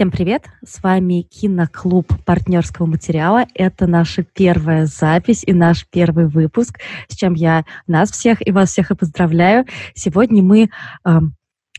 Всем 0.00 0.10
привет! 0.10 0.46
С 0.64 0.82
вами 0.82 1.26
киноклуб 1.30 2.06
партнерского 2.24 2.86
материала. 2.86 3.44
Это 3.52 3.86
наша 3.86 4.22
первая 4.22 4.86
запись 4.86 5.44
и 5.46 5.52
наш 5.52 5.86
первый 5.90 6.26
выпуск, 6.26 6.78
с 7.08 7.16
чем 7.16 7.34
я 7.34 7.66
нас 7.86 8.10
всех 8.10 8.38
и 8.40 8.50
вас 8.50 8.70
всех 8.70 8.92
и 8.92 8.96
поздравляю. 8.96 9.66
Сегодня 9.92 10.42
мы 10.42 10.70
э, 11.04 11.10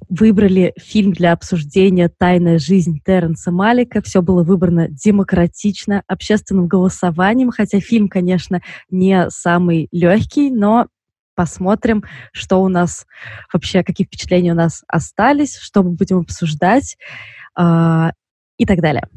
выбрали 0.07 0.71
фильм 0.78 1.13
для 1.13 1.31
обсуждения 1.31 2.12
«Тайная 2.15 2.60
жизнь» 2.60 2.99
Терренса 3.04 3.52
Малика. 3.52 4.04
Все 4.04 4.22
было 4.22 4.44
выбрано 4.44 4.88
демократично, 4.88 6.03
общественным 6.06 6.67
голосованием, 6.67 7.49
хотя 7.49 7.79
фильм, 7.79 8.08
конечно, 8.08 8.62
не 8.92 9.31
самый 9.31 9.88
легкий, 9.92 10.51
но 10.51 10.85
посмотрим, 11.42 12.03
что 12.33 12.62
у 12.62 12.67
нас 12.67 13.08
вообще, 13.51 13.83
какие 13.83 14.05
впечатления 14.05 14.51
у 14.51 14.55
нас 14.55 14.83
остались, 14.87 15.58
что 15.58 15.81
мы 15.81 15.90
будем 15.90 16.20
обсуждать 16.20 16.98
э, 17.58 18.09
и 18.58 18.66
так 18.67 18.80
далее. 18.80 19.08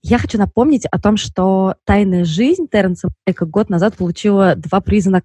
Я 0.00 0.16
хочу 0.16 0.38
напомнить 0.38 0.86
о 0.86 0.98
том, 0.98 1.18
что 1.18 1.74
«Тайная 1.84 2.24
жизнь» 2.24 2.68
Терренса 2.72 3.10
Малика 3.26 3.44
год 3.44 3.68
назад 3.68 3.98
получила 3.98 4.54
два 4.56 4.80
приза 4.80 5.10
на 5.10 5.20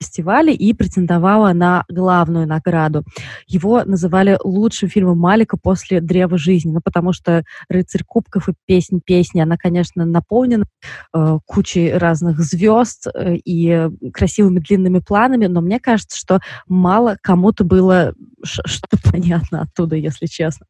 фестивале 0.00 0.54
и 0.54 0.72
претендовала 0.72 1.52
на 1.52 1.84
главную 1.88 2.46
награду. 2.46 3.04
Его 3.46 3.82
называли 3.84 4.38
лучшим 4.42 4.88
фильмом 4.88 5.18
Малика 5.18 5.56
после 5.56 6.00
«Древа 6.00 6.38
жизни», 6.38 6.72
ну, 6.72 6.80
потому 6.82 7.12
что 7.12 7.44
«Рыцарь 7.68 8.04
кубков» 8.04 8.48
и 8.48 8.54
«Песнь 8.66 9.00
песни», 9.04 9.40
она, 9.40 9.56
конечно, 9.56 10.04
наполнена 10.04 10.66
э, 11.14 11.38
кучей 11.46 11.92
разных 11.92 12.40
звезд 12.40 13.08
э, 13.12 13.36
и 13.36 13.88
красивыми 14.12 14.60
длинными 14.60 15.00
планами, 15.00 15.46
но 15.46 15.60
мне 15.60 15.80
кажется, 15.80 16.16
что 16.16 16.40
мало 16.66 17.16
кому-то 17.22 17.64
было 17.64 18.14
что-то 18.44 18.98
понятно 19.10 19.62
оттуда, 19.62 19.96
если 19.96 20.26
честно. 20.26 20.66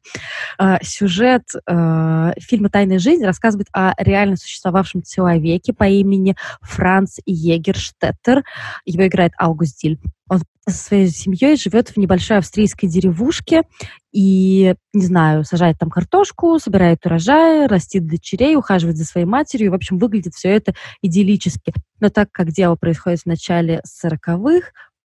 Э, 0.59 0.77
сюжет 0.81 1.43
э, 1.67 2.33
фильма 2.39 2.69
«Тайная 2.69 2.99
жизнь» 2.99 3.23
рассказывает 3.23 3.67
о 3.73 3.93
реально 3.97 4.37
существовавшем 4.37 5.03
человеке 5.03 5.73
по 5.73 5.87
имени 5.87 6.35
Франц 6.61 7.17
Егерштеттер. 7.25 8.43
Его 8.85 9.07
играет 9.07 9.18
играет 9.19 9.33
Аугустиль. 9.37 9.99
Он 10.29 10.41
со 10.67 10.77
своей 10.77 11.07
семьей 11.09 11.57
живет 11.57 11.89
в 11.89 11.97
небольшой 11.97 12.37
австрийской 12.37 12.87
деревушке 12.87 13.63
и, 14.11 14.75
не 14.93 15.05
знаю, 15.05 15.43
сажает 15.43 15.77
там 15.79 15.89
картошку, 15.89 16.59
собирает 16.59 17.05
урожай, 17.05 17.67
растит 17.67 18.07
дочерей, 18.07 18.55
ухаживает 18.55 18.97
за 18.97 19.05
своей 19.05 19.25
матерью. 19.25 19.71
В 19.71 19.75
общем, 19.75 19.97
выглядит 19.97 20.35
все 20.35 20.49
это 20.49 20.73
идиллически. 21.01 21.73
Но 21.99 22.09
так 22.09 22.31
как 22.31 22.51
дело 22.51 22.75
происходит 22.75 23.21
в 23.21 23.25
начале 23.25 23.81
40-х, 24.03 24.69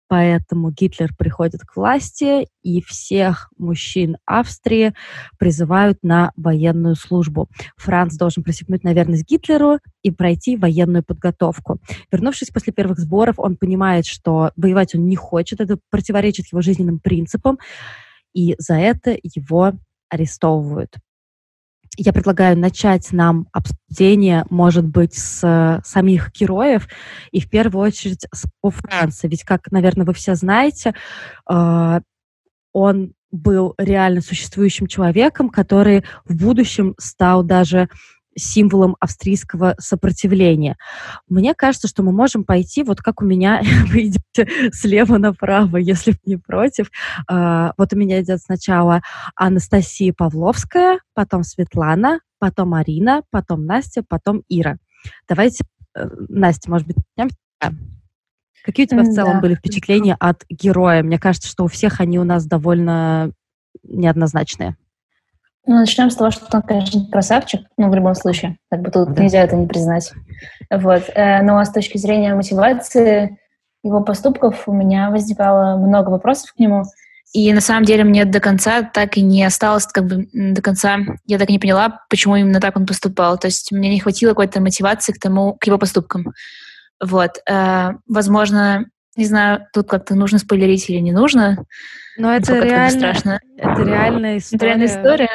Поэтому 0.08 0.72
Гитлер 0.72 1.13
приходит 1.17 1.61
к 1.61 1.75
власти, 1.75 2.47
и 2.63 2.81
всех 2.81 3.50
мужчин 3.58 4.17
Австрии 4.25 4.94
призывают 5.38 6.00
на 6.02 6.31
военную 6.36 6.95
службу. 6.95 7.50
Франц 7.75 8.16
должен 8.16 8.44
присягнуть 8.44 8.83
на 8.83 8.94
верность 8.94 9.28
Гитлеру 9.28 9.80
и 10.03 10.11
пройти 10.11 10.55
военную 10.55 11.03
подготовку. 11.03 11.80
Вернувшись 12.11 12.50
после 12.50 12.72
первых 12.72 13.00
сборов, 13.00 13.35
он 13.38 13.58
понимает, 13.58 14.05
что 14.05 14.52
воевать 14.55 14.95
он 14.95 15.08
не 15.08 15.16
хочет, 15.16 15.59
это 15.59 15.78
противоречит 15.89 16.47
его 16.52 16.61
жизненным 16.61 17.00
принципам, 17.00 17.59
и 18.33 18.55
за 18.59 18.75
это 18.75 19.17
его 19.23 19.73
арестовывают 20.09 20.95
я 21.98 22.14
предлагаю 22.14 22.58
начать 22.58 23.12
нам 23.12 23.48
обсуждение, 23.52 24.45
может 24.50 24.86
быть, 24.86 25.16
с 25.16 25.44
э, 25.44 25.81
самих 25.84 26.31
героев, 26.31 26.88
и 27.31 27.42
в 27.42 27.50
первую 27.50 27.86
очередь 27.86 28.28
с 28.34 28.45
по 28.62 28.70
Франции. 28.70 29.28
Ведь, 29.28 29.44
как, 29.44 29.72
наверное, 29.72 30.06
вы 30.06 30.14
все 30.14 30.36
знаете, 30.36 30.94
э, 31.50 32.00
он 32.72 33.14
был 33.31 33.73
реально 33.78 34.22
существующим 34.22 34.88
человеком, 34.88 35.50
который 35.50 36.06
в 36.25 36.36
будущем 36.36 36.95
стал 36.98 37.44
даже 37.44 37.90
символом 38.38 38.95
австрийского 38.99 39.75
сопротивления. 39.80 40.77
Мне 41.27 41.53
кажется, 41.53 41.88
что 41.88 42.03
мы 42.03 42.11
можем 42.11 42.44
пойти, 42.44 42.83
вот 42.83 43.02
как 43.02 43.21
у 43.21 43.25
меня, 43.25 43.61
вы 43.88 44.07
идете 44.07 44.72
слева 44.72 45.17
направо, 45.17 45.78
если 45.78 46.16
не 46.25 46.38
против. 46.38 46.91
А, 47.28 47.73
вот 47.78 47.94
у 47.94 47.97
меня 47.97 48.22
идет 48.22 48.39
сначала 48.41 49.01
Анастасия 49.35 50.13
Павловская, 50.16 51.00
потом 51.13 51.44
Светлана, 51.44 52.19
потом 52.39 52.73
Арина, 52.73 53.23
потом 53.31 53.66
Настя, 53.66 54.03
потом 54.07 54.44
Ира. 54.47 54.78
Давайте, 55.28 55.63
э, 55.95 56.07
Настя, 56.29 56.69
может 56.69 56.88
быть, 56.88 56.97
Какие 58.63 58.85
у 58.85 58.89
тебя 58.89 59.03
в 59.03 59.13
целом 59.13 59.35
да. 59.35 59.39
были 59.39 59.56
впечатления 59.56 60.17
от 60.19 60.44
героя? 60.50 61.01
Мне 61.01 61.17
кажется, 61.17 61.47
что 61.47 61.63
у 61.63 61.67
всех 61.67 62.01
они 62.01 62.19
у 62.19 62.25
нас 62.25 62.45
довольно 62.45 63.31
неоднозначные. 63.83 64.75
Ну, 65.67 65.75
начнем 65.75 66.09
с 66.09 66.16
того, 66.16 66.31
что 66.31 66.45
он, 66.51 66.61
конечно, 66.61 67.05
красавчик, 67.11 67.61
ну, 67.78 67.89
в 67.89 67.95
любом 67.95 68.16
случае. 68.16 68.57
Как 68.72 68.81
бы 68.81 68.89
тут 68.89 69.13
да. 69.13 69.23
нельзя 69.23 69.44
это 69.44 69.57
не 69.57 69.67
признать. 69.67 70.13
Вот. 70.72 71.03
Э, 71.13 71.41
но 71.41 71.63
с 71.63 71.69
точки 71.69 71.97
зрения 71.97 72.33
мотивации 72.33 73.38
его 73.83 74.01
поступков 74.01 74.63
у 74.67 74.73
меня 74.73 75.09
возникало 75.09 75.77
много 75.77 76.09
вопросов 76.09 76.53
к 76.53 76.59
нему. 76.59 76.83
И 77.33 77.51
на 77.53 77.59
самом 77.59 77.83
деле 77.83 78.06
мне 78.06 78.23
до 78.23 78.39
конца 78.39 78.81
так 78.81 79.17
и 79.17 79.22
не 79.22 79.44
осталось, 79.44 79.85
как 79.85 80.06
бы 80.06 80.29
до 80.31 80.61
конца 80.61 81.00
я 81.25 81.38
так 81.38 81.50
и 81.50 81.53
не 81.53 81.59
поняла, 81.59 82.00
почему 82.09 82.38
именно 82.38 82.61
так 82.61 82.77
он 82.77 82.85
поступал. 82.85 83.38
То 83.38 83.47
есть 83.47 83.72
мне 83.73 83.89
не 83.89 84.00
хватило 84.00 84.29
какой-то 84.29 84.61
мотивации 84.61 85.11
к 85.11 85.19
тому, 85.19 85.53
к 85.53 85.67
его 85.67 85.77
поступкам. 85.77 86.33
Вот. 87.03 87.41
Э, 87.50 87.91
возможно, 88.07 88.85
не 89.17 89.25
знаю, 89.25 89.67
тут 89.73 89.89
как-то 89.89 90.16
нужно 90.16 90.39
спойлерить 90.39 90.89
или 90.89 91.00
не 91.00 91.11
нужно. 91.11 91.66
Но 92.17 92.33
это 92.33 92.59
реально, 92.59 92.89
страшно. 92.89 93.39
это 93.57 93.83
реальная 93.83 94.38
история. 94.38 94.57
Это 94.57 94.66
реальная 94.66 94.88
история. 94.88 95.29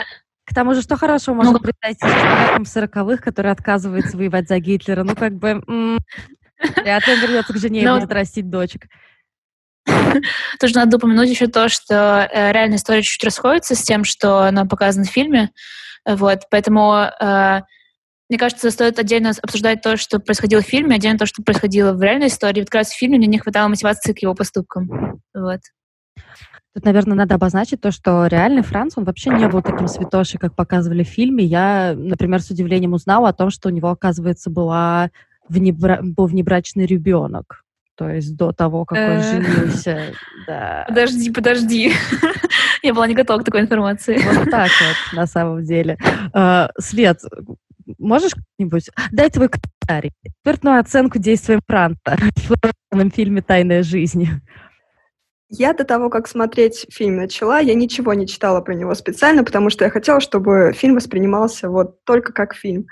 К 0.53 0.55
тому 0.55 0.75
же, 0.75 0.83
что 0.83 0.99
хорошо 0.99 1.33
можно 1.33 1.53
ну, 1.53 1.61
представить 1.61 1.99
человеком 1.99 2.67
сороковых, 2.67 3.23
который 3.23 3.51
отказывается 3.51 4.19
воевать 4.19 4.49
за 4.49 4.59
Гитлера? 4.59 5.03
Ну, 5.03 5.17
как 5.17 5.33
бы... 5.35 5.63
Вряд 6.77 7.07
ли 7.07 7.15
он 7.15 7.21
вернется 7.21 7.55
к 7.55 7.57
жене 7.57 7.81
и 7.81 7.87
ну, 7.87 7.99
будет 7.99 8.13
растить 8.13 8.51
дочек. 8.51 8.87
Тоже 10.61 10.75
надо 10.75 10.99
упомянуть 10.99 11.31
еще 11.31 11.47
то, 11.47 11.71
что 11.71 12.29
э, 12.31 12.53
реальная 12.53 12.77
история 12.77 13.01
чуть-чуть 13.01 13.25
расходится 13.25 13.75
с 13.75 13.83
тем, 13.83 14.05
что 14.05 14.51
нам 14.51 14.69
показано 14.69 15.07
в 15.07 15.11
фильме. 15.11 15.51
Вот, 16.07 16.43
поэтому 16.51 17.09
э, 17.19 17.63
мне 18.29 18.39
кажется, 18.39 18.71
стоит 18.71 18.99
отдельно 18.99 19.33
обсуждать 19.43 19.81
то, 19.81 19.97
что 19.97 20.19
происходило 20.19 20.61
в 20.61 20.67
фильме, 20.67 20.97
отдельно 20.97 21.19
то, 21.19 21.27
что 21.27 21.43
происходило 21.43 21.95
в 21.95 22.03
реальной 22.03 22.27
истории. 22.27 22.61
Вот 22.61 22.69
как 22.69 22.81
раз 22.81 22.91
в 22.91 22.99
фильме 22.99 23.17
мне 23.17 23.27
не 23.27 23.39
хватало 23.39 23.69
мотивации 23.69 24.13
к 24.13 24.19
его 24.19 24.35
поступкам. 24.35 25.21
Вот. 25.35 25.61
Тут, 26.75 26.87
наверное, 26.87 27.17
надо 27.17 27.35
обозначить 27.35 27.81
то, 27.81 27.91
что 27.91 28.27
реальный 28.27 28.63
Франц, 28.63 28.95
он 28.97 29.05
вообще 29.05 29.31
не 29.31 29.47
был 29.47 29.61
таким 29.61 29.89
святошей, 29.89 30.41
как 30.41 30.55
показывали 30.55 31.05
в 31.05 31.09
фильме. 31.09 31.45
Я, 31.45 31.95
например, 31.95 32.41
с 32.41 32.51
удивлением 32.51 32.95
узнала 32.95 33.29
о 33.29 33.33
том, 33.35 33.51
что 33.51 33.69
у 33.69 33.73
него, 33.73 33.91
оказывается, 33.91 34.49
была 34.49 35.11
внебра... 35.49 36.01
был 36.03 36.27
внебрачный 36.27 36.87
ребенок. 36.87 37.63
То 37.97 38.09
есть 38.09 38.37
до 38.37 38.53
того, 38.53 38.87
как 38.87 38.99
он 38.99 39.17
э. 39.19 39.23
женился. 39.23 40.01
Да. 40.47 40.85
Подожди, 40.89 41.31
подожди. 41.31 41.93
Я 42.83 42.95
была 42.95 43.07
не 43.07 43.15
готова 43.15 43.39
к 43.41 43.45
такой 43.45 43.61
информации. 43.61 44.19
Вот 44.35 44.51
так 44.51 44.71
вот, 44.71 45.17
на 45.17 45.27
самом 45.27 45.63
деле. 45.63 45.97
А, 46.33 46.71
Свет, 46.79 47.21
можешь 47.99 48.33
как-нибудь 48.35 48.91
дать 49.13 49.35
твой 49.35 49.49
комментарий, 49.49 50.13
экспертную 50.25 50.81
оценку 50.81 51.19
действиям 51.19 51.61
Франта 51.67 52.17
в 52.91 53.11
фильме 53.15 53.43
«Тайная 53.43 53.83
жизнь»? 53.83 54.27
Я 55.55 55.75
до 55.75 55.85
того, 55.85 56.09
как 56.09 56.29
смотреть 56.29 56.87
фильм 56.91 57.17
начала, 57.17 57.59
я 57.61 57.75
ничего 57.75 58.15
не 58.15 58.27
читала 58.27 58.63
про 58.63 58.73
него 58.73 58.95
специально, 58.95 59.45
потому 59.45 59.69
что 59.69 59.85
я 59.85 59.91
хотела, 59.91 60.19
чтобы 60.19 60.73
фильм 60.75 60.95
воспринимался 60.95 61.69
вот 61.69 62.03
только 62.05 62.33
как 62.33 62.55
фильм. 62.55 62.87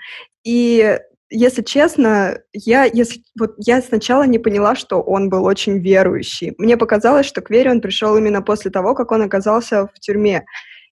И 0.45 0.99
если 1.31 1.63
честно, 1.63 2.39
я, 2.53 2.85
если, 2.85 3.23
вот 3.39 3.55
я 3.57 3.81
сначала 3.81 4.25
не 4.25 4.39
поняла, 4.39 4.75
что 4.75 5.01
он 5.01 5.31
был 5.31 5.47
очень 5.47 5.79
верующий. 5.79 6.53
Мне 6.59 6.77
показалось, 6.77 7.25
что 7.25 7.41
к 7.41 7.49
вере 7.49 7.71
он 7.71 7.81
пришел 7.81 8.15
именно 8.15 8.43
после 8.43 8.71
того, 8.71 8.95
как 8.95 9.11
он 9.11 9.23
оказался 9.23 9.87
в 9.87 9.99
тюрьме. 9.99 10.45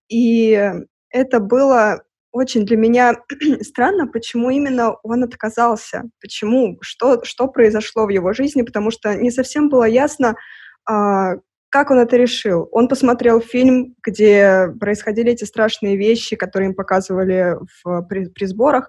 И 0.09 0.73
это 1.11 1.39
было 1.39 2.03
очень 2.33 2.65
для 2.65 2.79
меня 2.79 3.15
странно, 3.61 4.07
почему 4.07 4.49
именно 4.49 4.95
он 5.03 5.23
отказался, 5.23 6.05
почему, 6.19 6.79
что, 6.81 7.23
что 7.25 7.47
произошло 7.49 8.07
в 8.07 8.09
его 8.09 8.33
жизни, 8.33 8.63
потому 8.63 8.91
что 8.91 9.15
не 9.15 9.31
совсем 9.31 9.69
было 9.69 9.85
ясно, 9.85 10.35
а, 10.89 11.35
как 11.71 11.91
он 11.91 11.99
это 11.99 12.17
решил? 12.17 12.69
Он 12.73 12.89
посмотрел 12.89 13.41
фильм, 13.41 13.95
где 14.03 14.69
происходили 14.81 15.33
эти 15.33 15.45
страшные 15.45 15.97
вещи, 15.97 16.37
которые 16.37 16.71
им 16.71 16.75
показывали 16.75 17.57
в, 17.83 18.03
при, 18.03 18.27
при 18.27 18.45
сборах, 18.47 18.89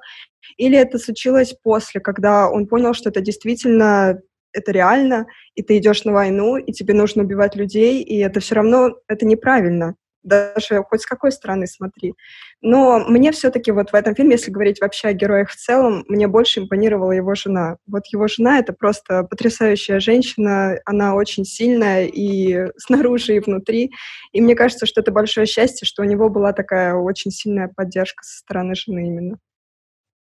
или 0.58 0.78
это 0.78 0.98
случилось 0.98 1.56
после, 1.62 2.02
когда 2.02 2.50
он 2.50 2.68
понял, 2.68 2.94
что 2.94 3.10
это 3.10 3.22
действительно 3.22 4.20
это 4.52 4.72
реально, 4.72 5.28
и 5.56 5.62
ты 5.62 5.78
идешь 5.78 6.06
на 6.06 6.12
войну, 6.12 6.58
и 6.58 6.72
тебе 6.72 6.94
нужно 6.94 7.24
убивать 7.24 7.56
людей, 7.56 8.02
и 8.02 8.18
это 8.18 8.40
все 8.40 8.56
равно 8.56 8.98
это 9.08 9.26
неправильно. 9.26 9.96
Даже 10.24 10.84
хоть 10.84 11.02
с 11.02 11.06
какой 11.06 11.32
стороны 11.32 11.68
смотри. 11.68 12.16
Но 12.62 13.00
мне 13.00 13.32
все-таки 13.32 13.72
вот 13.72 13.92
в 13.92 13.96
этом 13.96 14.16
фильме, 14.16 14.34
если 14.34 14.52
говорить 14.52 14.82
вообще 14.82 15.10
о 15.10 15.14
героях 15.14 15.50
в 15.50 15.56
целом, 15.56 16.04
мне 16.08 16.28
больше 16.28 16.62
импонировала 16.62 17.12
его 17.12 17.36
жена. 17.36 17.78
Вот 17.88 18.06
его 18.08 18.28
жена— 18.28 18.60
это 18.60 18.74
просто 18.74 19.24
потрясающая 19.24 20.00
женщина, 20.00 20.78
она 20.86 21.16
очень 21.16 21.46
сильная 21.46 22.06
и 22.06 22.68
снаружи, 22.78 23.36
и 23.36 23.40
внутри. 23.40 23.92
И 24.32 24.42
мне 24.42 24.56
кажется, 24.56 24.86
что 24.86 25.02
это 25.02 25.12
большое 25.12 25.48
счастье, 25.48 25.86
что 25.86 26.02
у 26.02 26.06
него 26.06 26.30
была 26.30 26.54
такая 26.54 26.96
очень 26.96 27.32
сильная 27.32 27.72
поддержка 27.74 28.24
со 28.24 28.40
стороны 28.40 28.76
жены 28.76 29.08
именно. 29.08 29.38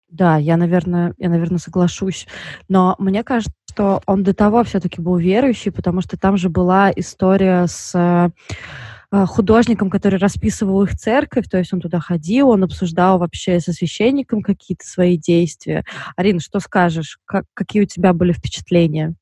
Да, 0.09 0.37
я, 0.37 0.57
наверное, 0.57 1.13
я, 1.19 1.29
наверное, 1.29 1.59
соглашусь. 1.59 2.29
Но 2.69 2.95
мне 2.99 3.25
кажется, 3.25 3.53
что 3.69 4.01
он 4.07 4.23
до 4.23 4.33
того 4.33 4.63
все-таки 4.63 5.01
был 5.01 5.17
верующий, 5.17 5.73
потому 5.73 6.03
что 6.03 6.17
там 6.17 6.37
же 6.37 6.49
была 6.49 6.93
история 6.95 7.67
с 7.67 7.93
э, 7.95 8.31
художником, 9.27 9.91
который 9.91 10.19
расписывал 10.19 10.83
их 10.83 10.97
церковь, 10.97 11.49
то 11.49 11.59
есть 11.59 11.73
он 11.73 11.81
туда 11.81 12.01
ходил, 12.01 12.51
он 12.51 12.65
обсуждал 12.65 13.19
вообще 13.19 13.61
со 13.61 13.73
священником 13.73 14.43
какие-то 14.43 14.87
свои 14.87 15.17
действия. 15.17 15.85
Арина, 16.17 16.41
что 16.41 16.61
скажешь? 16.61 17.19
Как, 17.25 17.45
какие 17.55 17.83
у 17.83 17.87
тебя 17.87 18.13
были 18.13 18.33
впечатления? 18.33 19.15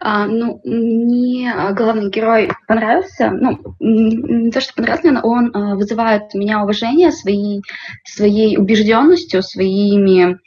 А, 0.00 0.26
ну, 0.26 0.60
мне 0.64 1.52
а, 1.52 1.72
главный 1.72 2.10
герой 2.10 2.50
понравился. 2.66 3.30
Ну, 3.30 3.58
не 3.80 4.50
то, 4.50 4.60
что 4.60 4.74
понравился, 4.74 5.12
но 5.12 5.20
он 5.22 5.50
а, 5.54 5.74
вызывает 5.74 6.34
у 6.34 6.38
меня 6.38 6.62
уважение 6.62 7.12
своей, 7.12 7.62
своей 8.04 8.56
убежденностью, 8.56 9.42
своими 9.42 10.38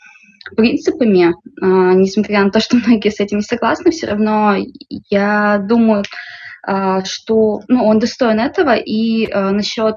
принципами. 0.55 1.35
А, 1.61 1.93
несмотря 1.93 2.43
на 2.43 2.51
то, 2.51 2.59
что 2.59 2.77
многие 2.77 3.09
с 3.09 3.19
этим 3.19 3.37
не 3.37 3.43
согласны, 3.43 3.91
все 3.91 4.07
равно 4.07 4.55
я 5.09 5.63
думаю, 5.67 6.01
а, 6.01 6.03
что 6.65 7.61
ну, 7.67 7.85
он 7.85 7.99
достоин 7.99 8.39
этого. 8.39 8.75
И 8.75 9.29
а, 9.31 9.51
насчет 9.51 9.95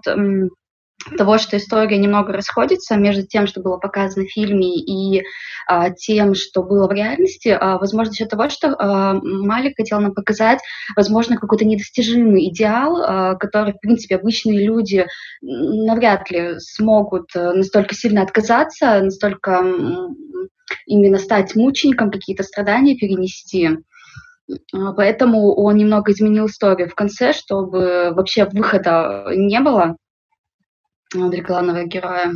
того, 1.16 1.38
что 1.38 1.56
история 1.56 1.98
немного 1.98 2.32
расходится 2.32 2.96
между 2.96 3.26
тем, 3.26 3.46
что 3.46 3.60
было 3.60 3.76
показано 3.78 4.24
в 4.26 4.30
фильме, 4.30 4.76
и 4.76 5.22
а, 5.66 5.90
тем, 5.90 6.34
что 6.34 6.62
было 6.62 6.86
в 6.86 6.92
реальности, 6.92 7.48
а, 7.48 7.78
возможно, 7.78 8.12
за 8.12 8.26
того, 8.26 8.48
что 8.48 8.74
а, 8.78 9.14
Малик 9.14 9.76
хотел 9.76 10.00
нам 10.00 10.14
показать, 10.14 10.60
возможно, 10.96 11.36
какой-то 11.36 11.64
недостижимый 11.64 12.48
идеал, 12.48 13.02
а, 13.02 13.34
который, 13.34 13.74
в 13.74 13.80
принципе, 13.80 14.16
обычные 14.16 14.64
люди 14.64 15.06
навряд 15.40 16.30
ли 16.30 16.58
смогут 16.58 17.30
э, 17.34 17.52
настолько 17.52 17.94
сильно 17.94 18.22
отказаться, 18.22 19.00
настолько 19.00 19.64
именно 20.86 21.18
стать 21.18 21.54
мучеником, 21.54 22.10
какие-то 22.10 22.42
страдания 22.42 22.96
перенести. 22.96 23.70
А, 24.72 24.92
поэтому 24.92 25.54
он 25.54 25.76
немного 25.76 26.12
изменил 26.12 26.46
историю 26.46 26.88
в 26.88 26.94
конце, 26.94 27.32
чтобы 27.32 28.12
вообще 28.14 28.44
выхода 28.46 29.26
не 29.30 29.60
было 29.60 29.96
для 31.14 31.42
главного 31.42 31.84
героя. 31.84 32.32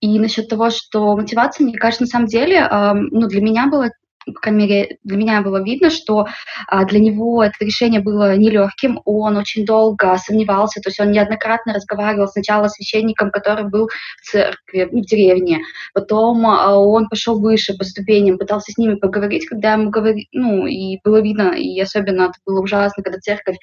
И 0.00 0.18
насчет 0.18 0.48
того, 0.48 0.70
что 0.70 1.14
мотивация, 1.14 1.66
мне 1.66 1.76
кажется, 1.76 2.04
на 2.04 2.08
самом 2.08 2.26
деле, 2.26 2.66
ну, 2.94 3.26
для 3.26 3.42
меня 3.42 3.66
было 3.68 3.90
по 4.26 4.40
крайней 4.40 4.66
мере, 4.66 4.98
для 5.04 5.16
меня 5.16 5.42
было 5.42 5.62
видно, 5.62 5.90
что 5.90 6.26
а, 6.68 6.84
для 6.84 7.00
него 7.00 7.42
это 7.42 7.54
решение 7.60 8.00
было 8.00 8.36
нелегким, 8.36 9.00
он 9.04 9.36
очень 9.36 9.64
долго 9.64 10.16
сомневался, 10.18 10.80
то 10.80 10.88
есть 10.88 11.00
он 11.00 11.10
неоднократно 11.10 11.74
разговаривал 11.74 12.28
сначала 12.28 12.68
с 12.68 12.74
священником, 12.74 13.30
который 13.30 13.68
был 13.68 13.88
в 13.88 14.30
церкви, 14.30 14.88
ну, 14.90 15.02
в 15.02 15.06
деревне, 15.06 15.60
потом 15.92 16.46
а, 16.46 16.76
он 16.78 17.08
пошел 17.08 17.40
выше 17.40 17.76
по 17.76 17.84
ступеням, 17.84 18.38
пытался 18.38 18.72
с 18.72 18.78
ними 18.78 18.94
поговорить, 18.94 19.46
когда 19.46 19.72
ему 19.72 19.90
говорили, 19.90 20.26
ну, 20.32 20.66
и 20.66 20.98
было 21.04 21.20
видно, 21.20 21.52
и 21.56 21.78
особенно 21.80 22.24
это 22.24 22.34
было 22.46 22.60
ужасно, 22.60 23.02
когда 23.02 23.18
церковь 23.18 23.56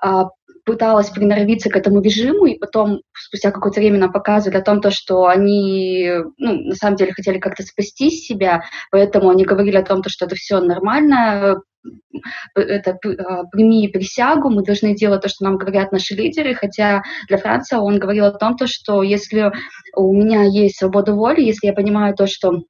а, 0.00 0.26
пыталась 0.68 1.08
приноровиться 1.08 1.70
к 1.70 1.76
этому 1.76 2.02
режиму, 2.02 2.44
и 2.44 2.58
потом 2.58 3.00
спустя 3.14 3.50
какое-то 3.50 3.80
время 3.80 3.98
нам 3.98 4.12
показывали 4.12 4.58
о 4.58 4.62
том, 4.62 4.82
то, 4.82 4.90
что 4.90 5.26
они 5.26 6.10
ну, 6.36 6.60
на 6.68 6.74
самом 6.74 6.96
деле 6.96 7.14
хотели 7.14 7.38
как-то 7.38 7.62
спасти 7.62 8.10
себя, 8.10 8.64
поэтому 8.90 9.30
они 9.30 9.46
говорили 9.46 9.76
о 9.78 9.82
том, 9.82 10.02
то, 10.02 10.10
что 10.10 10.26
это 10.26 10.34
все 10.34 10.60
нормально, 10.60 11.62
это 12.54 12.98
а, 13.18 13.44
прими 13.44 13.88
присягу, 13.88 14.50
мы 14.50 14.62
должны 14.62 14.94
делать 14.94 15.22
то, 15.22 15.30
что 15.30 15.44
нам 15.44 15.56
говорят 15.56 15.90
наши 15.90 16.14
лидеры, 16.14 16.54
хотя 16.54 17.02
для 17.28 17.38
Франции 17.38 17.76
он 17.76 17.98
говорил 17.98 18.26
о 18.26 18.32
том, 18.32 18.54
то, 18.54 18.66
что 18.66 19.02
если 19.02 19.50
у 19.96 20.12
меня 20.12 20.42
есть 20.42 20.78
свобода 20.78 21.14
воли, 21.14 21.40
если 21.40 21.68
я 21.68 21.72
понимаю 21.72 22.14
то, 22.14 22.26
что 22.26 22.60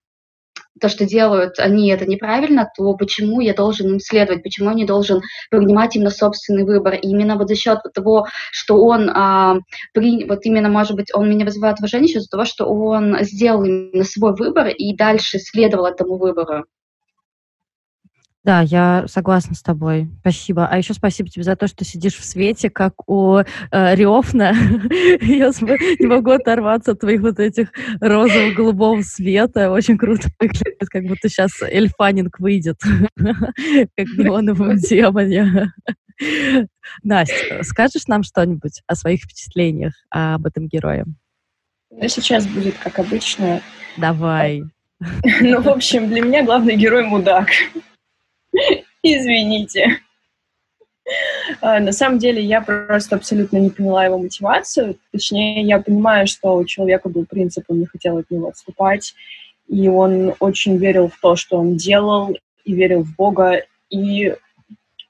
то, 0.80 0.88
что 0.88 1.04
делают 1.04 1.58
они, 1.58 1.90
это 1.90 2.06
неправильно, 2.06 2.70
то 2.76 2.94
почему 2.94 3.40
я 3.40 3.54
должен 3.54 3.92
им 3.92 4.00
следовать, 4.00 4.42
почему 4.42 4.70
я 4.70 4.74
не 4.74 4.84
должен 4.84 5.20
принимать 5.50 5.96
именно 5.96 6.10
собственный 6.10 6.64
выбор. 6.64 6.94
И 6.94 7.08
именно 7.08 7.36
вот 7.36 7.48
за 7.48 7.54
счет 7.54 7.78
того, 7.94 8.26
что 8.52 8.82
он, 8.84 9.10
а, 9.10 9.56
при, 9.92 10.24
вот 10.24 10.40
именно, 10.44 10.68
может 10.68 10.96
быть, 10.96 11.14
он 11.14 11.28
меня 11.30 11.44
вызывает 11.44 11.78
уважение 11.78 12.14
из-за 12.14 12.28
того, 12.28 12.44
что 12.44 12.66
он 12.66 13.16
сделал 13.22 13.64
именно 13.64 14.04
свой 14.04 14.34
выбор 14.34 14.68
и 14.68 14.96
дальше 14.96 15.38
следовал 15.38 15.86
этому 15.86 16.16
выбору. 16.18 16.64
Да, 18.48 18.62
я 18.62 19.04
согласна 19.08 19.54
с 19.54 19.60
тобой. 19.60 20.08
Спасибо. 20.20 20.66
А 20.66 20.78
еще 20.78 20.94
спасибо 20.94 21.28
тебе 21.28 21.42
за 21.42 21.54
то, 21.54 21.66
что 21.66 21.84
сидишь 21.84 22.14
в 22.14 22.24
свете, 22.24 22.70
как 22.70 22.94
у 23.06 23.36
э, 23.36 23.44
Риофна. 23.94 24.54
я 25.20 25.50
не 25.50 26.06
могу 26.06 26.30
оторваться 26.30 26.92
от 26.92 27.00
твоих 27.00 27.20
вот 27.20 27.38
этих 27.40 27.68
розово-голубого 28.00 29.02
света. 29.02 29.70
Очень 29.70 29.98
круто 29.98 30.30
выглядит, 30.40 30.88
как 30.88 31.02
будто 31.04 31.28
сейчас 31.28 31.60
Эльфанинг 31.60 32.40
выйдет, 32.40 32.78
как 33.18 34.06
в 34.06 34.18
неоновом 34.18 34.78
демоне. 34.78 35.70
Настя, 37.02 37.62
скажешь 37.64 38.06
нам 38.06 38.22
что-нибудь 38.22 38.80
о 38.86 38.94
своих 38.94 39.24
впечатлениях 39.24 39.92
об 40.08 40.46
этом 40.46 40.68
герое? 40.68 41.04
Ну, 41.90 42.08
сейчас 42.08 42.46
будет 42.46 42.78
как 42.78 42.98
обычно. 42.98 43.60
Давай. 43.98 44.62
Ну, 45.42 45.60
в 45.60 45.68
общем, 45.68 46.08
для 46.08 46.22
меня 46.22 46.46
главный 46.46 46.76
герой 46.76 47.04
мудак. 47.04 47.48
Извините. 49.02 50.00
А, 51.60 51.80
на 51.80 51.92
самом 51.92 52.18
деле 52.18 52.42
я 52.42 52.60
просто 52.60 53.16
абсолютно 53.16 53.58
не 53.58 53.70
поняла 53.70 54.04
его 54.04 54.18
мотивацию. 54.18 54.98
Точнее, 55.12 55.62
я 55.62 55.80
понимаю, 55.80 56.26
что 56.26 56.54
у 56.54 56.64
человека 56.64 57.08
был 57.08 57.24
принцип, 57.24 57.64
он 57.68 57.80
не 57.80 57.86
хотел 57.86 58.18
от 58.18 58.30
него 58.30 58.48
отступать, 58.48 59.14
и 59.68 59.88
он 59.88 60.34
очень 60.40 60.76
верил 60.76 61.08
в 61.08 61.18
то, 61.20 61.36
что 61.36 61.58
он 61.58 61.76
делал, 61.76 62.36
и 62.64 62.74
верил 62.74 63.02
в 63.02 63.14
Бога. 63.16 63.62
И 63.90 64.34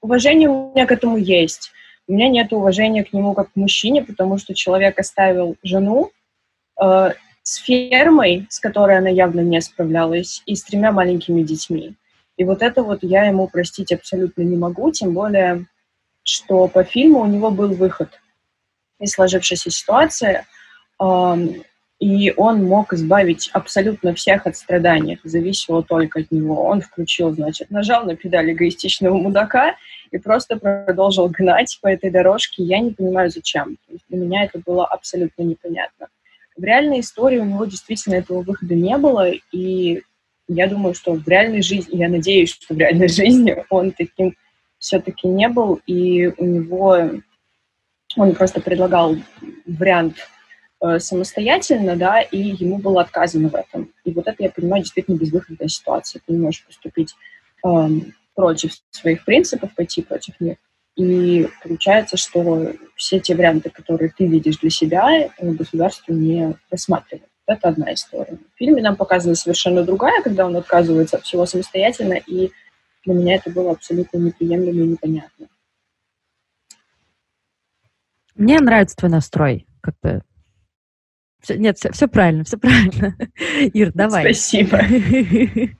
уважение 0.00 0.48
у 0.48 0.72
меня 0.72 0.86
к 0.86 0.92
этому 0.92 1.16
есть. 1.16 1.72
У 2.06 2.12
меня 2.12 2.28
нет 2.28 2.52
уважения 2.52 3.04
к 3.04 3.12
нему 3.12 3.34
как 3.34 3.52
к 3.52 3.56
мужчине, 3.56 4.02
потому 4.02 4.38
что 4.38 4.54
человек 4.54 4.98
оставил 4.98 5.56
жену 5.62 6.10
э, 6.80 7.10
с 7.42 7.56
фермой, 7.56 8.46
с 8.48 8.60
которой 8.60 8.96
она 8.96 9.10
явно 9.10 9.40
не 9.40 9.60
справлялась, 9.60 10.42
и 10.46 10.54
с 10.54 10.62
тремя 10.62 10.92
маленькими 10.92 11.42
детьми. 11.42 11.94
И 12.38 12.44
вот 12.44 12.62
это 12.62 12.84
вот 12.84 13.00
я 13.02 13.24
ему 13.24 13.48
простить 13.48 13.92
абсолютно 13.92 14.42
не 14.42 14.56
могу, 14.56 14.92
тем 14.92 15.12
более, 15.12 15.66
что 16.22 16.68
по 16.68 16.84
фильму 16.84 17.20
у 17.20 17.26
него 17.26 17.50
был 17.50 17.74
выход 17.74 18.20
из 19.00 19.10
сложившейся 19.10 19.70
ситуации, 19.70 20.46
и 22.00 22.32
он 22.36 22.64
мог 22.64 22.92
избавить 22.92 23.50
абсолютно 23.52 24.14
всех 24.14 24.46
от 24.46 24.56
страданий. 24.56 25.18
Зависело 25.24 25.82
только 25.82 26.20
от 26.20 26.30
него. 26.30 26.62
Он 26.62 26.80
включил, 26.80 27.32
значит, 27.32 27.72
нажал 27.72 28.04
на 28.04 28.14
педаль 28.14 28.52
эгоистичного 28.52 29.16
мудака 29.18 29.74
и 30.12 30.18
просто 30.18 30.56
продолжил 30.58 31.28
гнать 31.28 31.76
по 31.82 31.88
этой 31.88 32.10
дорожке. 32.10 32.62
Я 32.62 32.78
не 32.78 32.92
понимаю, 32.92 33.30
зачем. 33.30 33.78
Для 34.08 34.16
меня 34.16 34.44
это 34.44 34.60
было 34.64 34.86
абсолютно 34.86 35.42
непонятно. 35.42 36.06
В 36.56 36.62
реальной 36.62 37.00
истории 37.00 37.38
у 37.38 37.44
него 37.44 37.64
действительно 37.64 38.14
этого 38.14 38.42
выхода 38.42 38.76
не 38.76 38.96
было, 38.96 39.28
и 39.52 40.02
я 40.48 40.66
думаю, 40.66 40.94
что 40.94 41.12
в 41.12 41.28
реальной 41.28 41.62
жизни, 41.62 41.96
я 41.96 42.08
надеюсь, 42.08 42.50
что 42.50 42.74
в 42.74 42.78
реальной 42.78 43.08
жизни 43.20 43.56
он 43.70 43.92
таким 43.92 44.36
все-таки 44.78 45.28
не 45.28 45.48
был, 45.48 45.80
и 45.86 46.26
у 46.26 46.44
него 46.44 47.10
он 48.16 48.34
просто 48.34 48.60
предлагал 48.60 49.16
вариант 49.66 50.16
э, 50.80 50.98
самостоятельно, 50.98 51.96
да, 51.96 52.20
и 52.20 52.38
ему 52.38 52.78
было 52.78 53.02
отказано 53.02 53.48
в 53.48 53.54
этом. 53.54 53.92
И 54.04 54.12
вот 54.12 54.26
это, 54.26 54.42
я 54.42 54.50
понимаю, 54.50 54.82
действительно 54.82 55.16
безвыходная 55.16 55.68
ситуация. 55.68 56.22
Ты 56.24 56.32
не 56.32 56.38
можешь 56.38 56.64
поступить 56.64 57.14
э, 57.66 57.88
против 58.34 58.72
своих 58.90 59.24
принципов, 59.24 59.74
пойти 59.74 60.02
против 60.02 60.40
них. 60.40 60.56
И 60.96 61.48
получается, 61.62 62.16
что 62.16 62.72
все 62.96 63.20
те 63.20 63.34
варианты, 63.34 63.70
которые 63.70 64.12
ты 64.16 64.26
видишь 64.26 64.56
для 64.58 64.70
себя, 64.70 65.30
государство 65.38 66.12
не 66.12 66.56
рассматривает. 66.70 67.27
Это 67.48 67.68
одна 67.70 67.94
история. 67.94 68.36
В 68.54 68.58
фильме 68.58 68.82
нам 68.82 68.94
показана 68.94 69.34
совершенно 69.34 69.82
другая, 69.82 70.22
когда 70.22 70.44
он 70.44 70.54
отказывается 70.54 71.16
от 71.16 71.24
всего 71.24 71.46
самостоятельно, 71.46 72.12
и 72.12 72.52
для 73.06 73.14
меня 73.14 73.36
это 73.36 73.50
было 73.50 73.70
абсолютно 73.70 74.18
неприемлемо 74.18 74.82
и 74.82 74.88
непонятно. 74.88 75.46
Мне 78.34 78.60
нравится 78.60 78.96
твой 78.96 79.10
настрой, 79.10 79.66
как 79.80 79.94
бы. 80.02 80.20
Все, 81.40 81.56
нет, 81.56 81.78
все, 81.78 81.90
все 81.90 82.06
правильно, 82.06 82.44
все 82.44 82.58
правильно. 82.58 83.16
Ир, 83.72 83.92
давай. 83.94 84.24
Спасибо. 84.24 84.80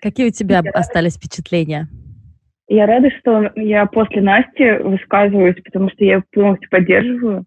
Какие 0.00 0.28
у 0.28 0.30
тебя 0.32 0.62
остались 0.72 1.16
впечатления? 1.16 1.88
Я 2.68 2.86
рада, 2.86 3.10
что 3.18 3.50
я 3.56 3.86
после 3.86 4.22
Насти 4.22 4.70
высказываюсь, 4.84 5.60
потому 5.64 5.90
что 5.90 6.04
я 6.04 6.22
полностью 6.30 6.70
поддерживаю. 6.70 7.44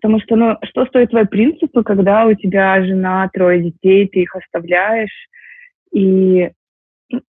Потому 0.00 0.20
что, 0.20 0.36
ну, 0.36 0.56
что 0.62 0.86
стоят 0.86 1.10
твои 1.10 1.26
принципы, 1.26 1.82
когда 1.82 2.24
у 2.24 2.32
тебя 2.34 2.82
жена, 2.82 3.28
трое 3.32 3.62
детей, 3.62 4.08
ты 4.08 4.20
их 4.20 4.34
оставляешь. 4.34 5.28
И, 5.92 6.50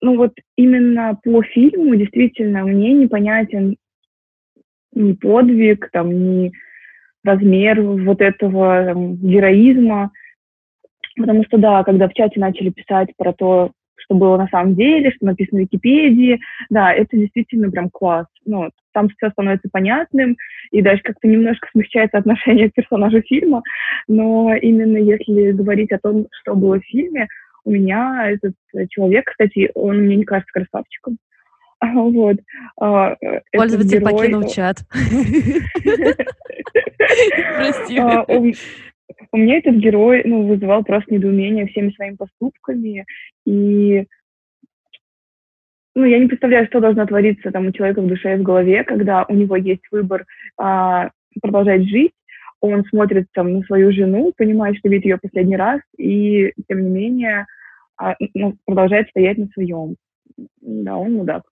ну, 0.01 0.17
вот 0.17 0.34
именно 0.55 1.19
по 1.24 1.43
фильму 1.43 1.95
действительно 1.95 2.63
мне 2.63 2.93
непонятен 2.93 3.75
ни 4.93 5.13
подвиг, 5.13 5.89
там, 5.91 6.10
ни 6.10 6.53
размер 7.24 7.81
вот 7.81 8.22
этого 8.22 8.86
там, 8.86 9.15
героизма. 9.15 10.12
Потому 11.15 11.43
что, 11.45 11.57
да, 11.57 11.84
когда 11.84 12.07
в 12.07 12.13
чате 12.13 12.39
начали 12.39 12.69
писать 12.69 13.10
про 13.15 13.31
то, 13.31 13.72
что 13.95 14.15
было 14.15 14.38
на 14.38 14.48
самом 14.48 14.75
деле, 14.75 15.12
что 15.12 15.25
написано 15.25 15.60
в 15.60 15.63
Википедии. 15.63 16.39
Да, 16.69 16.91
это 16.93 17.15
действительно 17.15 17.69
прям 17.69 17.89
класс. 17.91 18.25
Ну, 18.45 18.69
там 18.95 19.09
все 19.09 19.29
становится 19.29 19.67
понятным, 19.71 20.37
и 20.71 20.81
даже 20.81 21.01
как-то 21.03 21.27
немножко 21.27 21.67
смягчается 21.71 22.17
отношение 22.17 22.71
к 22.71 22.73
персонажу 22.73 23.21
фильма. 23.21 23.61
Но 24.07 24.55
именно 24.55 24.97
если 24.97 25.51
говорить 25.51 25.91
о 25.91 25.99
том, 25.99 26.27
что 26.41 26.55
было 26.55 26.79
в 26.79 26.85
фильме, 26.85 27.27
у 27.65 27.71
меня 27.71 28.31
этот 28.31 28.53
человек, 28.89 29.25
кстати, 29.25 29.69
он 29.75 29.97
мне 29.97 30.15
не 30.15 30.23
кажется 30.23 30.51
красавчиком. 30.51 31.17
Вот. 31.93 32.37
А, 32.79 33.15
Пользователь 33.51 33.99
герой... 33.99 34.13
покинул 34.13 34.47
чат. 34.47 34.77
Прости. 37.57 37.99
А, 37.99 38.25
у 39.31 39.37
меня 39.37 39.57
этот 39.57 39.75
герой 39.75 40.23
ну, 40.25 40.47
вызывал 40.47 40.83
просто 40.83 41.13
недоумение 41.13 41.67
всеми 41.67 41.91
своими 41.91 42.15
поступками. 42.15 43.05
И 43.45 44.05
ну, 45.95 46.03
я 46.03 46.19
не 46.19 46.27
представляю, 46.27 46.67
что 46.67 46.81
должно 46.81 47.05
твориться 47.05 47.51
там 47.51 47.67
у 47.67 47.71
человека 47.71 48.01
в 48.01 48.07
душе 48.07 48.35
и 48.35 48.37
в 48.37 48.43
голове, 48.43 48.83
когда 48.83 49.25
у 49.27 49.33
него 49.33 49.55
есть 49.55 49.83
выбор 49.91 50.25
а, 50.57 51.09
продолжать 51.41 51.87
жить, 51.87 52.11
он 52.59 52.83
смотрит 52.85 53.27
там 53.33 53.53
на 53.53 53.61
свою 53.63 53.91
жену, 53.91 54.33
понимает, 54.35 54.77
что 54.77 54.89
видит 54.89 55.05
ее 55.05 55.17
последний 55.17 55.55
раз, 55.55 55.81
и 55.97 56.51
тем 56.67 56.83
не 56.83 56.89
менее 56.89 57.45
а, 57.97 58.15
ну, 58.33 58.55
продолжает 58.65 59.09
стоять 59.09 59.37
на 59.37 59.47
своем. 59.47 59.95
Да, 60.61 60.97
он 60.97 61.13
мудак. 61.13 61.43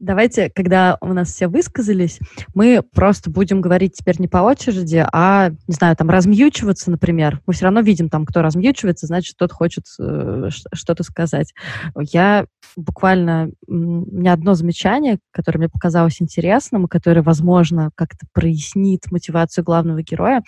Давайте, 0.00 0.48
когда 0.48 0.96
у 1.02 1.12
нас 1.12 1.28
все 1.28 1.46
высказались, 1.46 2.20
мы 2.54 2.82
просто 2.82 3.30
будем 3.30 3.60
говорить 3.60 3.96
теперь 3.96 4.18
не 4.18 4.28
по 4.28 4.38
очереди, 4.38 5.06
а, 5.12 5.50
не 5.68 5.74
знаю, 5.74 5.94
там, 5.94 6.08
размьючиваться, 6.08 6.90
например. 6.90 7.42
Мы 7.46 7.52
все 7.52 7.66
равно 7.66 7.82
видим 7.82 8.08
там, 8.08 8.24
кто 8.24 8.40
размьючивается, 8.40 9.06
значит, 9.06 9.36
тот 9.36 9.52
хочет 9.52 9.84
э, 10.00 10.48
что-то 10.72 11.02
сказать. 11.02 11.52
Я 11.98 12.46
буквально... 12.76 13.50
У 13.66 13.74
меня 13.74 14.32
одно 14.32 14.54
замечание, 14.54 15.18
которое 15.32 15.58
мне 15.58 15.68
показалось 15.68 16.22
интересным, 16.22 16.86
и 16.86 16.88
которое, 16.88 17.20
возможно, 17.20 17.90
как-то 17.94 18.26
прояснит 18.32 19.12
мотивацию 19.12 19.64
главного 19.64 20.02
героя. 20.02 20.42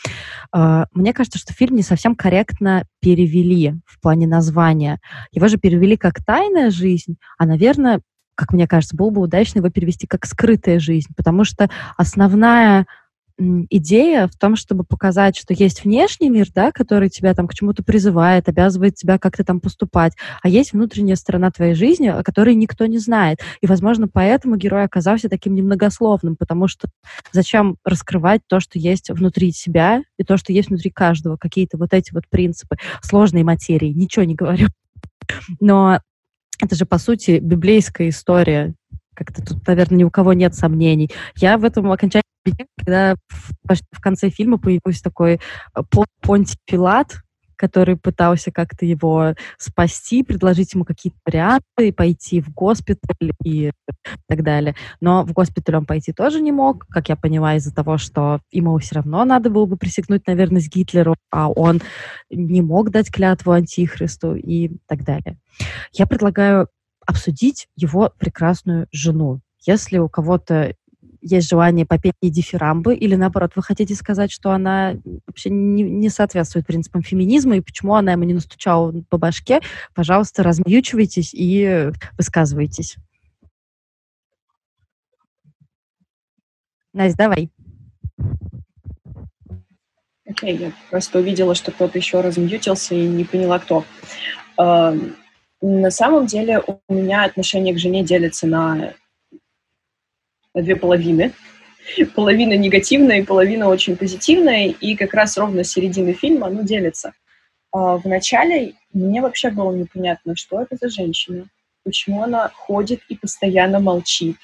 Э, 0.57 0.87
мне 0.95 1.13
кажется, 1.13 1.39
что 1.39 1.53
фильм 1.53 1.77
не 1.77 1.83
совсем 1.83 2.17
корректно 2.17 2.87
перевели 3.03 3.75
в 3.85 4.01
плане 4.01 4.27
названия. 4.27 4.99
Его 5.31 5.49
же 5.49 5.59
перевели 5.59 5.99
как 5.99 6.25
«Тайная 6.25 6.71
жизнь», 6.71 7.17
а, 7.37 7.45
наверное, 7.45 8.01
как 8.35 8.53
мне 8.53 8.67
кажется, 8.67 8.97
было 8.97 9.11
бы 9.11 9.21
удачно 9.21 9.59
его 9.59 9.71
перевести 9.71 10.07
как 10.07 10.27
«скрытая 10.27 10.79
жизнь», 10.79 11.11
потому 11.17 11.45
что 11.45 11.69
основная 11.97 12.87
идея 13.71 14.29
в 14.29 14.37
том, 14.37 14.57
чтобы 14.57 14.85
показать, 14.85 15.37
что 15.37 15.55
есть 15.55 15.85
внешний 15.85 16.29
мир, 16.29 16.49
да, 16.55 16.71
который 16.71 17.09
тебя 17.09 17.35
там 17.35 17.49
к 17.49 17.55
чему-то 17.55 17.83
призывает, 17.83 18.49
обязывает 18.49 18.95
тебя 18.95 19.19
как-то 19.19 19.45
там 19.45 19.61
поступать, 19.61 20.13
а 20.43 20.49
есть 20.49 20.73
внутренняя 20.73 21.17
сторона 21.17 21.51
твоей 21.51 21.75
жизни, 21.75 22.09
о 22.09 22.23
которой 22.23 22.55
никто 22.55 22.87
не 22.87 22.99
знает. 22.99 23.41
И, 23.61 23.67
возможно, 23.67 24.09
поэтому 24.09 24.57
герой 24.57 24.85
оказался 24.85 25.29
таким 25.29 25.55
немногословным, 25.55 26.37
потому 26.37 26.69
что 26.69 26.89
зачем 27.33 27.77
раскрывать 27.85 28.43
то, 28.47 28.61
что 28.61 28.79
есть 28.79 29.11
внутри 29.11 29.53
себя 29.53 30.03
и 30.19 30.25
то, 30.25 30.37
что 30.37 30.53
есть 30.53 30.69
внутри 30.69 30.91
каждого, 30.91 31.37
какие-то 31.37 31.79
вот 31.79 31.93
эти 31.93 32.13
вот 32.13 32.25
принципы 32.29 32.77
сложной 33.03 33.43
материи, 33.43 33.93
ничего 33.93 34.25
не 34.25 34.35
говорю. 34.35 34.69
Но 35.61 36.01
это 36.63 36.77
же, 36.77 36.87
по 36.87 36.99
сути, 36.99 37.39
библейская 37.41 38.09
история. 38.09 38.75
Как-то 39.15 39.45
тут, 39.45 39.67
наверное, 39.67 39.99
ни 39.99 40.05
у 40.05 40.11
кого 40.11 40.33
нет 40.33 40.55
сомнений. 40.55 41.11
Я 41.37 41.59
в 41.59 41.65
этом 41.65 41.91
окончательно 41.91 42.23
когда 42.77 43.15
в, 43.29 43.75
в 43.93 44.01
конце 44.01 44.31
фильма 44.31 44.59
появился 44.59 45.03
такой 45.03 45.35
э, 45.35 45.81
Понтий 46.21 46.59
Пилат, 46.67 47.19
который 47.63 47.97
пытался 47.97 48.51
как-то 48.51 48.85
его 48.85 49.37
спасти, 49.57 50.25
предложить 50.25 50.75
ему 50.75 50.85
какие-то 50.85 51.19
варианты, 51.25 51.93
пойти 51.93 52.41
в 52.41 52.53
госпиталь 52.53 53.31
и 53.45 53.71
так 54.27 54.43
далее. 54.43 54.75
Но 55.01 55.23
в 55.23 55.33
госпиталь 55.33 55.77
он 55.77 55.87
пойти 55.87 56.13
тоже 56.13 56.41
не 56.41 56.51
мог, 56.51 56.89
как 56.89 57.09
я 57.09 57.15
понимаю, 57.15 57.61
из-за 57.61 57.73
того, 57.73 57.99
что 57.99 58.41
ему 58.51 58.77
все 58.79 58.97
равно 58.97 59.25
надо 59.25 59.49
было 59.49 59.67
бы 59.67 59.77
присягнуть 59.77 60.27
на 60.27 60.35
верность 60.35 60.75
Гитлеру, 60.75 61.15
а 61.31 61.49
он 61.49 61.81
не 62.31 62.63
мог 62.63 62.91
дать 62.91 63.13
клятву 63.13 63.53
Антихристу 63.53 64.35
и 64.35 64.73
так 64.89 65.05
далее. 65.05 65.39
Я 65.93 66.09
предлагаю 66.09 66.67
обсудить 67.07 67.69
его 67.77 68.11
прекрасную 68.19 68.89
жену. 68.91 69.41
Если 69.65 69.99
у 69.99 70.09
кого-то 70.09 70.75
есть 71.23 71.49
желание 71.49 71.87
попеть 71.87 72.15
ей 72.21 72.31
дифирамбы, 72.31 72.95
или 72.95 73.15
наоборот, 73.15 73.53
вы 73.55 73.63
хотите 73.63 73.95
сказать, 73.95 74.31
что 74.31 74.51
она 74.51 74.97
вообще 75.27 75.51
не, 75.51 75.83
не 75.83 76.09
соответствует 76.09 76.67
принципам 76.67 77.03
феминизма, 77.03 77.57
и 77.57 77.61
почему 77.61 77.95
она 77.95 78.13
ему 78.13 78.25
не 78.25 78.35
настучала 78.35 78.93
по 79.09 79.19
башке, 79.19 79.61
пожалуйста, 79.95 80.43
размьючивайтесь 80.43 81.33
и 81.33 81.91
высказывайтесь. 82.19 82.97
Настя, 86.93 87.17
давай. 87.17 87.51
Окей, 90.29 90.57
okay, 90.57 90.61
я 90.61 90.73
просто 90.91 91.21
увидела, 91.21 91.55
что 91.55 91.71
кто-то 91.73 91.99
еще 91.99 92.21
размьютился 92.21 92.95
и 92.95 93.07
не 93.07 93.25
поняла, 93.25 93.59
кто. 93.59 93.85
Uh, 94.59 95.15
на 95.63 95.91
самом 95.91 96.27
деле 96.27 96.61
у 96.67 96.93
меня 96.93 97.25
отношение 97.25 97.73
к 97.73 97.79
жене 97.79 98.03
делится 98.03 98.47
на 98.47 98.95
на 100.55 100.63
две 100.63 100.77
половины. 100.77 101.33
Половина 102.15 102.55
негативная 102.55 103.19
и 103.19 103.25
половина 103.25 103.69
очень 103.69 103.97
позитивная, 103.97 104.69
и 104.69 104.95
как 104.95 105.15
раз 105.15 105.37
ровно 105.37 105.65
середины 105.65 106.13
фильма 106.13 106.47
оно 106.47 106.63
делится. 106.63 107.13
А, 107.73 107.97
в 107.97 108.05
начале 108.07 108.75
мне 108.93 109.21
вообще 109.21 109.51
было 109.51 109.75
непонятно, 109.75 110.37
что 110.37 110.61
это 110.61 110.77
за 110.77 110.89
женщина, 110.91 111.47
почему 111.85 112.23
она 112.23 112.49
ходит 112.55 113.01
и 113.09 113.17
постоянно 113.17 113.81
молчит, 113.81 114.37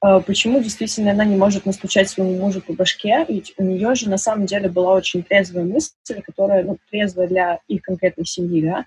а, 0.00 0.20
почему 0.20 0.62
действительно 0.62 1.12
она 1.12 1.24
не 1.24 1.36
может 1.36 1.66
настучать 1.66 2.08
своему 2.10 2.36
мужу 2.36 2.60
по 2.60 2.72
башке, 2.72 3.24
ведь 3.28 3.54
у 3.56 3.64
нее 3.64 3.94
же 3.94 4.10
на 4.10 4.18
самом 4.18 4.46
деле 4.46 4.68
была 4.68 4.94
очень 4.94 5.22
трезвая 5.22 5.64
мысль, 5.64 5.92
которая 6.24 6.62
ну, 6.62 6.76
трезвая 6.90 7.26
для 7.26 7.58
их 7.68 7.82
конкретной 7.82 8.26
семьи, 8.26 8.62
да, 8.62 8.86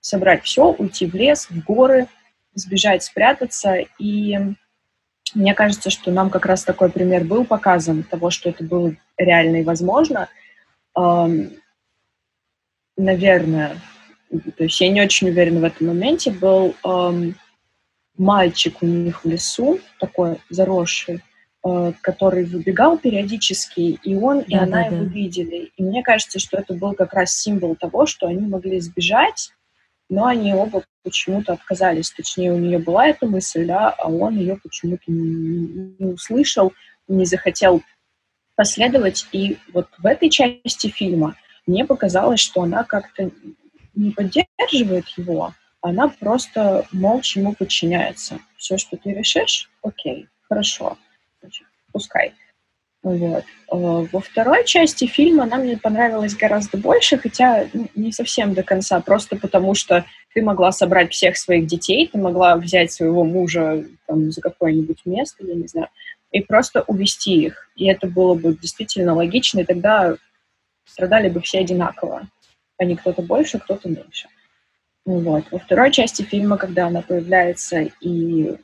собрать 0.00 0.44
все, 0.44 0.66
уйти 0.66 1.06
в 1.06 1.14
лес, 1.14 1.48
в 1.50 1.64
горы, 1.64 2.06
сбежать, 2.54 3.02
спрятаться, 3.02 3.76
и 3.98 4.38
мне 5.34 5.54
кажется, 5.54 5.90
что 5.90 6.10
нам 6.10 6.30
как 6.30 6.46
раз 6.46 6.64
такой 6.64 6.90
пример 6.90 7.24
был 7.24 7.44
показан 7.44 8.02
того, 8.02 8.30
что 8.30 8.50
это 8.50 8.64
было 8.64 8.94
реально 9.16 9.58
и 9.58 9.64
возможно. 9.64 10.28
Эм, 10.96 11.52
наверное, 12.96 13.76
то 14.56 14.64
есть 14.64 14.80
я 14.80 14.90
не 14.90 15.02
очень 15.02 15.28
уверена 15.28 15.60
в 15.60 15.64
этом 15.64 15.88
моменте, 15.88 16.30
был 16.30 16.74
эм, 16.84 17.34
мальчик 18.20 18.82
у 18.82 18.86
них 18.86 19.24
в 19.24 19.28
лесу, 19.28 19.80
такой 19.98 20.38
заросший, 20.50 21.20
э, 21.64 21.92
который 22.02 22.44
выбегал 22.44 22.98
периодически, 22.98 23.98
и 24.02 24.14
он, 24.14 24.40
да, 24.40 24.44
и 24.46 24.54
она 24.54 24.82
да, 24.82 24.86
его 24.86 25.04
видели. 25.04 25.72
И 25.76 25.82
мне 25.82 26.02
кажется, 26.02 26.38
что 26.38 26.58
это 26.58 26.74
был 26.74 26.92
как 26.92 27.14
раз 27.14 27.34
символ 27.34 27.76
того, 27.76 28.06
что 28.06 28.26
они 28.26 28.46
могли 28.46 28.78
сбежать, 28.80 29.52
но 30.10 30.26
они 30.26 30.52
оба 30.52 30.82
почему-то 31.02 31.54
отказались. 31.54 32.10
Точнее, 32.10 32.52
у 32.52 32.58
нее 32.58 32.78
была 32.78 33.06
эта 33.06 33.26
мысль, 33.26 33.64
да, 33.64 33.90
а 33.90 34.10
он 34.10 34.36
ее 34.36 34.58
почему-то 34.62 35.04
не, 35.06 36.04
услышал, 36.04 36.72
не 37.08 37.24
захотел 37.24 37.80
последовать. 38.56 39.26
И 39.32 39.56
вот 39.72 39.86
в 39.96 40.04
этой 40.04 40.28
части 40.28 40.88
фильма 40.88 41.36
мне 41.66 41.86
показалось, 41.86 42.40
что 42.40 42.62
она 42.62 42.84
как-то 42.84 43.30
не 43.94 44.10
поддерживает 44.10 45.08
его, 45.16 45.54
она 45.80 46.08
просто 46.08 46.86
молча 46.92 47.40
ему 47.40 47.54
подчиняется. 47.54 48.40
Все, 48.56 48.76
что 48.76 48.96
ты 48.96 49.14
решишь, 49.14 49.70
окей, 49.82 50.28
хорошо, 50.48 50.98
пускай. 51.92 52.34
Вот. 53.02 53.44
Э, 53.44 54.06
во 54.12 54.20
второй 54.20 54.64
части 54.66 55.06
фильма 55.06 55.44
она 55.44 55.56
мне 55.56 55.78
понравилась 55.78 56.36
гораздо 56.36 56.76
больше, 56.76 57.16
хотя 57.16 57.66
не 57.94 58.12
совсем 58.12 58.52
до 58.52 58.62
конца, 58.62 59.00
просто 59.00 59.36
потому 59.36 59.74
что 59.74 60.04
ты 60.34 60.42
могла 60.42 60.70
собрать 60.70 61.10
всех 61.12 61.38
своих 61.38 61.66
детей, 61.66 62.06
ты 62.06 62.18
могла 62.18 62.56
взять 62.56 62.92
своего 62.92 63.24
мужа 63.24 63.84
там, 64.06 64.30
за 64.30 64.42
какое-нибудь 64.42 65.06
место, 65.06 65.44
я 65.46 65.54
не 65.54 65.66
знаю, 65.66 65.88
и 66.30 66.42
просто 66.42 66.82
увести 66.82 67.42
их. 67.42 67.70
И 67.74 67.88
это 67.88 68.06
было 68.06 68.34
бы 68.34 68.54
действительно 68.54 69.14
логично, 69.14 69.60
и 69.60 69.64
тогда 69.64 70.16
страдали 70.84 71.30
бы 71.30 71.40
все 71.40 71.60
одинаково, 71.60 72.28
а 72.76 72.84
не 72.84 72.96
кто-то 72.96 73.22
больше, 73.22 73.58
кто-то 73.60 73.88
меньше. 73.88 74.28
Вот. 75.06 75.44
Во 75.50 75.58
второй 75.58 75.90
части 75.90 76.22
фильма, 76.22 76.58
когда 76.58 76.88
она 76.88 77.00
появляется 77.00 77.88
и 78.00 78.56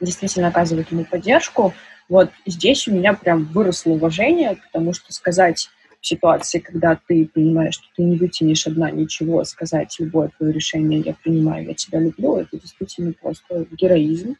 действительно 0.00 0.48
оказывает 0.48 0.90
ему 0.90 1.04
поддержку, 1.04 1.74
вот 2.14 2.30
здесь 2.46 2.86
у 2.86 2.94
меня 2.94 3.12
прям 3.12 3.42
выросло 3.46 3.90
уважение, 3.90 4.56
потому 4.66 4.92
что 4.92 5.12
сказать 5.12 5.68
в 6.00 6.06
ситуации, 6.06 6.60
когда 6.60 6.96
ты 7.08 7.26
понимаешь, 7.26 7.74
что 7.74 7.86
ты 7.96 8.04
не 8.04 8.16
вытянешь 8.16 8.68
одна 8.68 8.88
ничего, 8.88 9.42
сказать 9.42 9.96
любое 9.98 10.30
твое 10.38 10.52
решение 10.52 11.00
«я 11.00 11.14
принимаю, 11.14 11.66
я 11.66 11.74
тебя 11.74 11.98
люблю», 11.98 12.36
это 12.36 12.56
действительно 12.56 13.14
просто 13.20 13.66
героизм. 13.72 14.36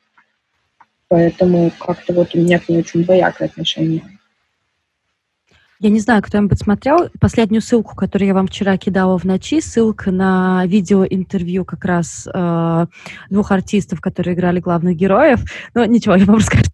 Поэтому 1.08 1.72
как-то 1.80 2.12
вот 2.12 2.36
у 2.36 2.38
меня 2.38 2.60
к 2.60 2.68
ней 2.68 2.78
очень 2.78 3.02
двоякое 3.02 3.48
отношение. 3.48 4.04
Я 5.80 5.90
не 5.90 5.98
знаю, 5.98 6.22
кто-нибудь 6.22 6.60
смотрел 6.60 7.10
последнюю 7.20 7.60
ссылку, 7.60 7.96
которую 7.96 8.28
я 8.28 8.34
вам 8.34 8.46
вчера 8.46 8.76
кидала 8.78 9.18
в 9.18 9.24
ночи, 9.24 9.60
ссылка 9.60 10.12
на 10.12 10.64
видеоинтервью 10.66 11.64
как 11.64 11.84
раз 11.84 12.28
э, 12.32 12.86
двух 13.30 13.50
артистов, 13.50 14.00
которые 14.00 14.36
играли 14.36 14.60
главных 14.60 14.96
героев. 14.96 15.42
Но 15.74 15.84
ничего, 15.84 16.14
я 16.14 16.24
вам 16.24 16.36
расскажу. 16.38 16.73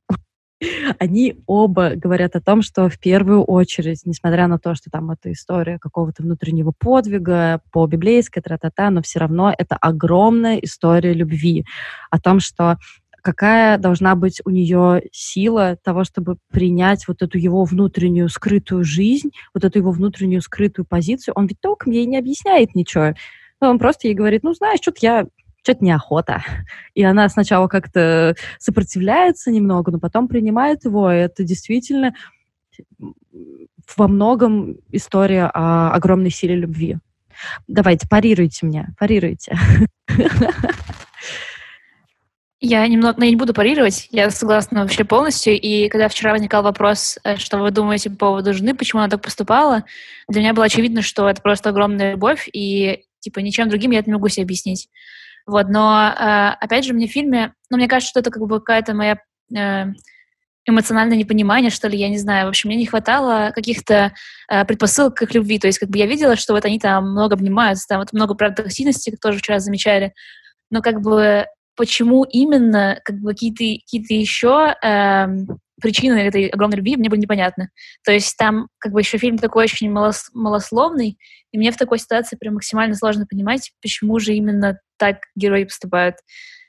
Они 0.99 1.37
оба 1.47 1.95
говорят 1.97 2.37
о 2.37 2.41
том, 2.41 2.63
что 2.63 2.89
в 2.89 2.99
первую 2.99 3.43
очередь, 3.43 4.03
несмотря 4.05 4.47
на 4.47 4.59
то, 4.59 4.75
что 4.75 4.91
там 4.91 5.11
это 5.11 5.33
история 5.33 5.79
какого-то 5.79 6.23
внутреннего 6.23 6.73
подвига 6.79 7.61
по 7.73 7.87
библейской 7.87 8.41
тра-та-та, 8.41 8.91
но 8.91 9.03
все 9.03 9.21
равно 9.21 9.55
это 9.57 9.77
огромная 9.77 10.57
история 10.57 11.15
любви. 11.15 11.65
О 12.11 12.21
том, 12.21 12.41
что 12.41 12.77
какая 13.23 13.79
должна 13.79 14.15
быть 14.15 14.41
у 14.45 14.51
нее 14.51 15.03
сила 15.13 15.77
того, 15.83 16.05
чтобы 16.05 16.37
принять 16.51 17.07
вот 17.09 17.23
эту 17.23 17.39
его 17.39 17.65
внутреннюю 17.65 18.29
скрытую 18.29 18.85
жизнь, 18.85 19.31
вот 19.55 19.65
эту 19.65 19.79
его 19.79 19.91
внутреннюю 19.91 20.43
скрытую 20.43 20.87
позицию. 20.87 21.35
Он 21.37 21.47
ведь 21.47 21.61
толком 21.61 21.93
ей 21.93 22.07
не 22.07 22.19
объясняет 22.19 22.75
ничего. 22.75 23.15
Он 23.61 23.79
просто 23.79 24.09
ей 24.09 24.15
говорит, 24.15 24.43
ну, 24.43 24.55
знаешь, 24.55 24.81
что-то 24.81 24.99
я 25.03 25.27
что-то 25.63 25.85
неохота. 25.85 26.43
И 26.95 27.03
она 27.03 27.29
сначала 27.29 27.69
как-то 27.69 28.35
сопротивляется 28.59 29.51
немного, 29.51 29.93
но 29.93 29.99
потом 29.99 30.29
принимает 30.29 30.85
его, 30.85 31.11
и 31.11 31.17
это 31.17 31.45
действительно 31.45 32.15
во 33.97 34.09
многом 34.09 34.77
история 34.91 35.51
о 35.53 35.91
огромной 35.91 36.31
силе 36.31 36.57
любви. 36.57 36.97
Давайте, 37.69 38.09
парируйте 38.09 38.67
меня, 38.67 38.89
парируйте. 38.99 39.57
Я 42.63 42.87
немного, 42.87 43.19
но 43.19 43.25
я 43.25 43.31
не 43.31 43.39
буду 43.39 43.55
парировать, 43.55 44.09
я 44.11 44.29
согласна 44.29 44.83
вообще 44.83 45.03
полностью. 45.05 45.59
И 45.59 45.89
когда 45.89 46.09
вчера 46.09 46.33
возникал 46.33 46.63
вопрос, 46.63 47.19
э, 47.25 47.37
что 47.39 47.57
вы 47.57 47.71
думаете 47.71 48.11
по 48.11 48.17
поводу 48.17 48.53
жены, 48.53 48.75
почему 48.75 49.01
она 49.01 49.09
так 49.09 49.23
поступала, 49.23 49.85
для 50.29 50.43
меня 50.43 50.53
было 50.53 50.67
очевидно, 50.67 51.01
что 51.01 51.27
это 51.27 51.41
просто 51.41 51.71
огромная 51.71 52.13
любовь, 52.13 52.51
и 52.53 53.05
типа 53.21 53.39
ничем 53.39 53.71
другим 53.71 53.93
я 53.93 54.01
это 54.01 54.11
не 54.11 54.15
могу 54.15 54.29
себе 54.29 54.43
объяснить. 54.43 54.91
Вот, 55.51 55.69
но 55.69 56.15
э, 56.17 56.51
опять 56.61 56.85
же, 56.85 56.93
мне 56.93 57.09
в 57.09 57.11
фильме, 57.11 57.55
ну, 57.71 57.77
мне 57.77 57.89
кажется, 57.89 58.11
что 58.11 58.21
это 58.21 58.31
как 58.31 58.41
бы 58.47 58.61
какая-то 58.61 58.95
моя 58.95 59.19
э, 59.53 59.87
эмоциональное 60.65 61.17
непонимание, 61.17 61.73
что 61.73 61.89
ли, 61.89 61.99
я 61.99 62.09
не 62.09 62.19
знаю. 62.19 62.47
В 62.47 62.51
общем, 62.51 62.69
мне 62.69 62.79
не 62.79 62.87
хватало 62.87 63.51
каких-то 63.53 64.13
э, 64.49 64.65
предпосылок 64.65 65.17
к 65.17 65.23
их 65.23 65.35
любви. 65.35 65.59
То 65.59 65.67
есть, 65.67 65.81
как 65.81 65.89
бы 65.89 65.99
я 65.99 66.07
видела, 66.07 66.37
что 66.37 66.53
вот 66.53 66.65
они 66.65 66.79
там 66.79 67.11
много 67.11 67.35
обнимаются, 67.35 67.89
там 67.89 67.99
вот 67.99 68.13
много, 68.13 68.35
правда, 68.35 68.63
токсичности, 68.63 69.11
как 69.11 69.19
тоже 69.19 69.39
вчера 69.39 69.59
замечали. 69.59 70.13
Но 70.71 70.83
как 70.83 71.01
бы 71.01 71.47
почему 71.77 72.23
именно 72.23 73.01
как 73.05 73.17
бы 73.17 73.31
какие-то 73.31 73.65
какие 73.85 74.21
еще 74.21 74.77
э, 74.85 75.27
причины 75.81 76.15
этой 76.19 76.49
огромной 76.49 76.79
любви 76.79 76.97
мне 76.97 77.09
было 77.09 77.19
непонятно. 77.19 77.71
То 78.05 78.13
есть 78.13 78.37
там 78.37 78.69
как 78.79 78.93
бы 78.93 79.01
еще 79.01 79.19
фильм 79.19 79.39
такой 79.39 79.65
очень 79.65 79.91
малос, 79.91 80.31
малословный, 80.35 81.19
и 81.53 81.59
мне 81.59 81.73
в 81.73 81.77
такой 81.77 81.99
ситуации 81.99 82.37
прям 82.37 82.55
максимально 82.55 82.95
сложно 82.95 83.27
понимать, 83.27 83.73
почему 83.83 84.19
же 84.19 84.35
именно 84.35 84.79
так 84.99 85.19
герои 85.35 85.65
поступают. 85.65 86.17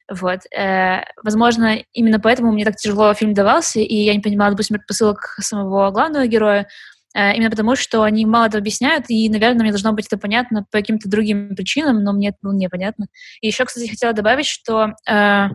Вот. 0.10 0.40
Э, 0.56 1.04
возможно, 1.24 1.78
именно 1.94 2.20
поэтому 2.20 2.52
мне 2.52 2.66
так 2.66 2.76
тяжело 2.76 3.14
фильм 3.14 3.34
давался, 3.34 3.80
и 3.80 3.96
я 3.96 4.14
не 4.14 4.20
понимала, 4.20 4.52
допустим, 4.52 4.78
посылок 4.88 5.36
самого 5.40 5.92
главного 5.92 6.28
героя, 6.28 6.68
Э, 7.14 7.36
именно 7.36 7.50
потому, 7.50 7.76
что 7.76 8.04
они 8.04 8.26
мало 8.26 8.46
это 8.46 8.58
объясняют, 8.58 9.06
и, 9.10 9.30
наверное, 9.30 9.64
мне 9.64 9.72
должно 9.72 9.92
быть 9.94 10.08
это 10.08 10.18
понятно 10.18 10.66
по 10.72 10.78
каким-то 10.80 11.10
другим 11.10 11.56
причинам, 11.56 12.04
но 12.04 12.14
мне 12.14 12.30
это 12.30 12.38
было 12.42 12.54
непонятно. 12.54 13.08
И 13.42 13.48
еще, 13.48 13.66
кстати, 13.66 13.90
хотела 13.90 14.14
добавить, 14.14 14.46
что, 14.46 14.94
э, 15.10 15.48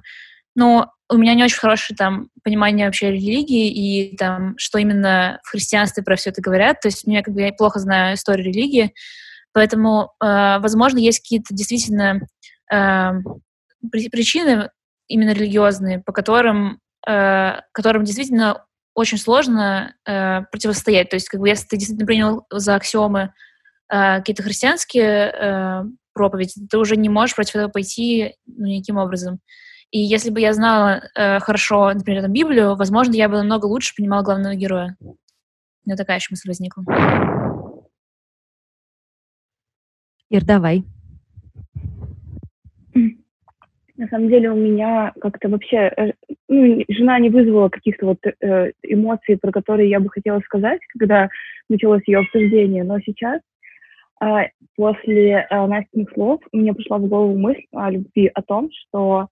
ну, 0.55 0.87
у 1.09 1.17
меня 1.17 1.35
не 1.35 1.45
очень 1.45 1.59
хорошее 1.59 1.97
там 1.97 2.31
понимание 2.43 2.87
вообще 2.87 3.13
религии 3.13 3.69
и 3.69 4.17
там, 4.17 4.55
что 4.59 4.79
именно 4.79 5.41
в 5.45 5.51
христианстве 5.51 6.03
про 6.03 6.17
все 6.17 6.31
это 6.31 6.43
говорят. 6.43 6.81
То 6.81 6.89
есть 6.89 7.07
мне 7.07 7.23
как 7.23 7.35
бы 7.35 7.43
я 7.43 7.53
плохо 7.53 7.79
знаю 7.79 8.15
историю 8.15 8.47
религии, 8.47 8.93
поэтому, 9.53 10.13
э, 10.21 10.59
возможно, 10.59 10.99
есть 10.99 11.21
какие-то 11.21 11.55
действительно 11.55 12.21
э, 12.73 13.11
причины 13.91 14.71
именно 15.09 15.31
религиозные, 15.31 16.01
по 16.01 16.13
которым, 16.13 16.81
э, 17.09 17.61
которым 17.73 18.05
действительно 18.05 18.65
очень 18.95 19.19
сложно 19.19 19.95
э, 20.07 20.41
противостоять. 20.51 21.11
То 21.11 21.17
есть, 21.17 21.29
как 21.29 21.41
бы, 21.41 21.49
если 21.49 21.67
ты 21.67 21.77
действительно 21.77 22.07
принял 22.07 22.47
за 22.51 22.75
аксиомы 22.75 23.33
э, 23.93 24.17
какие-то 24.17 24.43
христианские 24.43 25.31
э, 25.31 25.83
проповеди, 26.15 26.67
ты 26.69 26.79
уже 26.79 26.97
не 26.97 27.11
можешь 27.11 27.37
против 27.37 27.57
этого 27.57 27.69
пойти 27.69 28.35
ну, 28.47 28.67
никаким 28.67 28.97
образом. 28.97 29.39
И 29.91 29.99
если 29.99 30.31
бы 30.31 30.41
я 30.41 30.53
знала 30.53 31.03
э, 31.15 31.39
хорошо, 31.39 31.93
например, 31.93 32.23
там, 32.23 32.33
Библию, 32.33 32.77
возможно, 32.77 33.13
я 33.15 33.29
бы 33.29 33.37
намного 33.37 33.67
лучше 33.67 33.95
понимала 33.97 34.23
главного 34.23 34.55
героя. 34.55 34.97
У 35.01 35.15
меня 35.87 35.97
такая 35.97 36.19
еще 36.19 36.29
мысль 36.31 36.49
возникла. 36.49 36.85
Ир, 40.29 40.45
давай. 40.45 40.85
На 43.97 44.09
самом 44.09 44.29
деле 44.29 44.51
у 44.51 44.57
меня 44.57 45.13
как-то 45.21 45.49
вообще 45.49 45.91
э, 45.97 46.13
ну, 46.49 46.85
жена 46.89 47.19
не 47.19 47.31
вызвала 47.31 47.71
каких-то 47.71 48.07
вот 48.07 48.19
э, 48.25 48.73
эмоций, 48.83 49.39
про 49.39 49.53
которые 49.53 49.89
я 49.89 50.01
бы 50.01 50.11
хотела 50.11 50.41
сказать, 50.41 50.81
когда 50.99 51.31
началось 51.71 52.03
ее 52.07 52.19
обсуждение. 52.19 52.85
Но 52.85 52.99
сейчас, 53.01 53.41
э, 54.23 54.51
после 54.77 55.47
э, 55.49 55.67
Настиных 55.67 56.11
слов, 56.13 56.41
мне 56.53 56.75
пришла 56.75 56.99
в 56.99 57.07
голову 57.07 57.39
мысль 57.39 57.65
о 57.73 57.91
любви, 57.91 58.31
о 58.35 58.43
том, 58.43 58.69
что 58.71 59.29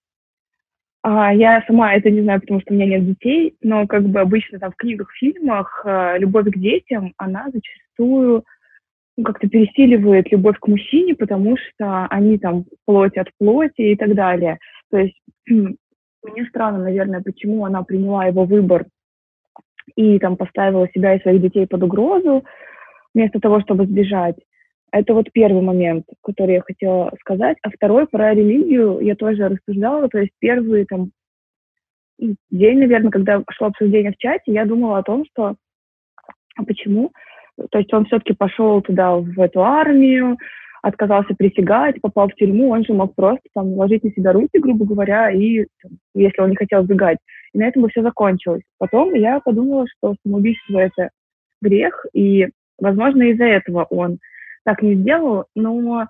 э, 1.05 1.37
я 1.37 1.63
сама 1.67 1.95
это 1.95 2.11
не 2.11 2.23
знаю, 2.23 2.41
потому 2.41 2.61
что 2.61 2.73
у 2.73 2.77
меня 2.77 2.87
нет 2.87 3.07
детей, 3.07 3.57
но 3.63 3.87
как 3.87 4.05
бы 4.05 4.21
обычно 4.21 4.59
там 4.59 4.73
в 4.73 4.77
книгах, 4.77 5.13
фильмах 5.13 5.83
э, 5.85 6.19
любовь 6.19 6.47
к 6.47 6.59
детям, 6.59 7.13
она 7.17 7.47
зачастую 7.53 8.45
ну, 9.17 9.25
как-то 9.25 9.49
пересиливает 9.49 10.31
любовь 10.33 10.59
к 10.59 10.67
мужчине, 10.67 11.15
потому 11.15 11.57
что 11.57 12.07
они 12.07 12.39
там 12.39 12.65
плоть 12.85 13.17
от 13.17 13.29
плоти 13.39 13.81
и 13.93 13.97
так 13.97 14.15
далее. 14.15 14.59
То 14.91 14.99
есть 14.99 15.21
мне 15.47 16.47
странно, 16.49 16.79
наверное, 16.79 17.23
почему 17.23 17.65
она 17.65 17.83
приняла 17.83 18.27
его 18.27 18.45
выбор 18.45 18.87
и 19.97 20.19
там 20.19 20.37
поставила 20.37 20.89
себя 20.95 21.15
и 21.15 21.23
своих 21.23 21.43
детей 21.43 21.67
под 21.67 21.83
угрозу, 21.83 22.45
вместо 23.15 23.39
того, 23.39 23.61
чтобы 23.61 23.87
сбежать. 23.87 24.37
Это 24.95 25.13
вот 25.13 25.33
первый 25.33 25.61
момент, 25.61 26.07
который 26.23 26.55
я 26.55 26.61
хотела 26.61 27.11
сказать. 27.21 27.57
А 27.63 27.71
второй 27.71 28.07
про 28.07 28.33
религию 28.33 29.01
я 29.01 29.17
тоже 29.17 29.49
рассуждала. 29.49 30.09
То 30.09 30.19
есть 30.19 30.31
первый 30.39 30.85
там 30.85 31.11
день, 32.19 32.79
наверное, 32.79 33.11
когда 33.11 33.43
шло 33.51 33.69
обсуждение 33.69 34.13
в 34.13 34.17
чате, 34.19 34.53
я 34.53 34.65
думала 34.65 34.99
о 34.99 35.03
том, 35.03 35.25
что 35.33 35.57
а 36.57 36.65
почему 36.65 37.11
то 37.71 37.79
есть 37.79 37.93
он 37.93 38.05
все-таки 38.07 38.35
пошел 38.35 38.83
туда, 38.83 39.17
в 39.17 39.41
эту 39.41 39.63
армию, 39.63 40.37
отказался 40.83 41.35
присягать, 41.35 42.01
попал 42.01 42.29
в 42.29 42.35
тюрьму, 42.35 42.71
он 42.71 42.85
же 42.85 42.93
мог 42.93 43.15
просто 43.15 43.43
там 43.55 43.75
ложить 43.75 44.05
на 44.05 44.11
себя 44.11 44.33
руки, 44.33 44.59
грубо 44.59 44.85
говоря, 44.85 45.31
и 45.31 45.67
если 46.15 46.41
он 46.41 46.51
не 46.51 46.57
хотел 46.57 46.83
сбегать. 46.85 47.19
И 47.53 47.59
на 47.59 47.67
этом 47.67 47.83
бы 47.83 47.89
все 47.89 48.03
закончилось. 48.03 48.63
Потом 48.79 49.15
я 49.15 49.41
подумала, 49.41 49.87
что 49.97 50.15
самоубийство— 50.25 50.79
это 50.81 51.11
грех, 51.63 52.05
и, 52.13 52.49
возможно, 52.79 53.23
из-за 53.23 53.45
этого 53.45 53.85
он 53.85 54.19
так 54.65 54.83
не 54.83 54.95
сделал, 54.95 55.47
но 55.55 56.07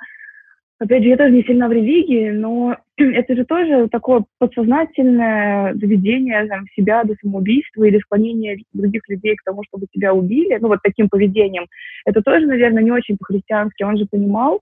Опять 0.81 1.05
же, 1.05 1.09
я 1.09 1.17
тоже 1.17 1.31
не 1.31 1.45
сильна 1.45 1.69
в 1.69 1.73
религии, 1.73 2.31
но 2.31 2.77
это 2.97 3.37
же 3.37 3.45
тоже 3.45 3.89
такое 3.89 4.25
подсознательное 4.39 5.73
доведение 5.75 6.47
там, 6.47 6.67
себя 6.75 7.05
до 7.05 7.15
самоубийства 7.23 7.85
или 7.85 7.99
склонение 8.01 8.59
других 8.73 9.09
людей 9.09 9.37
к 9.37 9.45
тому, 9.45 9.63
чтобы 9.65 9.87
тебя 9.91 10.13
убили, 10.13 10.59
ну 10.61 10.69
вот 10.69 10.81
таким 10.83 11.09
поведением. 11.09 11.67
Это 12.05 12.23
тоже, 12.23 12.47
наверное, 12.47 12.83
не 12.83 12.91
очень 12.91 13.17
по-христиански. 13.17 13.85
Он 13.85 13.97
же 13.97 14.07
понимал 14.07 14.61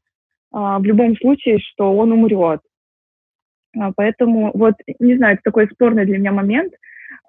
а, 0.52 0.78
в 0.78 0.84
любом 0.84 1.16
случае, 1.16 1.58
что 1.58 1.96
он 1.96 2.12
умрет. 2.12 2.60
А, 3.76 3.92
поэтому 3.96 4.52
вот, 4.54 4.74
не 4.98 5.16
знаю, 5.16 5.34
это 5.34 5.42
такой 5.44 5.66
спорный 5.68 6.04
для 6.04 6.18
меня 6.18 6.32
момент, 6.32 6.74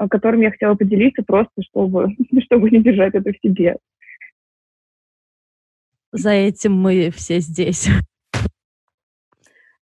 которым 0.10 0.42
я 0.42 0.52
хотела 0.52 0.76
поделиться 0.76 1.24
просто, 1.26 1.54
чтобы, 1.62 2.10
чтобы 2.44 2.70
не 2.70 2.84
держать 2.84 3.16
это 3.16 3.32
в 3.32 3.38
себе. 3.42 3.78
За 6.14 6.30
этим 6.30 6.74
мы 6.74 7.10
все 7.10 7.40
здесь. 7.40 7.90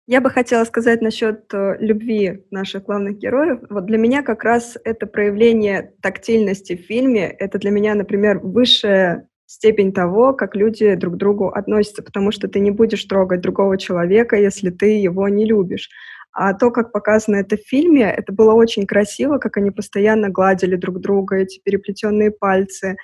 Я 0.08 0.22
бы 0.22 0.30
хотела 0.30 0.64
сказать 0.66 1.02
насчет 1.02 1.52
э, 1.52 1.78
любви 1.80 2.46
наших 2.52 2.84
главных 2.84 3.18
героев. 3.18 3.62
Вот 3.72 3.88
для 3.88 3.98
меня 3.98 4.22
как 4.22 4.44
раз 4.44 4.78
это 4.84 5.08
проявление 5.08 5.94
тактильности 6.00 6.76
в 6.76 6.82
фильме. 6.82 7.28
Это 7.28 7.58
для 7.58 7.72
меня, 7.72 7.96
например, 7.96 8.38
высшая 8.38 9.30
степень 9.48 9.94
того, 9.94 10.34
как 10.34 10.56
люди 10.56 10.94
друг 10.94 11.16
к 11.16 11.18
другу 11.18 11.48
относятся, 11.48 12.04
потому 12.04 12.32
что 12.32 12.48
ты 12.48 12.60
не 12.60 12.70
будешь 12.70 13.04
трогать 13.06 13.42
другого 13.42 13.80
человека, 13.80 14.36
если 14.36 14.70
ты 14.70 15.00
его 15.00 15.28
не 15.28 15.46
любишь. 15.46 15.90
А 16.34 16.54
то, 16.54 16.70
как 16.70 16.92
показано 16.92 17.38
это 17.38 17.58
в 17.58 17.68
фильме, 17.68 18.04
это 18.04 18.32
было 18.32 18.54
очень 18.54 18.86
красиво, 18.86 19.40
как 19.40 19.58
они 19.58 19.72
постоянно 19.72 20.30
гладили 20.30 20.76
друг 20.76 21.00
друга, 21.00 21.38
эти 21.38 21.60
переплетенные 21.60 22.32
пальцы, 22.32 22.96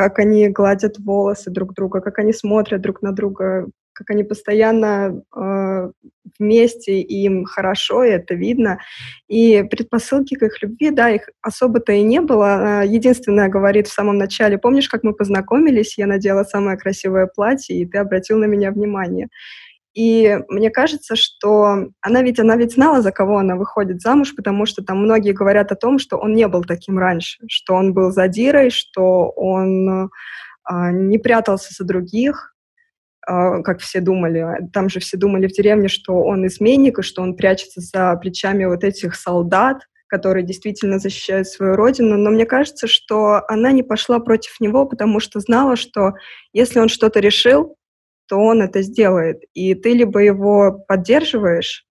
как 0.00 0.18
они 0.18 0.48
гладят 0.48 0.98
волосы 0.98 1.50
друг 1.50 1.74
друга, 1.74 2.00
как 2.00 2.18
они 2.18 2.32
смотрят 2.32 2.80
друг 2.80 3.02
на 3.02 3.12
друга, 3.12 3.66
как 3.92 4.08
они 4.08 4.24
постоянно 4.24 5.22
э, 5.36 5.90
вместе, 6.38 7.00
и 7.00 7.24
им 7.26 7.44
хорошо, 7.44 8.02
и 8.02 8.08
это 8.08 8.34
видно. 8.34 8.78
И 9.28 9.62
предпосылки 9.70 10.36
к 10.36 10.42
их 10.42 10.62
любви, 10.62 10.88
да, 10.88 11.10
их 11.10 11.28
особо-то 11.42 11.92
и 11.92 12.00
не 12.00 12.22
было. 12.22 12.82
Единственное, 12.82 13.50
говорит 13.50 13.88
в 13.88 13.92
самом 13.92 14.16
начале, 14.16 14.56
помнишь, 14.56 14.88
как 14.88 15.02
мы 15.02 15.12
познакомились, 15.12 15.98
я 15.98 16.06
надела 16.06 16.44
самое 16.44 16.78
красивое 16.78 17.26
платье, 17.26 17.76
и 17.76 17.84
ты 17.84 17.98
обратил 17.98 18.38
на 18.38 18.46
меня 18.46 18.70
внимание. 18.70 19.28
И 19.94 20.38
мне 20.48 20.70
кажется, 20.70 21.16
что 21.16 21.88
она 22.00 22.22
ведь, 22.22 22.38
она 22.38 22.56
ведь 22.56 22.74
знала, 22.74 23.02
за 23.02 23.10
кого 23.10 23.38
она 23.38 23.56
выходит 23.56 24.00
замуж, 24.00 24.34
потому 24.36 24.64
что 24.64 24.84
там 24.84 25.02
многие 25.02 25.32
говорят 25.32 25.72
о 25.72 25.76
том, 25.76 25.98
что 25.98 26.16
он 26.16 26.34
не 26.34 26.46
был 26.46 26.62
таким 26.62 26.98
раньше, 26.98 27.38
что 27.48 27.74
он 27.74 27.92
был 27.92 28.12
задирой, 28.12 28.70
что 28.70 29.30
он 29.30 30.10
а, 30.62 30.92
не 30.92 31.18
прятался 31.18 31.74
за 31.76 31.84
других, 31.84 32.54
а, 33.26 33.62
как 33.62 33.80
все 33.80 34.00
думали. 34.00 34.46
Там 34.72 34.88
же 34.88 35.00
все 35.00 35.16
думали 35.16 35.48
в 35.48 35.52
деревне, 35.52 35.88
что 35.88 36.22
он 36.22 36.46
изменник, 36.46 37.00
и 37.00 37.02
что 37.02 37.22
он 37.22 37.34
прячется 37.34 37.80
за 37.80 38.14
плечами 38.16 38.66
вот 38.66 38.84
этих 38.84 39.16
солдат, 39.16 39.82
которые 40.06 40.44
действительно 40.44 41.00
защищают 41.00 41.48
свою 41.48 41.74
родину. 41.74 42.16
Но 42.16 42.30
мне 42.30 42.46
кажется, 42.46 42.86
что 42.86 43.42
она 43.48 43.72
не 43.72 43.82
пошла 43.82 44.20
против 44.20 44.60
него, 44.60 44.86
потому 44.86 45.18
что 45.18 45.40
знала, 45.40 45.74
что 45.74 46.14
если 46.52 46.78
он 46.78 46.88
что-то 46.88 47.18
решил, 47.18 47.76
то 48.30 48.38
он 48.38 48.62
это 48.62 48.80
сделает. 48.82 49.42
И 49.54 49.74
ты 49.74 49.92
либо 49.92 50.20
его 50.20 50.84
поддерживаешь, 50.86 51.84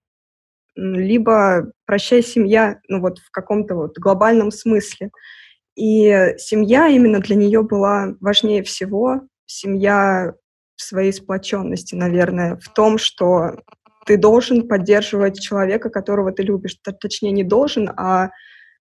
либо 0.74 1.70
прощай 1.84 2.22
семья, 2.22 2.80
ну 2.88 3.00
вот 3.00 3.18
в 3.18 3.30
каком-то 3.30 3.74
вот 3.74 3.98
глобальном 3.98 4.50
смысле. 4.50 5.10
И 5.76 6.34
семья 6.38 6.88
именно 6.88 7.20
для 7.20 7.36
нее 7.36 7.62
была 7.62 8.14
важнее 8.20 8.62
всего. 8.62 9.20
Семья 9.44 10.32
в 10.76 10.82
своей 10.82 11.12
сплоченности, 11.12 11.94
наверное, 11.94 12.56
в 12.56 12.72
том, 12.72 12.96
что 12.96 13.60
ты 14.06 14.16
должен 14.16 14.66
поддерживать 14.66 15.38
человека, 15.38 15.90
которого 15.90 16.32
ты 16.32 16.42
любишь. 16.42 16.78
Точнее, 17.02 17.32
не 17.32 17.44
должен, 17.44 17.90
а 17.98 18.30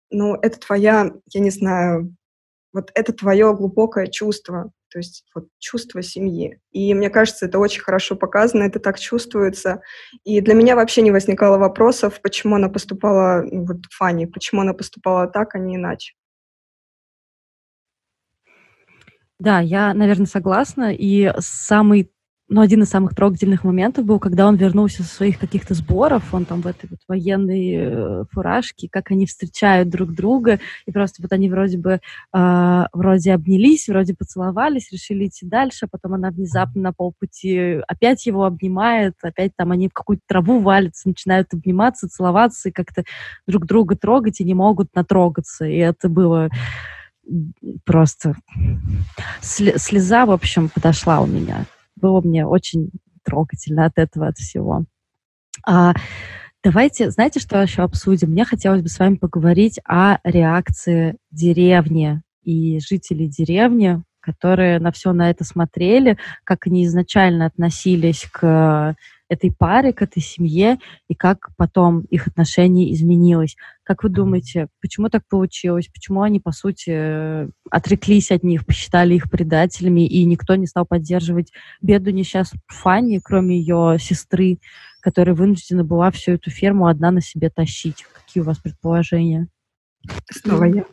ну, 0.10 0.36
это 0.36 0.58
твоя, 0.58 1.12
я 1.34 1.42
не 1.42 1.50
знаю, 1.50 2.16
вот 2.72 2.92
это 2.96 3.12
твое 3.12 3.54
глубокое 3.54 4.08
чувство, 4.08 4.72
то 4.92 5.00
есть 5.00 5.24
вот 5.34 5.48
чувство 5.58 6.02
семьи. 6.04 6.60
И 6.72 6.94
мне 6.94 7.10
кажется, 7.10 7.46
это 7.46 7.60
очень 7.60 7.82
хорошо 7.82 8.16
показано, 8.16 8.64
это 8.64 8.80
так 8.80 9.00
чувствуется. 9.00 9.82
И 10.26 10.42
для 10.42 10.54
меня 10.54 10.76
вообще 10.76 11.02
не 11.02 11.12
возникало 11.12 11.58
вопросов, 11.58 12.20
почему 12.22 12.56
она 12.56 12.68
поступала, 12.68 13.44
вот 13.50 13.78
Фанни, 13.90 14.26
почему 14.26 14.62
она 14.62 14.74
поступала 14.74 15.28
так, 15.28 15.56
а 15.56 15.60
не 15.60 15.78
иначе. 15.78 16.14
Да, 19.40 19.60
я, 19.60 19.94
наверное, 19.94 20.28
согласна. 20.28 20.94
И 20.94 21.34
самый 21.40 22.12
но 22.52 22.60
один 22.60 22.84
из 22.84 22.90
самых 22.90 23.16
трогательных 23.16 23.64
моментов 23.64 24.04
был, 24.04 24.20
когда 24.20 24.46
он 24.46 24.58
вернулся 24.58 25.04
со 25.04 25.16
своих 25.16 25.40
каких-то 25.40 25.74
сборов, 25.74 26.34
он 26.34 26.44
там 26.44 26.60
в 26.60 26.68
этой 26.68 26.90
вот 26.90 27.00
военной 27.08 27.76
э, 27.78 28.24
фуражке, 28.30 28.90
как 28.92 29.10
они 29.10 29.26
встречают 29.26 29.88
друг 29.88 30.14
друга, 30.14 30.60
и 30.86 30.92
просто 30.92 31.22
вот 31.22 31.32
они 31.32 31.50
вроде 31.50 31.78
бы 31.78 32.02
э, 32.34 32.84
вроде 32.92 33.34
обнялись, 33.34 33.88
вроде 33.88 34.14
поцеловались, 34.14 34.92
решили 34.92 35.28
идти 35.28 35.46
дальше, 35.46 35.86
а 35.86 35.88
потом 35.90 36.16
она 36.16 36.30
внезапно 36.30 36.82
на 36.82 36.92
полпути 36.92 37.80
опять 37.88 38.26
его 38.26 38.44
обнимает, 38.44 39.14
опять 39.22 39.56
там 39.56 39.72
они 39.72 39.88
в 39.88 39.94
какую-то 39.94 40.24
траву 40.28 40.60
валятся, 40.60 41.08
начинают 41.08 41.54
обниматься, 41.54 42.10
целоваться 42.10 42.68
и 42.68 42.74
как-то 42.74 43.06
друг 43.48 43.66
друга 43.66 43.96
трогать 43.96 44.42
и 44.42 44.44
не 44.44 44.56
могут 44.56 44.94
натрогаться, 44.94 45.64
и 45.64 45.78
это 45.78 46.10
было 46.10 46.50
просто 47.86 48.36
слеза, 49.40 50.26
в 50.26 50.32
общем, 50.32 50.68
подошла 50.68 51.22
у 51.22 51.26
меня 51.26 51.66
было 52.02 52.22
мне 52.22 52.46
очень 52.46 52.92
трогательно 53.24 53.86
от 53.86 53.98
этого, 53.98 54.28
от 54.28 54.38
всего. 54.38 54.86
А, 55.66 55.94
давайте, 56.64 57.12
знаете, 57.12 57.40
что 57.40 57.62
еще 57.62 57.84
обсудим? 57.84 58.32
Мне 58.32 58.46
хотелось 58.46 58.82
бы 58.82 58.90
с 58.90 59.00
вами 59.00 59.16
поговорить 59.16 59.80
о 59.86 60.18
реакции 60.24 61.18
деревни 61.32 62.22
и 62.44 62.80
жителей 62.80 63.28
деревни, 63.28 64.04
которые 64.22 64.80
на 64.80 64.92
все 64.92 65.12
на 65.12 65.30
это 65.30 65.44
смотрели, 65.44 66.18
как 66.44 66.68
они 66.68 66.86
изначально 66.86 67.48
относились 67.48 68.28
к 68.32 68.96
этой 69.32 69.50
паре, 69.50 69.94
к 69.94 70.02
этой 70.02 70.22
семье, 70.22 70.78
и 71.08 71.16
как 71.16 71.52
потом 71.56 72.02
их 72.02 72.28
отношение 72.28 72.94
изменилось. 72.94 73.56
Как 73.84 74.04
вы 74.04 74.10
думаете, 74.10 74.68
почему 74.82 75.08
так 75.08 75.26
получилось? 75.30 75.88
Почему 75.88 76.22
они, 76.22 76.42
по 76.42 76.52
сути, 76.52 77.48
отреклись 77.70 78.32
от 78.32 78.44
них, 78.44 78.66
посчитали 78.66 79.14
их 79.14 79.32
предателями, 79.32 80.06
и 80.06 80.26
никто 80.26 80.56
не 80.56 80.68
стал 80.68 80.86
поддерживать 80.86 81.54
беду 81.82 82.12
несчастную 82.12 82.62
Фанни, 82.68 83.22
кроме 83.24 83.58
ее 83.58 83.96
сестры, 84.02 84.60
которая 85.00 85.34
вынуждена 85.34 85.86
была 85.86 86.12
всю 86.12 86.34
эту 86.34 86.52
ферму 86.52 86.88
одна 86.88 87.12
на 87.12 87.22
себе 87.22 87.50
тащить? 87.50 88.06
Какие 88.14 88.44
у 88.44 88.46
вас 88.46 88.58
предположения? 88.58 89.48
Снова 90.30 90.66
я. 90.66 90.86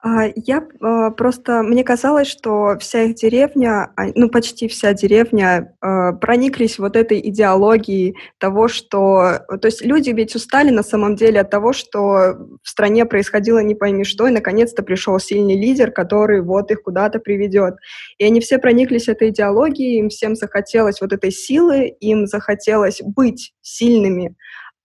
А, 0.00 0.26
я 0.36 0.64
а, 0.80 1.10
просто, 1.10 1.62
мне 1.62 1.82
казалось, 1.82 2.28
что 2.28 2.76
вся 2.78 3.02
их 3.02 3.16
деревня, 3.16 3.90
а, 3.96 4.06
ну 4.14 4.28
почти 4.28 4.68
вся 4.68 4.92
деревня 4.94 5.74
прониклись 6.20 6.78
вот 6.78 6.94
этой 6.94 7.18
идеологией 7.28 8.16
того, 8.38 8.68
что... 8.68 9.40
То 9.60 9.66
есть 9.66 9.84
люди 9.84 10.10
ведь 10.10 10.36
устали 10.36 10.70
на 10.70 10.82
самом 10.82 11.16
деле 11.16 11.40
от 11.40 11.50
того, 11.50 11.72
что 11.72 12.36
в 12.62 12.68
стране 12.68 13.06
происходило 13.06 13.58
не 13.58 13.74
пойми 13.74 14.04
что, 14.04 14.28
и 14.28 14.32
наконец-то 14.32 14.82
пришел 14.82 15.18
сильный 15.18 15.58
лидер, 15.58 15.90
который 15.90 16.42
вот 16.42 16.70
их 16.70 16.82
куда-то 16.82 17.18
приведет. 17.18 17.74
И 18.18 18.24
они 18.24 18.40
все 18.40 18.58
прониклись 18.58 19.08
этой 19.08 19.30
идеологией, 19.30 19.98
им 19.98 20.10
всем 20.10 20.36
захотелось 20.36 21.00
вот 21.00 21.12
этой 21.12 21.32
силы, 21.32 21.88
им 22.00 22.26
захотелось 22.26 23.00
быть 23.02 23.52
сильными. 23.62 24.36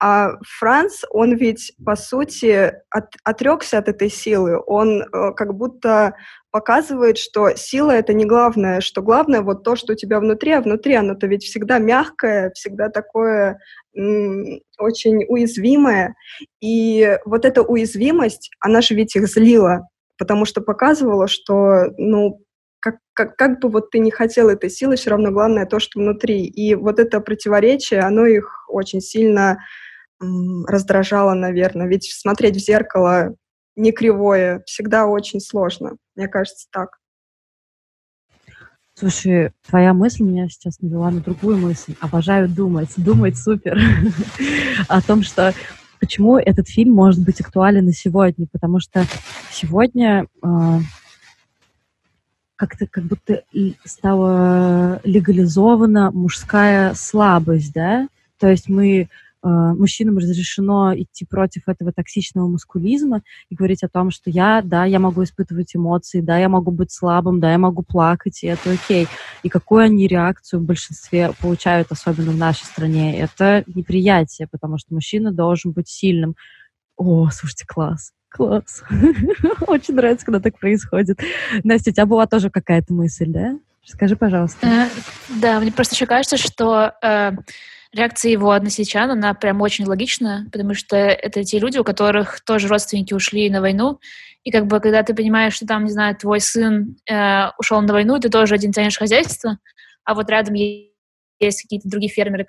А 0.06 0.34
Франц, 0.60 1.04
он 1.12 1.34
ведь, 1.38 1.72
по 1.86 1.96
сути, 1.96 2.74
от, 2.90 3.06
отрекся 3.24 3.78
от 3.78 3.88
этой 3.88 4.10
силы. 4.10 4.62
Он 4.68 5.02
э, 5.02 5.32
как 5.34 5.54
будто 5.54 6.18
показывает, 6.52 7.18
что 7.18 7.56
сила— 7.56 7.92
это 7.94 8.12
не 8.12 8.26
главное, 8.26 8.82
что 8.82 9.02
главное 9.02 9.40
вот 9.40 9.64
то, 9.64 9.78
что 9.78 9.94
у 9.94 9.96
тебя 9.96 10.20
внутри, 10.20 10.52
а 10.52 10.60
внутри 10.60 10.96
оно-то 10.96 11.28
ведь 11.28 11.46
всегда 11.46 11.78
мягкое, 11.78 12.52
всегда 12.54 12.90
такое 12.90 13.60
м- 13.96 14.60
очень 14.78 15.24
уязвимое. 15.30 16.16
И 16.60 17.18
вот 17.24 17.46
эта 17.46 17.62
уязвимость, 17.62 18.52
она 18.60 18.82
же 18.82 18.96
ведь 18.96 19.16
их 19.16 19.26
злила, 19.30 19.88
потому 20.18 20.44
что 20.44 20.60
показывала, 20.60 21.30
что, 21.30 21.94
ну, 21.98 22.42
как, 22.82 22.96
как, 23.14 23.38
как 23.38 23.62
бы 23.62 23.70
вот 23.70 23.90
ты 23.90 24.00
не 24.00 24.12
хотел 24.12 24.50
этой 24.50 24.70
силы, 24.70 24.98
все 24.98 25.12
равно 25.12 25.32
главное 25.32 25.66
то, 25.66 25.80
что 25.80 26.02
внутри. 26.02 26.44
И 26.44 26.76
вот 26.76 27.00
это 27.00 27.22
противоречие, 27.22 28.02
оно 28.02 28.26
их 28.26 28.66
очень 28.68 29.00
сильно 29.00 29.60
раздражало, 30.20 31.34
наверное. 31.34 31.88
Ведь 31.88 32.12
смотреть 32.12 32.58
в 32.58 32.66
зеркало 32.66 33.36
не 33.76 33.92
кривое 33.92 34.64
всегда 34.66 35.08
очень 35.08 35.40
сложно. 35.40 35.98
Мне 36.16 36.28
кажется, 36.28 36.68
так. 36.72 37.00
Слушай, 38.96 39.52
твоя 39.68 39.94
мысль 39.94 40.24
меня 40.24 40.48
сейчас 40.50 40.80
навела 40.80 41.10
на 41.10 41.20
другую 41.20 41.58
мысль. 41.58 41.96
Обожаю 42.00 42.48
думать. 42.48 42.90
Думать 42.98 43.38
супер. 43.38 43.80
О 44.88 45.02
том, 45.02 45.24
что 45.24 45.54
почему 46.00 46.38
этот 46.38 46.70
фильм 46.70 46.94
может 46.94 47.24
быть 47.24 47.42
актуален 47.42 47.90
и 47.90 47.94
сегодня. 47.94 48.46
Потому 48.52 48.80
что 48.80 49.06
сегодня 49.52 50.28
э, 50.44 50.80
как-то 52.56 52.86
как 52.86 53.06
будто 53.06 53.44
стала 53.84 55.02
легализована 55.04 56.12
мужская 56.12 56.94
слабость, 56.94 57.74
да? 57.74 58.08
То 58.38 58.48
есть 58.48 58.70
мы 58.70 59.10
мужчинам 59.44 60.18
разрешено 60.18 60.94
идти 60.96 61.26
против 61.26 61.68
этого 61.68 61.92
токсичного 61.92 62.48
мускулизма 62.48 63.22
и 63.50 63.56
говорить 63.56 63.84
о 63.84 63.90
том, 63.90 64.12
что 64.12 64.30
я, 64.30 64.62
да, 64.64 64.86
я 64.86 65.00
могу 65.00 65.24
испытывать 65.24 65.76
эмоции, 65.76 66.22
да, 66.22 66.38
я 66.38 66.50
могу 66.50 66.72
быть 66.72 66.92
слабым, 66.92 67.40
да, 67.40 67.52
я 67.52 67.58
могу 67.58 67.84
плакать, 67.84 68.44
и 68.44 68.48
это 68.48 68.72
окей. 68.72 69.08
И 69.44 69.50
какую 69.50 69.84
они 69.84 70.08
реакцию 70.08 70.62
в 70.62 70.64
большинстве 70.64 71.32
получают, 71.42 71.92
особенно 71.92 72.32
в 72.32 72.38
нашей 72.38 72.66
стране, 72.66 73.20
это 73.20 73.64
неприятие, 73.68 74.48
потому 74.50 74.78
что 74.78 74.94
мужчина 74.94 75.32
должен 75.32 75.72
быть 75.72 75.90
сильным. 75.90 76.36
О, 76.96 77.30
слушайте, 77.32 77.66
класс. 77.68 78.14
Класс. 78.30 78.84
Очень 79.68 79.96
нравится, 79.96 80.26
когда 80.26 80.40
так 80.40 80.58
происходит. 80.58 81.20
Настя, 81.64 81.92
у 81.92 81.94
тебя 81.94 82.06
была 82.06 82.26
тоже 82.26 82.50
какая-то 82.50 82.94
мысль, 82.94 83.28
да? 83.28 83.60
Скажи, 83.86 84.16
пожалуйста. 84.16 84.66
Э, 84.66 84.88
да, 85.42 85.60
мне 85.60 85.72
просто 85.72 85.96
еще 85.96 86.06
кажется, 86.06 86.38
что 86.38 86.94
э, 87.04 87.32
реакция 87.94 88.32
его 88.32 88.52
односельчан, 88.52 89.12
она 89.12 89.34
прям 89.34 89.62
очень 89.62 89.86
логична, 89.86 90.48
потому 90.52 90.74
что 90.74 90.96
это 90.98 91.44
те 91.44 91.60
люди, 91.60 91.78
у 91.78 91.84
которых 91.84 92.42
тоже 92.42 92.68
родственники 92.68 93.14
ушли 93.14 93.50
на 93.50 93.62
войну, 93.62 94.00
и 94.44 94.52
как 94.52 94.68
бы 94.68 94.80
когда 94.80 95.04
ты 95.04 95.14
понимаешь, 95.14 95.54
что 95.54 95.66
там, 95.66 95.86
не 95.86 95.92
знаю, 95.92 96.16
твой 96.16 96.42
сын 96.42 96.98
э, 97.10 97.50
ушел 97.58 97.82
на 97.82 97.94
войну, 97.94 98.20
ты 98.20 98.30
тоже 98.30 98.56
один 98.56 98.72
тянешь 98.72 98.98
хозяйство, 98.98 99.60
а 100.04 100.16
вот 100.16 100.30
рядом 100.30 100.56
есть 100.56 101.62
какие-то 101.62 101.88
другие 101.88 102.12
фермеры, 102.12 102.46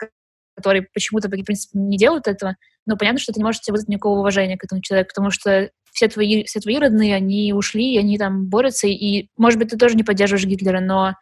которые 0.56 0.86
почему-то, 0.92 1.28
в 1.28 1.30
принципе, 1.30 1.78
не 1.78 1.98
делают 1.98 2.26
этого, 2.26 2.56
но 2.86 2.96
понятно, 2.96 3.20
что 3.20 3.32
ты 3.32 3.40
не 3.40 3.44
можешь 3.44 3.62
вызвать 3.68 3.88
никакого 3.88 4.20
уважения 4.20 4.56
к 4.56 4.64
этому 4.64 4.80
человеку, 4.80 5.10
потому 5.14 5.30
что 5.30 5.70
все 5.92 6.08
твои, 6.08 6.44
все 6.44 6.60
твои 6.60 6.78
родные, 6.78 7.14
они 7.14 7.52
ушли, 7.52 7.96
они 7.98 8.18
там 8.18 8.46
борются, 8.48 8.86
и, 8.86 9.28
может 9.36 9.58
быть, 9.58 9.70
ты 9.70 9.76
тоже 9.76 9.94
не 9.94 10.02
поддерживаешь 10.02 10.46
Гитлера, 10.46 10.80
но 10.80 11.14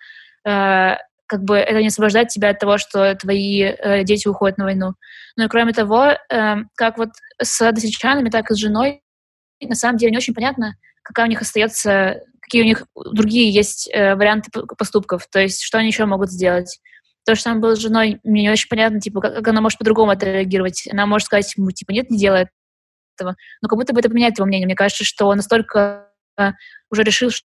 э, 0.49 0.97
как 1.27 1.45
бы 1.45 1.57
это 1.57 1.81
не 1.81 1.89
освобождает 1.89 2.29
тебя 2.29 2.51
от 2.51 2.59
того, 2.59 2.79
что 2.79 3.15
твои 3.15 3.63
э, 3.63 4.05
дети 4.05 4.29
уходят 4.29 4.59
на 4.59 4.65
войну. 4.65 4.95
Ну 5.37 5.45
и 5.45 5.49
кроме 5.49 5.73
того, 5.73 6.07
э, 6.07 6.55
как 6.75 6.99
вот 6.99 7.11
с 7.41 7.61
односельчанами, 7.61 8.31
так 8.31 8.51
и 8.51 8.55
с 8.55 8.59
женой, 8.59 9.03
на 9.61 9.75
самом 9.75 9.97
деле 9.97 10.11
не 10.11 10.19
очень 10.19 10.35
понятно, 10.35 10.75
какая 11.03 11.27
у 11.27 11.29
них 11.29 11.41
остается, 11.41 12.21
какие 12.41 12.63
у 12.63 12.67
них 12.67 12.87
другие 13.13 13.51
есть 13.51 13.89
э, 13.93 14.15
варианты 14.15 14.51
поступков, 14.77 15.27
то 15.31 15.41
есть 15.41 15.63
что 15.63 15.79
они 15.79 15.89
еще 15.89 16.05
могут 16.05 16.31
сделать. 16.31 16.81
То, 17.25 17.37
что 17.37 17.51
там 17.51 17.61
было 17.61 17.77
с 17.77 17.79
женой, 17.79 18.19
мне 18.25 18.43
не 18.43 18.51
очень 18.51 18.69
понятно, 18.69 19.01
типа, 19.01 19.21
как, 19.21 19.37
как 19.37 19.49
она 19.49 19.61
может 19.61 19.79
по-другому 19.79 20.11
отреагировать. 20.11 20.89
Она 20.91 21.07
может 21.07 21.27
сказать 21.27 21.57
ему, 21.57 21.71
типа, 21.71 21.93
нет, 21.93 22.11
не 22.11 22.19
делай 22.19 22.49
этого. 23.17 23.37
Но 23.61 23.69
как 23.69 23.79
будто 23.79 23.93
бы 23.93 24.01
это 24.01 24.09
поменяет 24.09 24.39
его 24.39 24.47
мнение. 24.47 24.67
Мне 24.67 24.75
кажется, 24.75 25.05
что 25.05 25.29
он 25.29 25.37
настолько 25.37 26.09
э, 26.39 26.51
уже 26.91 27.05
решил, 27.05 27.31
что 27.31 27.47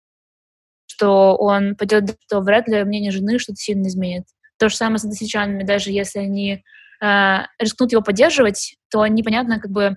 он 1.00 1.76
пойдет, 1.76 2.16
то 2.28 2.40
вряд 2.40 2.68
ли 2.68 2.84
мнение 2.84 3.10
жены 3.10 3.38
что-то 3.38 3.56
сильно 3.56 3.88
изменит. 3.88 4.24
То 4.58 4.68
же 4.68 4.76
самое 4.76 4.98
с 4.98 5.04
односельчанами, 5.04 5.64
даже 5.64 5.90
если 5.90 6.20
они 6.20 6.62
э, 7.02 7.38
рискнут 7.58 7.92
его 7.92 8.02
поддерживать, 8.02 8.76
то 8.90 9.06
непонятно, 9.06 9.60
как 9.60 9.70
бы, 9.70 9.96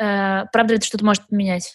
э, 0.00 0.44
правда 0.52 0.72
ли 0.72 0.76
это 0.78 0.86
что-то 0.86 1.04
может 1.04 1.26
поменять. 1.28 1.72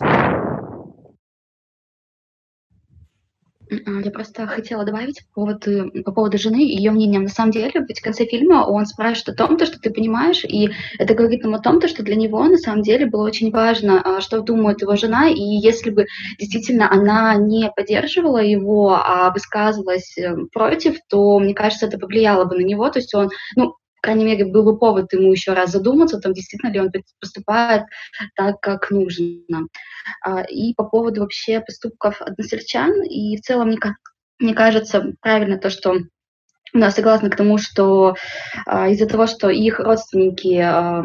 Я 4.04 4.12
просто 4.12 4.48
хотела 4.48 4.86
добавить 4.86 5.26
по 5.28 5.42
поводу, 5.42 5.92
по 6.04 6.12
поводу 6.12 6.38
жены 6.38 6.64
и 6.64 6.76
ее 6.76 6.92
мнения. 6.92 7.20
На 7.20 7.30
самом 7.30 7.52
деле, 7.52 7.72
ведь 7.88 8.00
в 8.00 8.04
конце 8.04 8.26
фильма 8.26 8.66
он 8.66 8.86
спрашивает 8.86 9.40
о 9.40 9.48
том, 9.48 9.58
то, 9.58 9.66
что 9.66 9.80
ты 9.80 9.90
понимаешь, 9.90 10.44
и 10.44 10.70
это 10.98 11.14
говорит 11.14 11.44
нам 11.44 11.56
о 11.56 11.62
том, 11.62 11.80
то, 11.80 11.88
что 11.88 12.04
для 12.04 12.16
него 12.16 12.44
на 12.46 12.58
самом 12.58 12.82
деле 12.82 13.06
было 13.06 13.24
очень 13.24 13.52
важно, 13.52 14.02
а, 14.02 14.22
что 14.22 14.42
думает 14.42 14.82
его 14.82 14.96
жена, 14.96 15.28
и 15.30 15.40
если 15.40 15.90
бы 15.90 16.06
действительно 16.40 16.92
она 16.92 17.36
не 17.36 17.72
поддерживала 17.76 18.42
его, 18.42 18.94
а 18.94 19.32
высказывалась 19.32 20.18
э, 20.18 20.36
против, 20.54 20.98
то, 21.10 21.40
мне 21.40 21.54
кажется, 21.54 21.86
это 21.88 21.98
повлияло 21.98 22.46
бы 22.46 22.56
на 22.56 22.66
него. 22.66 22.90
То 22.90 23.00
есть 23.00 23.14
он, 23.14 23.30
ну, 23.56 23.76
крайней 24.06 24.26
мере, 24.26 24.46
был 24.46 24.63
бы 24.63 24.78
повод 24.78 25.12
ему 25.13 25.32
еще 25.32 25.54
раз 25.54 25.72
задуматься, 25.72 26.20
там 26.20 26.34
действительно 26.34 26.72
ли 26.72 26.80
он 26.80 26.91
поступает 27.20 27.84
так, 28.36 28.60
как 28.62 28.91
нужно. 28.91 29.68
А, 30.24 30.44
и 30.44 30.74
по 30.76 30.84
поводу 30.84 31.22
вообще 31.22 31.60
поступков 31.60 32.22
односельчан, 32.22 33.04
и 33.04 33.38
в 33.38 33.41
целом, 33.41 33.70
мне, 33.70 33.80
мне 34.39 34.54
кажется, 34.54 35.13
правильно 35.22 35.58
то, 35.58 35.70
что 35.70 35.96
да, 36.74 36.91
согласна 36.91 37.30
к 37.30 37.36
тому, 37.36 37.58
что 37.58 38.15
а, 38.65 38.89
из-за 38.89 39.08
того, 39.08 39.28
что 39.28 39.50
их 39.50 39.80
родственники 39.80 40.56
а, 40.58 41.04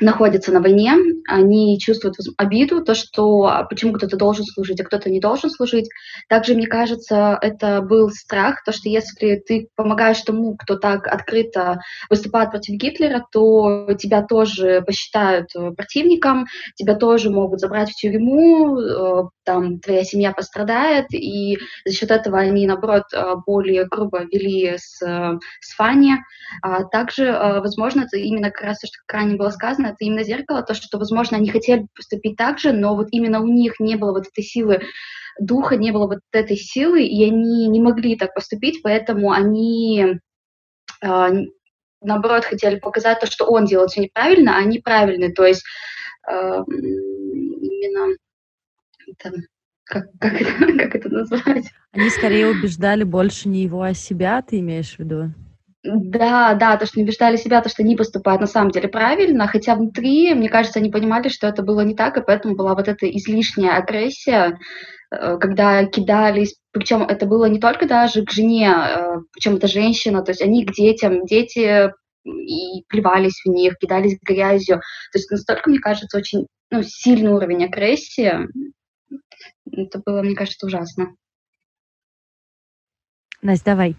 находятся 0.00 0.52
на 0.52 0.60
войне, 0.60 0.94
они 1.28 1.78
чувствуют 1.78 2.16
обиду, 2.36 2.82
то, 2.82 2.94
что 2.94 3.44
а, 3.44 3.64
почему 3.64 3.92
кто-то 3.92 4.16
должен 4.16 4.44
служить, 4.44 4.80
а 4.80 4.84
кто-то 4.84 5.10
не 5.10 5.20
должен 5.20 5.50
служить. 5.50 5.88
Также, 6.28 6.54
мне 6.54 6.66
кажется, 6.66 7.38
это 7.40 7.82
был 7.82 8.10
страх, 8.10 8.64
то, 8.64 8.72
что 8.72 8.88
если 8.88 9.36
ты 9.36 9.68
помогаешь 9.76 10.20
тому, 10.22 10.56
кто 10.56 10.76
так 10.76 11.06
открыто 11.06 11.80
выступает 12.08 12.50
против 12.50 12.74
Гитлера, 12.74 13.24
то 13.30 13.92
тебя 13.98 14.22
тоже 14.22 14.82
посчитают 14.86 15.48
э, 15.54 15.70
противником, 15.72 16.46
тебя 16.74 16.94
тоже 16.94 17.30
могут 17.30 17.60
забрать 17.60 17.90
в 17.90 17.94
тюрьму, 17.94 18.78
э, 18.80 19.22
там 19.44 19.80
твоя 19.80 20.04
семья 20.04 20.32
пострадает, 20.32 21.06
и 21.12 21.58
за 21.84 21.94
счет 21.94 22.10
этого 22.10 22.38
они, 22.38 22.66
наоборот, 22.66 23.04
э, 23.12 23.34
более 23.46 23.86
грубо 23.86 24.24
вели 24.24 24.76
с, 24.78 24.98
с 24.98 25.74
Фанни. 25.76 26.16
А 26.62 26.84
также, 26.84 27.30
возможно, 27.32 28.02
это 28.02 28.16
именно 28.16 28.50
как 28.50 28.64
раз 28.64 28.80
то, 28.80 28.86
что 28.86 28.98
ранее 29.12 29.36
было 29.36 29.50
сказано, 29.50 29.89
это 29.90 29.98
именно 30.00 30.24
зеркало, 30.24 30.62
то, 30.62 30.74
что, 30.74 30.98
возможно, 30.98 31.36
они 31.36 31.48
хотели 31.48 31.86
поступить 31.94 32.36
так 32.36 32.58
же, 32.58 32.72
но 32.72 32.96
вот 32.96 33.08
именно 33.12 33.40
у 33.40 33.46
них 33.46 33.80
не 33.80 33.96
было 33.96 34.12
вот 34.12 34.26
этой 34.26 34.42
силы 34.42 34.80
духа, 35.38 35.76
не 35.76 35.92
было 35.92 36.06
вот 36.06 36.20
этой 36.32 36.56
силы, 36.56 37.02
и 37.02 37.24
они 37.24 37.68
не 37.68 37.80
могли 37.80 38.16
так 38.16 38.34
поступить, 38.34 38.82
поэтому 38.82 39.32
они 39.32 40.18
э, 41.02 41.28
наоборот 42.00 42.44
хотели 42.44 42.78
показать 42.78 43.20
то, 43.20 43.26
что 43.26 43.46
он 43.46 43.66
делает 43.66 43.90
все 43.90 44.02
неправильно, 44.02 44.56
а 44.56 44.60
они 44.60 44.78
правильно, 44.78 45.32
то 45.32 45.44
есть 45.44 45.64
э, 46.28 46.32
именно 46.32 48.16
там, 49.18 49.32
как, 49.84 50.06
как, 50.18 50.38
как 50.78 50.94
это 50.94 51.08
назвать? 51.08 51.72
Они 51.92 52.10
скорее 52.10 52.48
убеждали 52.48 53.04
больше 53.04 53.48
не 53.48 53.62
его, 53.62 53.82
а 53.82 53.94
себя, 53.94 54.42
ты 54.42 54.60
имеешь 54.60 54.96
в 54.96 54.98
виду? 55.00 55.32
Да, 55.82 56.54
да, 56.54 56.76
то, 56.76 56.84
что 56.84 56.98
не 56.98 57.04
убеждали 57.04 57.36
себя, 57.36 57.62
то, 57.62 57.70
что 57.70 57.82
они 57.82 57.96
поступают 57.96 58.42
на 58.42 58.46
самом 58.46 58.70
деле 58.70 58.88
правильно, 58.88 59.46
хотя 59.46 59.74
внутри, 59.74 60.34
мне 60.34 60.50
кажется, 60.50 60.78
они 60.78 60.90
понимали, 60.90 61.28
что 61.28 61.46
это 61.46 61.62
было 61.62 61.80
не 61.80 61.94
так, 61.94 62.18
и 62.18 62.22
поэтому 62.22 62.54
была 62.54 62.74
вот 62.74 62.86
эта 62.86 63.08
излишняя 63.10 63.78
агрессия, 63.78 64.58
э, 65.10 65.38
когда 65.38 65.86
кидались, 65.86 66.56
причем 66.72 67.02
это 67.02 67.24
было 67.24 67.46
не 67.46 67.58
только 67.58 67.86
даже 67.88 68.26
к 68.26 68.30
жене, 68.30 68.70
э, 68.70 69.16
причем 69.32 69.56
это 69.56 69.68
женщина, 69.68 70.22
то 70.22 70.32
есть 70.32 70.42
они 70.42 70.66
к 70.66 70.72
детям, 70.74 71.24
дети 71.24 71.90
и 72.24 72.84
плевались 72.88 73.40
в 73.42 73.48
них, 73.48 73.78
кидались 73.78 74.18
грязью. 74.20 74.82
То 75.12 75.18
есть 75.18 75.30
настолько, 75.30 75.70
мне 75.70 75.78
кажется, 75.78 76.18
очень 76.18 76.46
ну, 76.70 76.82
сильный 76.82 77.32
уровень 77.32 77.64
агрессии. 77.64 78.32
Это 79.72 79.98
было, 80.04 80.20
мне 80.20 80.34
кажется, 80.34 80.66
ужасно. 80.66 81.14
Настя, 83.40 83.64
давай. 83.70 83.96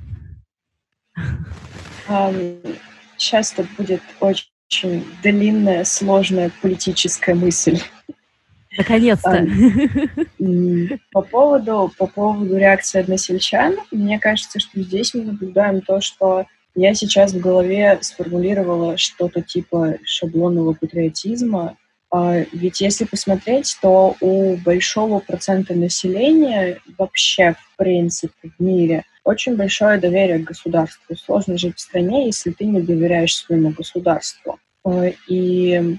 Сейчас 3.17 3.53
это 3.53 3.67
будет 3.77 4.01
очень 4.19 5.05
длинная, 5.21 5.83
сложная 5.83 6.51
политическая 6.61 7.35
мысль. 7.35 7.79
Наконец-то. 8.77 9.47
По 11.11 11.21
поводу, 11.21 11.91
по 11.97 12.07
поводу 12.07 12.57
реакции 12.57 12.99
односельчан, 12.99 13.75
мне 13.91 14.17
кажется, 14.19 14.59
что 14.59 14.81
здесь 14.81 15.13
мы 15.13 15.23
наблюдаем 15.23 15.81
то, 15.81 15.99
что 15.99 16.45
я 16.73 16.93
сейчас 16.93 17.33
в 17.33 17.39
голове 17.39 17.99
сформулировала 18.01 18.95
что-то 18.97 19.41
типа 19.41 19.97
шаблонного 20.05 20.73
патриотизма. 20.73 21.75
А, 22.09 22.39
ведь 22.53 22.79
если 22.79 23.03
посмотреть, 23.05 23.77
то 23.81 24.15
у 24.21 24.55
большого 24.57 25.19
процента 25.19 25.73
населения 25.73 26.79
вообще, 26.97 27.53
в 27.53 27.77
принципе, 27.77 28.51
в 28.57 28.63
мире 28.63 29.03
очень 29.23 29.55
большое 29.55 29.99
доверие 29.99 30.39
к 30.39 30.47
государству. 30.47 31.15
Сложно 31.15 31.57
жить 31.57 31.77
в 31.77 31.81
стране, 31.81 32.25
если 32.25 32.51
ты 32.51 32.65
не 32.65 32.81
доверяешь 32.81 33.35
своему 33.35 33.71
государству. 33.71 34.59
Э, 34.85 35.11
и 35.27 35.97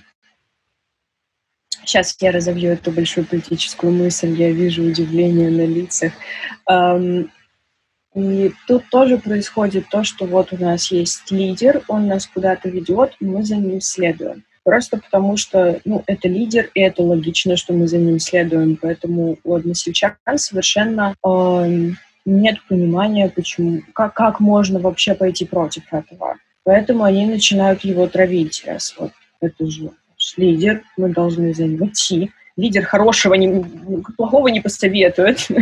сейчас 1.85 2.17
я 2.21 2.33
разовью 2.33 2.73
эту 2.73 2.91
большую 2.91 3.27
политическую 3.27 3.93
мысль, 3.93 4.35
я 4.35 4.51
вижу 4.51 4.83
удивление 4.83 5.51
на 5.51 5.67
лицах. 5.67 6.13
И 8.15 8.53
тут 8.67 8.85
тоже 8.91 9.17
происходит 9.17 9.89
то, 9.89 10.05
что 10.05 10.27
вот 10.27 10.53
у 10.53 10.59
нас 10.59 10.91
есть 10.91 11.31
лидер, 11.31 11.83
он 11.89 12.09
нас 12.09 12.27
куда-то 12.27 12.69
ведет, 12.69 13.17
и 13.21 13.25
мы 13.25 13.43
за 13.43 13.57
ним 13.57 13.81
следуем. 13.81 14.45
Просто 14.65 14.99
потому 14.99 15.37
что, 15.37 15.81
ну, 15.85 16.05
это 16.07 16.29
лидер, 16.29 16.71
и 16.75 16.81
это 16.81 17.03
логично, 17.03 17.57
что 17.57 17.73
мы 17.73 17.89
за 17.89 17.99
ним 17.99 18.21
следуем. 18.21 18.77
Поэтому 18.81 19.39
у 19.43 19.55
односельчан 19.55 20.17
совершенно 20.37 21.17
эм, 21.25 21.97
нет 22.25 22.57
понимания, 22.69 23.29
почему, 23.29 23.83
как, 23.95 24.15
как 24.15 24.41
можно 24.41 24.79
вообще 24.79 25.15
пойти 25.15 25.45
против 25.45 25.93
этого. 25.93 26.37
Поэтому 26.65 27.05
они 27.05 27.27
начинают 27.27 27.83
его 27.83 28.07
травить. 28.07 28.63
Раз 28.67 28.95
вот 28.99 29.13
это 29.41 29.67
же 29.67 29.85
наш 29.85 30.37
лидер, 30.37 30.83
мы 30.97 31.09
должны 31.09 31.53
за 31.53 31.65
него 31.65 31.87
идти. 31.87 32.31
Лидер 32.57 32.85
хорошего, 32.85 33.35
не, 33.35 33.65
плохого 34.17 34.49
не 34.49 34.61
посоветует. 34.61 35.47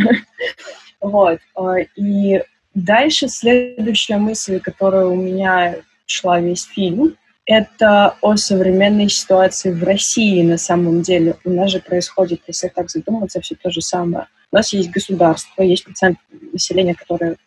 Вот. 0.99 1.39
А, 1.55 1.77
и 1.95 2.43
дальше 2.75 3.27
следующая 3.27 4.17
мысль, 4.17 4.59
которая 4.59 5.07
у 5.07 5.15
меня 5.15 5.77
шла 6.05 6.39
весь 6.39 6.65
фильм, 6.65 7.15
это 7.45 8.15
о 8.21 8.35
современной 8.35 9.09
ситуации 9.09 9.71
в 9.71 9.83
России 9.83 10.41
на 10.43 10.57
самом 10.57 11.01
деле. 11.01 11.35
У 11.43 11.49
нас 11.49 11.71
же 11.71 11.79
происходит, 11.79 12.41
если 12.47 12.67
так 12.67 12.89
задуматься, 12.89 13.41
все 13.41 13.55
то 13.55 13.71
же 13.71 13.81
самое. 13.81 14.27
У 14.51 14.55
нас 14.55 14.73
есть 14.73 14.91
государство, 14.91 15.63
есть 15.63 15.85
процент 15.85 16.17
населения, 16.53 16.93
которое 16.93 17.37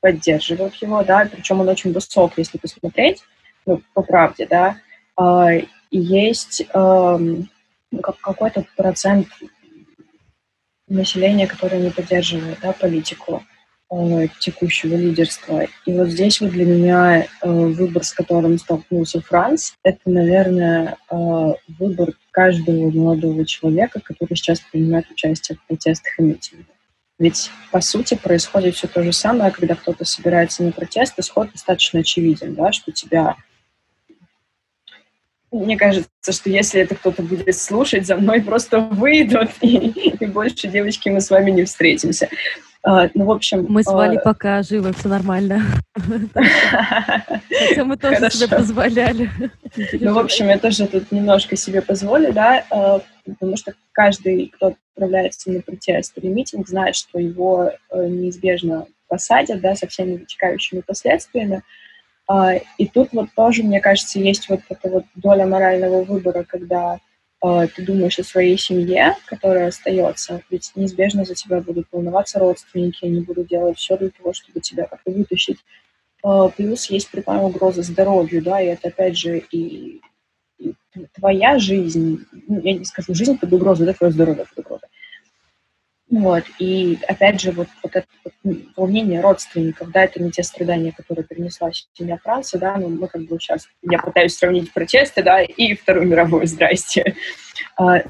поддерживает 0.00 0.74
его, 0.76 1.02
да, 1.04 1.28
причем 1.30 1.60
он 1.60 1.68
очень 1.68 1.92
высок, 1.92 2.32
если 2.36 2.58
посмотреть, 2.58 3.22
ну, 3.66 3.80
по 3.94 4.02
правде, 4.02 4.46
да, 4.46 4.76
а, 5.16 5.50
есть 5.90 6.62
эм, 6.74 7.48
ну, 7.90 8.00
какой-то 8.00 8.64
процент 8.76 9.28
населения, 10.88 11.46
которое 11.46 11.80
не 11.80 11.90
поддерживает, 11.90 12.58
да, 12.60 12.72
политику. 12.72 13.44
Э, 13.92 14.28
текущего 14.40 14.96
лидерства. 14.96 15.66
И 15.86 15.92
вот 15.92 16.08
здесь 16.08 16.40
вот 16.40 16.50
для 16.50 16.64
меня 16.64 17.22
э, 17.22 17.26
выбор, 17.48 18.02
с 18.02 18.12
которым 18.12 18.58
столкнулся 18.58 19.20
Франц, 19.20 19.72
это, 19.82 20.00
наверное, 20.06 20.96
э, 21.10 21.16
выбор 21.78 22.14
каждого 22.30 22.90
молодого 22.90 23.44
человека, 23.44 24.00
который 24.02 24.36
сейчас 24.36 24.60
принимает 24.60 25.10
участие 25.10 25.58
в 25.58 25.66
протестах 25.66 26.18
и 26.18 26.22
митингах. 26.22 26.66
Ведь, 27.18 27.50
по 27.70 27.80
сути, 27.80 28.14
происходит 28.14 28.74
все 28.74 28.88
то 28.88 29.02
же 29.02 29.12
самое, 29.12 29.52
когда 29.52 29.76
кто-то 29.76 30.04
собирается 30.04 30.64
на 30.64 30.72
протест, 30.72 31.18
исход 31.18 31.52
достаточно 31.52 32.00
очевиден, 32.00 32.54
да, 32.54 32.72
что 32.72 32.90
тебя 32.90 33.36
мне 35.52 35.76
кажется, 35.76 36.32
что 36.32 36.48
если 36.48 36.80
это 36.80 36.94
кто-то 36.94 37.22
будет 37.22 37.54
слушать, 37.56 38.06
за 38.06 38.16
мной 38.16 38.40
просто 38.40 38.80
выйдут, 38.80 39.50
и, 39.60 39.76
и 39.76 40.26
больше, 40.26 40.68
девочки, 40.68 41.10
мы 41.10 41.20
с 41.20 41.30
вами 41.30 41.50
не 41.50 41.64
встретимся. 41.64 42.28
Uh, 42.84 43.08
ну, 43.14 43.26
в 43.26 43.30
общем... 43.30 43.64
Мы 43.68 43.82
Валей 43.86 44.18
uh... 44.18 44.22
пока 44.22 44.62
живы, 44.62 44.92
все 44.92 45.08
нормально. 45.08 45.62
Хотя 45.94 47.84
мы 47.84 47.96
тоже 47.96 48.28
себе 48.30 48.48
позволяли. 48.48 49.30
Ну, 50.00 50.14
в 50.14 50.18
общем, 50.18 50.48
я 50.48 50.58
тоже 50.58 50.88
тут 50.88 51.12
немножко 51.12 51.54
себе 51.54 51.80
позволю, 51.80 52.32
да, 52.32 52.64
а, 52.70 53.00
потому 53.24 53.56
что 53.56 53.74
каждый, 53.92 54.48
кто 54.48 54.74
отправляется 54.94 55.52
на 55.52 55.60
протест 55.60 56.14
или 56.16 56.26
митинг, 56.26 56.68
знает, 56.68 56.96
что 56.96 57.20
его 57.20 57.70
э, 57.90 58.06
неизбежно 58.08 58.86
посадят, 59.06 59.60
да, 59.60 59.76
со 59.76 59.86
всеми 59.86 60.16
вытекающими 60.16 60.80
последствиями. 60.80 61.62
А, 62.26 62.54
и 62.78 62.86
тут 62.86 63.10
вот 63.12 63.28
тоже, 63.36 63.62
мне 63.62 63.80
кажется, 63.80 64.18
есть 64.18 64.48
вот 64.48 64.60
эта 64.68 64.88
вот 64.88 65.04
доля 65.14 65.46
морального 65.46 66.02
выбора, 66.02 66.44
когда 66.44 66.94
а, 66.94 66.98
ты 67.42 67.82
думаешь 67.84 68.18
о 68.20 68.24
своей 68.24 68.56
семье, 68.56 69.16
которая 69.26 69.68
остается, 69.68 70.42
ведь 70.48 70.70
неизбежно 70.76 71.24
за 71.24 71.34
тебя 71.34 71.60
будут 71.60 71.88
волноваться 71.90 72.38
родственники, 72.38 73.04
они 73.04 73.20
будут 73.20 73.48
делать 73.48 73.78
все 73.78 73.96
для 73.96 74.10
того, 74.10 74.32
чтобы 74.32 74.60
тебя 74.60 74.86
как-то 74.86 75.10
вытащить. 75.10 75.58
А, 76.22 76.48
плюс 76.48 76.88
есть 76.88 77.10
прямая 77.10 77.40
угроза 77.40 77.82
здоровью, 77.82 78.42
да, 78.42 78.60
и 78.60 78.66
это 78.66 78.88
опять 78.88 79.18
же 79.18 79.42
и, 79.50 80.00
твоя 81.14 81.58
жизнь, 81.58 82.24
ну, 82.46 82.60
я 82.60 82.74
не 82.74 82.84
скажу 82.84 83.12
жизнь 83.12 83.36
под 83.36 83.52
угрозой, 83.52 83.86
да, 83.86 83.92
твое 83.92 84.12
здоровье 84.12 84.44
под 84.44 84.64
угрозой. 84.64 84.88
Вот, 86.10 86.44
и 86.60 86.98
опять 87.08 87.40
же, 87.40 87.50
вот, 87.50 87.68
вот 87.82 87.96
это 87.96 88.06
вот, 88.21 88.21
ну, 88.21 88.21
волнение 88.76 89.20
родственников, 89.20 89.90
да, 89.92 90.04
это 90.04 90.22
не 90.22 90.30
те 90.30 90.42
страдания, 90.42 90.92
которые 90.92 91.24
перенесла 91.24 91.70
семья 91.92 92.18
Франции, 92.18 92.58
да, 92.58 92.76
но 92.76 92.88
мы 92.88 93.06
как 93.08 93.22
бы 93.22 93.38
сейчас, 93.38 93.68
я 93.82 93.98
пытаюсь 93.98 94.36
сравнить 94.36 94.72
протесты, 94.72 95.22
да, 95.22 95.42
и 95.42 95.74
Вторую 95.74 96.08
мировую, 96.08 96.46
здрасте. 96.46 97.14
А, 97.76 98.02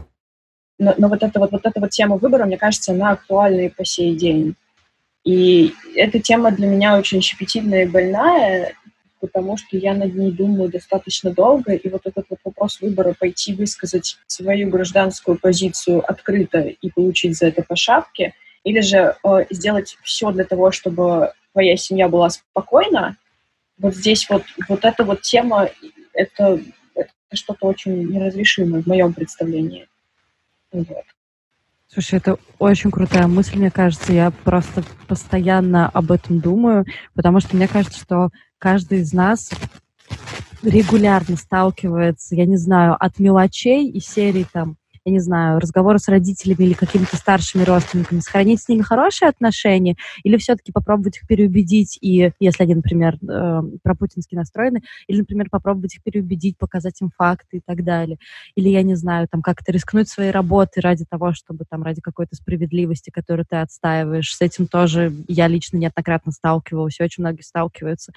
но, 0.78 0.94
но 0.96 1.08
вот, 1.08 1.22
эта 1.22 1.38
вот, 1.38 1.52
вот 1.52 1.64
эта 1.64 1.80
вот 1.80 1.90
тема 1.90 2.16
выбора, 2.16 2.46
мне 2.46 2.56
кажется, 2.56 2.92
она 2.92 3.12
актуальна 3.12 3.60
и 3.62 3.68
по 3.68 3.84
сей 3.84 4.14
день. 4.16 4.54
И 5.24 5.74
эта 5.94 6.18
тема 6.18 6.50
для 6.50 6.66
меня 6.66 6.98
очень 6.98 7.20
щепетильная 7.20 7.84
и 7.84 7.88
больная, 7.88 8.74
потому 9.20 9.56
что 9.56 9.76
я 9.76 9.94
над 9.94 10.14
ней 10.14 10.32
думаю 10.32 10.68
достаточно 10.68 11.30
долго, 11.30 11.74
и 11.74 11.88
вот 11.88 12.02
этот 12.06 12.24
вот 12.28 12.40
вопрос 12.44 12.80
выбора 12.80 13.14
пойти 13.16 13.54
высказать 13.54 14.16
свою 14.26 14.68
гражданскую 14.68 15.38
позицию 15.38 16.02
открыто 16.10 16.60
и 16.60 16.90
получить 16.90 17.38
за 17.38 17.46
это 17.46 17.62
по 17.62 17.76
шапке, 17.76 18.34
или 18.64 18.80
же 18.80 19.16
э, 19.24 19.44
сделать 19.50 19.96
все 20.02 20.30
для 20.30 20.44
того, 20.44 20.70
чтобы 20.70 21.32
твоя 21.52 21.76
семья 21.76 22.08
была 22.08 22.30
спокойна, 22.30 23.16
вот 23.78 23.94
здесь 23.94 24.28
вот, 24.30 24.44
вот 24.68 24.84
эта 24.84 25.04
вот 25.04 25.22
тема, 25.22 25.68
это, 26.12 26.60
это 26.94 27.10
что-то 27.32 27.66
очень 27.66 28.08
неразрешимое 28.08 28.82
в 28.82 28.86
моем 28.86 29.12
представлении. 29.12 29.88
Вот. 30.70 31.04
Слушай, 31.88 32.20
это 32.20 32.38
очень 32.58 32.90
крутая 32.90 33.26
мысль, 33.26 33.58
мне 33.58 33.70
кажется. 33.70 34.14
Я 34.14 34.30
просто 34.30 34.82
постоянно 35.08 35.88
об 35.88 36.10
этом 36.10 36.40
думаю, 36.40 36.86
потому 37.14 37.40
что 37.40 37.54
мне 37.54 37.68
кажется, 37.68 38.00
что 38.00 38.30
каждый 38.58 39.00
из 39.00 39.12
нас 39.12 39.50
регулярно 40.62 41.36
сталкивается, 41.36 42.34
я 42.34 42.46
не 42.46 42.56
знаю, 42.56 42.96
от 42.98 43.18
мелочей 43.18 43.90
и 43.90 44.00
серии 44.00 44.46
там 44.50 44.76
я 45.04 45.12
не 45.12 45.20
знаю, 45.20 45.58
разговоры 45.58 45.98
с 45.98 46.08
родителями 46.08 46.64
или 46.64 46.72
какими-то 46.74 47.16
старшими 47.16 47.64
родственниками, 47.64 48.20
сохранить 48.20 48.62
с 48.62 48.68
ними 48.68 48.82
хорошие 48.82 49.28
отношения 49.28 49.96
или 50.22 50.36
все-таки 50.36 50.72
попробовать 50.72 51.16
их 51.16 51.26
переубедить, 51.26 51.98
и 52.00 52.32
если 52.38 52.62
они, 52.62 52.74
например, 52.76 53.18
э, 53.22 53.62
пропутински 53.82 54.34
настроены, 54.34 54.82
или, 55.08 55.18
например, 55.18 55.48
попробовать 55.50 55.96
их 55.96 56.02
переубедить, 56.02 56.56
показать 56.56 57.00
им 57.00 57.10
факты 57.16 57.58
и 57.58 57.60
так 57.64 57.82
далее. 57.84 58.18
Или, 58.54 58.68
я 58.68 58.82
не 58.82 58.94
знаю, 58.94 59.26
там 59.30 59.42
как-то 59.42 59.72
рискнуть 59.72 60.08
своей 60.08 60.30
работой 60.30 60.80
ради 60.80 61.04
того, 61.04 61.32
чтобы 61.32 61.64
там 61.68 61.82
ради 61.82 62.00
какой-то 62.00 62.36
справедливости, 62.36 63.10
которую 63.10 63.46
ты 63.48 63.56
отстаиваешь. 63.56 64.34
С 64.34 64.40
этим 64.40 64.66
тоже 64.66 65.12
я 65.26 65.48
лично 65.48 65.78
неоднократно 65.78 66.32
сталкивалась, 66.32 67.00
и 67.00 67.02
очень 67.02 67.22
многие 67.22 67.42
сталкиваются 67.42 68.12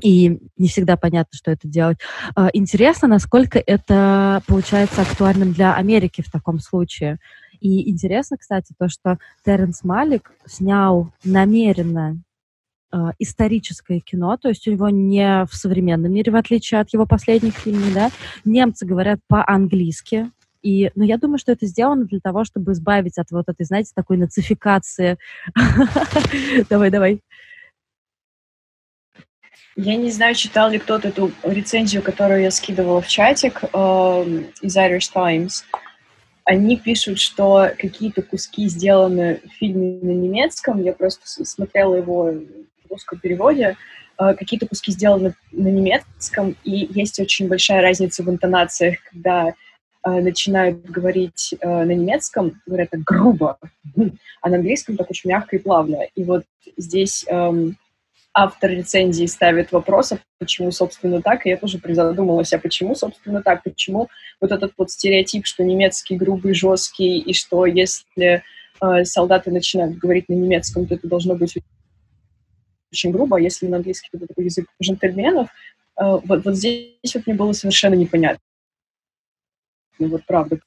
и 0.00 0.38
не 0.56 0.68
всегда 0.68 0.96
понятно, 0.96 1.36
что 1.36 1.50
это 1.50 1.66
делать. 1.68 1.98
А, 2.34 2.48
интересно, 2.52 3.08
насколько 3.08 3.58
это 3.58 4.42
получается 4.46 5.02
актуальным 5.02 5.52
для 5.52 5.74
Америки 5.74 6.22
в 6.22 6.30
таком 6.30 6.60
случае. 6.60 7.18
И 7.60 7.90
интересно, 7.90 8.36
кстати, 8.36 8.72
то, 8.78 8.88
что 8.88 9.18
Теренс 9.44 9.82
Малик 9.82 10.30
снял 10.46 11.10
намеренно 11.24 12.22
э, 12.92 12.96
историческое 13.18 13.98
кино, 13.98 14.36
то 14.36 14.48
есть 14.48 14.68
у 14.68 14.70
него 14.70 14.88
не 14.90 15.44
в 15.44 15.54
современном 15.54 16.12
мире, 16.12 16.30
в 16.30 16.36
отличие 16.36 16.80
от 16.80 16.92
его 16.92 17.04
последних 17.04 17.54
фильмов, 17.54 17.92
да, 17.92 18.10
немцы 18.44 18.86
говорят 18.86 19.18
по-английски, 19.26 20.30
и, 20.62 20.90
ну, 20.94 21.04
я 21.04 21.18
думаю, 21.18 21.38
что 21.38 21.52
это 21.52 21.66
сделано 21.66 22.04
для 22.04 22.20
того, 22.20 22.44
чтобы 22.44 22.72
избавить 22.72 23.18
от 23.18 23.30
вот 23.30 23.48
этой, 23.48 23.64
знаете, 23.64 23.92
такой 23.94 24.16
нацификации. 24.16 25.16
Давай, 26.68 26.90
давай. 26.90 27.20
Я 29.80 29.94
не 29.94 30.10
знаю, 30.10 30.34
читал 30.34 30.70
ли 30.70 30.78
кто-то 30.80 31.06
эту 31.06 31.30
рецензию, 31.44 32.02
которую 32.02 32.42
я 32.42 32.50
скидывала 32.50 33.00
в 33.00 33.06
чатик 33.06 33.62
э, 33.62 33.68
из 34.60 34.76
Irish 34.76 35.12
Times. 35.12 35.64
Они 36.44 36.76
пишут, 36.76 37.20
что 37.20 37.70
какие-то 37.78 38.22
куски 38.22 38.66
сделаны 38.68 39.40
в 39.44 39.52
фильме 39.58 40.00
на 40.02 40.10
немецком. 40.10 40.82
Я 40.82 40.94
просто 40.94 41.44
смотрела 41.44 41.94
его 41.94 42.24
в 42.24 42.90
русском 42.90 43.20
переводе. 43.20 43.76
Э, 44.18 44.34
какие-то 44.34 44.66
куски 44.66 44.90
сделаны 44.90 45.34
на 45.52 45.68
немецком, 45.68 46.56
и 46.64 46.88
есть 46.90 47.20
очень 47.20 47.46
большая 47.46 47.80
разница 47.80 48.24
в 48.24 48.30
интонациях, 48.30 48.96
когда 49.08 49.46
э, 49.46 49.52
начинают 50.10 50.84
говорить 50.86 51.54
э, 51.60 51.68
на 51.68 51.92
немецком, 51.92 52.60
говорят 52.66 52.90
так 52.90 53.04
грубо, 53.04 53.58
а 54.42 54.48
на 54.48 54.56
английском 54.56 54.96
так 54.96 55.08
очень 55.08 55.30
мягко 55.30 55.54
и 55.54 55.60
плавно. 55.60 56.02
И 56.16 56.24
вот 56.24 56.42
здесь... 56.76 57.24
Э, 57.28 57.52
автор 58.38 58.70
рецензии 58.70 59.26
ставит 59.26 59.72
вопрос, 59.72 60.12
а 60.12 60.18
почему, 60.38 60.70
собственно, 60.70 61.20
так, 61.20 61.44
и 61.44 61.50
я 61.50 61.56
тоже 61.56 61.78
призадумалась, 61.78 62.52
а 62.52 62.58
почему, 62.60 62.94
собственно, 62.94 63.42
так, 63.42 63.64
почему 63.64 64.08
вот 64.40 64.52
этот 64.52 64.72
вот 64.78 64.92
стереотип, 64.92 65.44
что 65.44 65.64
немецкий 65.64 66.16
грубый, 66.16 66.54
жесткий, 66.54 67.18
и 67.18 67.34
что 67.34 67.66
если 67.66 68.44
э, 68.80 69.04
солдаты 69.04 69.50
начинают 69.50 69.98
говорить 69.98 70.28
на 70.28 70.34
немецком, 70.34 70.86
то 70.86 70.94
это 70.94 71.08
должно 71.08 71.34
быть 71.34 71.58
очень 72.92 73.10
грубо, 73.10 73.38
а 73.38 73.40
если 73.40 73.66
на 73.66 73.78
английский, 73.78 74.08
то 74.12 74.18
это 74.18 74.28
такой 74.28 74.44
язык 74.44 74.66
джентльменов, 74.80 75.48
э, 76.00 76.04
вот, 76.24 76.44
вот 76.44 76.54
здесь 76.54 77.14
вот 77.14 77.26
мне 77.26 77.34
было 77.34 77.52
совершенно 77.52 77.94
непонятно. 77.94 78.40
Ну 79.98 80.10
вот 80.10 80.24
правда. 80.26 80.60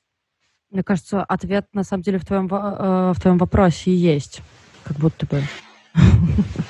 Мне 0.72 0.84
кажется, 0.84 1.24
ответ 1.24 1.68
на 1.72 1.86
самом 1.86 2.04
деле 2.04 2.18
в 2.18 2.26
твоем, 2.26 2.48
э, 2.48 3.14
в 3.14 3.22
твоем 3.22 3.38
вопросе 3.38 3.96
есть, 3.96 4.42
как 4.84 4.98
будто 4.98 5.26
бы. 5.26 5.42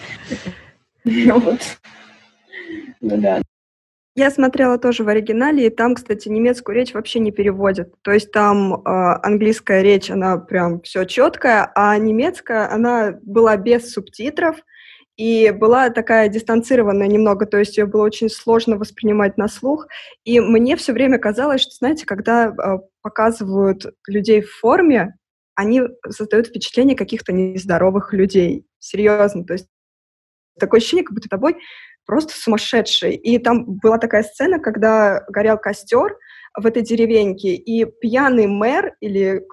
Вот. 1.06 1.60
Ну 3.02 3.18
да. 3.18 3.42
Я 4.16 4.30
смотрела 4.30 4.78
тоже 4.78 5.04
в 5.04 5.08
оригинале, 5.08 5.68
и 5.68 5.70
там, 5.70 5.96
кстати, 5.96 6.28
немецкую 6.28 6.76
речь 6.76 6.94
вообще 6.94 7.20
не 7.20 7.32
переводят. 7.32 7.94
То 8.02 8.12
есть 8.12 8.32
там 8.32 8.76
э, 8.76 8.80
английская 8.86 9.82
речь, 9.82 10.12
она 10.12 10.38
прям 10.38 10.82
все 10.82 11.06
четкая, 11.06 11.72
а 11.76 11.98
немецкая, 11.98 12.70
она 12.70 13.18
была 13.24 13.56
без 13.56 13.92
субтитров, 13.92 14.58
и 15.16 15.52
была 15.52 15.90
такая 15.92 16.30
дистанцированная 16.30 17.08
немного, 17.08 17.46
то 17.46 17.58
есть 17.58 17.78
ее 17.78 17.86
было 17.86 18.04
очень 18.04 18.30
сложно 18.30 18.78
воспринимать 18.78 19.38
на 19.38 19.48
слух. 19.48 19.88
И 20.24 20.40
мне 20.40 20.76
все 20.76 20.94
время 20.94 21.18
казалось, 21.18 21.62
что, 21.62 21.72
знаете, 21.72 22.06
когда 22.06 22.48
э, 22.48 22.80
показывают 23.02 23.86
людей 24.08 24.42
в 24.42 24.52
форме, 24.52 25.16
они 25.56 25.84
создают 26.10 26.48
впечатление 26.48 26.98
каких-то 26.98 27.34
нездоровых 27.34 28.14
людей. 28.14 28.66
Серьезно. 28.80 29.46
То 29.46 29.54
есть 29.54 29.68
Такое 30.60 30.80
ощущение, 30.80 31.06
как 31.06 31.14
будто 31.14 31.30
тобой 31.30 31.58
просто 32.06 32.34
сумасшедший. 32.36 33.16
И 33.16 33.38
там 33.38 33.66
была 33.66 33.98
такая 33.98 34.24
сцена, 34.24 34.60
когда 34.60 35.24
горел 35.30 35.58
костер 35.58 36.18
в 36.58 36.66
этой 36.66 36.82
деревеньке, 36.82 37.56
и 37.56 37.86
пьяный 37.86 38.48
мэр, 38.48 38.96
или 39.00 39.46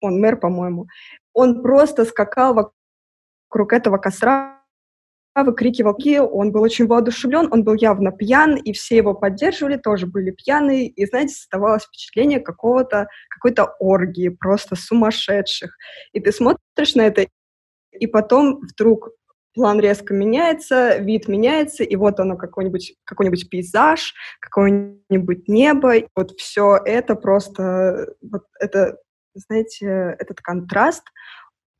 он 0.00 0.20
мэр, 0.20 0.38
по-моему, 0.38 0.86
он 1.32 1.62
просто 1.62 2.04
скакал 2.04 2.54
вокруг 2.54 3.72
этого 3.72 3.98
костра, 3.98 4.58
выкрикивал 5.34 5.94
ки, 5.94 6.18
он 6.18 6.52
был 6.52 6.62
очень 6.62 6.86
воодушевлен, 6.86 7.48
он 7.52 7.62
был 7.64 7.74
явно 7.74 8.10
пьян, 8.10 8.56
и 8.56 8.72
все 8.72 8.96
его 8.96 9.14
поддерживали, 9.14 9.76
тоже 9.76 10.06
были 10.06 10.32
пьяные, 10.32 10.88
и, 10.88 11.06
знаете, 11.06 11.34
оставалось 11.34 11.84
впечатление 11.84 12.40
какого-то, 12.40 13.08
какой-то 13.28 13.76
оргии, 13.78 14.28
просто 14.28 14.74
сумасшедших. 14.74 15.76
И 16.12 16.20
ты 16.20 16.32
смотришь 16.32 16.94
на 16.94 17.02
это, 17.02 17.26
и 17.92 18.06
потом 18.06 18.60
вдруг 18.60 19.10
план 19.58 19.80
резко 19.80 20.14
меняется, 20.14 20.98
вид 20.98 21.26
меняется, 21.26 21.82
и 21.82 21.96
вот 21.96 22.20
оно 22.20 22.36
какой-нибудь 22.36 22.94
какой 23.02 23.28
пейзаж, 23.50 24.14
какое-нибудь 24.40 25.48
небо, 25.48 25.94
вот 26.14 26.30
все 26.38 26.76
это 26.84 27.16
просто, 27.16 28.14
вот 28.22 28.44
это, 28.60 28.98
знаете, 29.34 30.14
этот 30.20 30.40
контраст, 30.40 31.02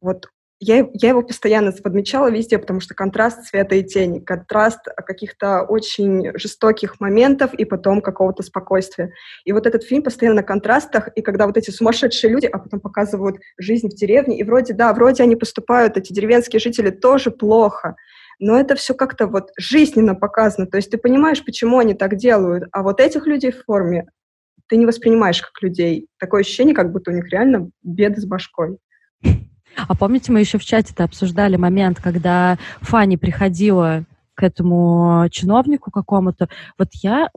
вот 0.00 0.26
я, 0.60 0.88
я 0.92 1.10
его 1.10 1.22
постоянно 1.22 1.72
подмечала 1.72 2.30
везде, 2.30 2.58
потому 2.58 2.80
что 2.80 2.94
контраст 2.94 3.44
цвета 3.44 3.76
и 3.76 3.84
тени, 3.84 4.18
контраст 4.18 4.80
каких-то 5.06 5.62
очень 5.62 6.36
жестоких 6.36 6.98
моментов 7.00 7.54
и 7.54 7.64
потом 7.64 8.00
какого-то 8.00 8.42
спокойствия. 8.42 9.12
И 9.44 9.52
вот 9.52 9.66
этот 9.66 9.84
фильм 9.84 10.02
постоянно 10.02 10.36
на 10.36 10.42
контрастах, 10.42 11.08
и 11.14 11.22
когда 11.22 11.46
вот 11.46 11.56
эти 11.56 11.70
сумасшедшие 11.70 12.32
люди, 12.32 12.46
а 12.46 12.58
потом 12.58 12.80
показывают 12.80 13.38
жизнь 13.56 13.88
в 13.88 13.94
деревне, 13.94 14.38
и 14.38 14.42
вроде, 14.42 14.74
да, 14.74 14.92
вроде 14.92 15.22
они 15.22 15.36
поступают, 15.36 15.96
эти 15.96 16.12
деревенские 16.12 16.58
жители, 16.58 16.90
тоже 16.90 17.30
плохо, 17.30 17.94
но 18.40 18.58
это 18.58 18.74
все 18.74 18.94
как-то 18.94 19.26
вот 19.26 19.50
жизненно 19.58 20.14
показано, 20.14 20.66
то 20.66 20.76
есть 20.76 20.90
ты 20.90 20.98
понимаешь, 20.98 21.44
почему 21.44 21.78
они 21.78 21.94
так 21.94 22.16
делают, 22.16 22.64
а 22.72 22.82
вот 22.82 23.00
этих 23.00 23.26
людей 23.26 23.52
в 23.52 23.64
форме 23.64 24.06
ты 24.68 24.76
не 24.76 24.86
воспринимаешь 24.86 25.40
как 25.40 25.62
людей. 25.62 26.08
Такое 26.18 26.42
ощущение, 26.42 26.74
как 26.74 26.92
будто 26.92 27.10
у 27.10 27.14
них 27.14 27.28
реально 27.30 27.70
беды 27.82 28.20
с 28.20 28.26
башкой. 28.26 28.78
А 29.76 29.94
помните, 29.94 30.32
мы 30.32 30.40
еще 30.40 30.58
в 30.58 30.64
чате-то 30.64 31.04
обсуждали 31.04 31.56
момент, 31.56 32.00
когда 32.00 32.58
Фанни 32.80 33.16
приходила 33.16 34.04
к 34.38 34.44
этому 34.44 35.26
чиновнику 35.30 35.90
какому-то. 35.90 36.48
Вот 36.78 36.88
я... 36.94 37.28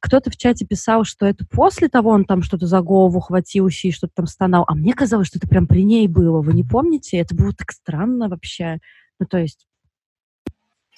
Кто-то 0.00 0.30
в 0.30 0.36
чате 0.38 0.64
писал, 0.64 1.04
что 1.04 1.26
это 1.26 1.44
после 1.44 1.88
того 1.88 2.08
он 2.08 2.24
там 2.24 2.42
что-то 2.42 2.66
за 2.66 2.80
голову 2.80 3.20
хватился 3.20 3.88
и 3.88 3.92
что-то 3.92 4.14
там 4.16 4.26
стонал. 4.26 4.64
А 4.66 4.74
мне 4.74 4.94
казалось, 4.94 5.26
что 5.26 5.38
это 5.38 5.46
прям 5.46 5.66
при 5.66 5.82
ней 5.82 6.08
было. 6.08 6.40
Вы 6.40 6.54
не 6.54 6.64
помните? 6.64 7.18
Это 7.18 7.34
было 7.34 7.52
так 7.52 7.70
странно 7.72 8.30
вообще. 8.30 8.78
Ну, 9.20 9.26
то 9.26 9.36
есть... 9.36 9.66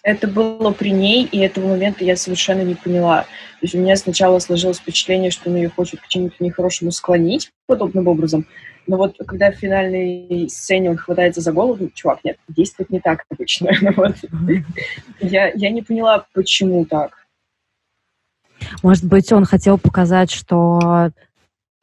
Это 0.04 0.28
было 0.28 0.70
при 0.70 0.90
ней, 0.90 1.24
и 1.24 1.38
этого 1.38 1.66
момента 1.66 2.04
я 2.04 2.14
совершенно 2.14 2.62
не 2.62 2.74
поняла. 2.74 3.22
То 3.22 3.62
есть 3.62 3.74
у 3.74 3.78
меня 3.78 3.96
сначала 3.96 4.38
сложилось 4.38 4.78
впечатление, 4.78 5.30
что 5.32 5.50
он 5.50 5.56
ее 5.56 5.70
хочет 5.70 6.00
к 6.00 6.06
чему-то 6.06 6.36
нехорошему 6.38 6.92
склонить 6.92 7.50
подобным 7.66 8.06
образом, 8.06 8.46
но 8.86 8.96
вот 8.96 9.16
когда 9.26 9.50
в 9.50 9.56
финальной 9.56 10.48
сцене 10.48 10.90
он 10.90 10.96
хватается 10.96 11.40
за 11.40 11.52
голову, 11.52 11.90
чувак, 11.94 12.20
нет, 12.24 12.36
действует 12.48 12.90
не 12.90 13.00
так 13.00 13.24
обычно. 13.30 13.70
вот. 13.96 14.16
я, 15.20 15.50
я 15.54 15.70
не 15.70 15.82
поняла, 15.82 16.26
почему 16.32 16.84
так. 16.84 17.24
Может 18.82 19.04
быть, 19.04 19.32
он 19.32 19.44
хотел 19.44 19.78
показать, 19.78 20.30
что 20.30 21.10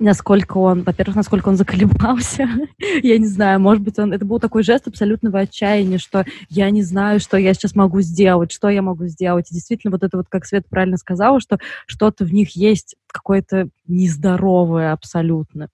насколько 0.01 0.57
он, 0.57 0.83
во-первых, 0.83 1.15
насколько 1.15 1.49
он 1.49 1.57
заколебался, 1.57 2.49
я 3.03 3.17
не 3.17 3.27
знаю, 3.27 3.59
может 3.59 3.83
быть, 3.83 3.97
он, 3.99 4.11
это 4.11 4.25
был 4.25 4.39
такой 4.39 4.63
жест 4.63 4.87
абсолютного 4.87 5.39
отчаяния, 5.39 5.99
что 5.99 6.25
я 6.49 6.69
не 6.71 6.81
знаю, 6.81 7.19
что 7.19 7.37
я 7.37 7.53
сейчас 7.53 7.75
могу 7.75 8.01
сделать, 8.01 8.51
что 8.51 8.69
я 8.69 8.81
могу 8.81 9.05
сделать. 9.05 9.49
И 9.51 9.53
действительно, 9.53 9.91
вот 9.91 10.03
это 10.03 10.17
вот, 10.17 10.25
как 10.27 10.45
Свет 10.45 10.67
правильно 10.67 10.97
сказала, 10.97 11.39
что 11.39 11.59
что-то 11.85 12.25
в 12.25 12.33
них 12.33 12.55
есть 12.55 12.95
какое-то 13.07 13.69
нездоровое 13.87 14.91
абсолютно. 14.91 15.69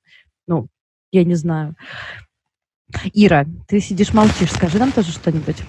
Ну, 0.45 0.67
я 1.11 1.23
не 1.23 1.35
знаю. 1.35 1.75
Ира, 3.13 3.45
ты 3.67 3.79
сидишь, 3.79 4.13
молчишь. 4.13 4.51
Скажи 4.51 4.79
нам 4.79 4.91
тоже 4.91 5.11
что-нибудь. 5.11 5.63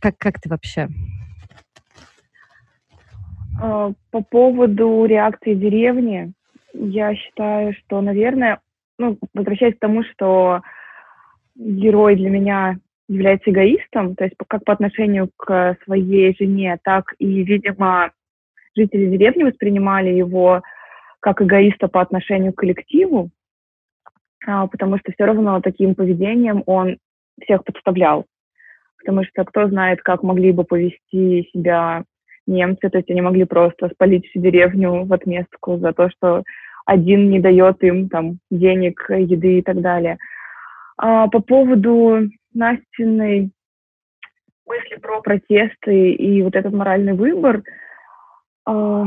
Как, 0.00 0.16
как 0.18 0.40
ты 0.40 0.48
вообще? 0.48 0.88
А, 3.60 3.92
по 4.10 4.22
поводу 4.22 5.04
реакции 5.06 5.54
деревни, 5.54 6.32
я 6.74 7.14
считаю, 7.14 7.74
что, 7.74 8.00
наверное, 8.00 8.60
ну, 8.98 9.18
возвращаясь 9.34 9.76
к 9.76 9.80
тому, 9.80 10.02
что 10.04 10.60
герой 11.54 12.16
для 12.16 12.30
меня 12.30 12.78
является 13.08 13.50
эгоистом, 13.50 14.14
то 14.14 14.24
есть 14.24 14.36
как 14.46 14.64
по 14.64 14.72
отношению 14.72 15.30
к 15.36 15.76
своей 15.84 16.36
жене, 16.38 16.78
так 16.84 17.14
и, 17.18 17.42
видимо, 17.42 18.12
жители 18.76 19.06
деревни 19.06 19.44
воспринимали 19.44 20.10
его 20.10 20.62
как 21.20 21.40
эгоиста 21.42 21.88
по 21.88 22.00
отношению 22.00 22.52
к 22.52 22.58
коллективу, 22.58 23.30
потому 24.44 24.98
что 24.98 25.12
все 25.12 25.24
равно 25.24 25.60
таким 25.60 25.94
поведением 25.94 26.62
он 26.66 26.98
всех 27.42 27.64
подставлял. 27.64 28.26
Потому 28.98 29.24
что 29.24 29.44
кто 29.44 29.68
знает, 29.68 30.02
как 30.02 30.22
могли 30.22 30.52
бы 30.52 30.64
повести 30.64 31.48
себя 31.52 32.04
немцы, 32.46 32.88
то 32.88 32.98
есть 32.98 33.10
они 33.10 33.20
могли 33.20 33.44
просто 33.44 33.88
спалить 33.88 34.26
всю 34.26 34.40
деревню 34.40 35.04
в 35.04 35.12
отместку 35.12 35.78
за 35.78 35.92
то, 35.92 36.10
что 36.10 36.42
один 36.86 37.30
не 37.30 37.38
дает 37.38 37.82
им 37.84 38.08
там 38.08 38.38
денег, 38.50 39.04
еды 39.10 39.58
и 39.58 39.62
так 39.62 39.80
далее. 39.80 40.18
А 40.96 41.28
по 41.28 41.40
поводу 41.40 42.28
Настиной 42.54 43.50
мысли 44.66 44.96
про 44.96 45.20
протесты 45.20 46.12
и 46.12 46.42
вот 46.42 46.56
этот 46.56 46.72
моральный 46.72 47.12
выбор, 47.12 47.62
а, 48.64 49.04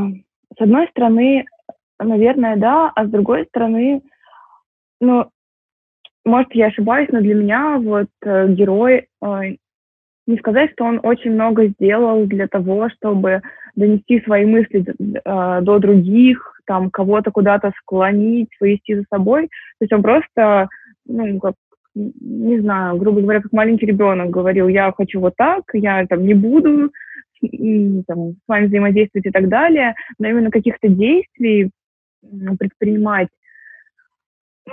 с 0.58 0.62
одной 0.62 0.88
стороны, 0.90 1.46
наверное, 2.00 2.56
да, 2.56 2.92
а 2.96 3.06
с 3.06 3.10
другой 3.10 3.46
стороны, 3.46 4.02
ну, 5.02 5.30
может, 6.24 6.54
я 6.54 6.68
ошибаюсь, 6.68 7.10
но 7.12 7.20
для 7.20 7.36
меня 7.36 7.78
вот 7.80 8.08
э, 8.24 8.48
герой, 8.50 9.08
э, 9.22 9.42
не 10.28 10.38
сказать, 10.38 10.72
что 10.72 10.86
он 10.86 11.00
очень 11.02 11.32
много 11.32 11.68
сделал 11.68 12.26
для 12.28 12.48
того, 12.48 12.90
чтобы 12.90 13.42
донести 13.76 14.22
свои 14.22 14.46
мысли 14.46 14.86
э, 14.86 15.62
до 15.62 15.80
других, 15.80 16.62
там, 16.66 16.92
кого-то 16.92 17.32
куда-то 17.32 17.74
склонить, 17.80 18.50
повести 18.60 18.96
за 18.96 19.04
собой. 19.10 19.48
То 19.80 19.82
есть 19.82 19.94
он 19.94 20.04
просто, 20.04 20.70
ну, 21.08 21.40
как, 21.40 21.56
не 21.96 22.60
знаю, 22.60 22.98
грубо 22.98 23.22
говоря, 23.22 23.42
как 23.42 23.52
маленький 23.52 23.88
ребенок 23.88 24.30
говорил, 24.30 24.68
я 24.68 24.94
хочу 24.96 25.20
вот 25.20 25.34
так, 25.36 25.64
я 25.74 26.06
там 26.06 26.24
не 26.24 26.36
буду 26.36 26.92
там, 28.06 28.34
с 28.34 28.48
вами 28.48 28.68
взаимодействовать 28.68 29.26
и 29.26 29.32
так 29.32 29.50
далее, 29.50 29.96
но 30.20 30.28
именно 30.28 30.52
каких-то 30.52 30.88
действий 30.88 31.72
предпринимать 32.60 33.30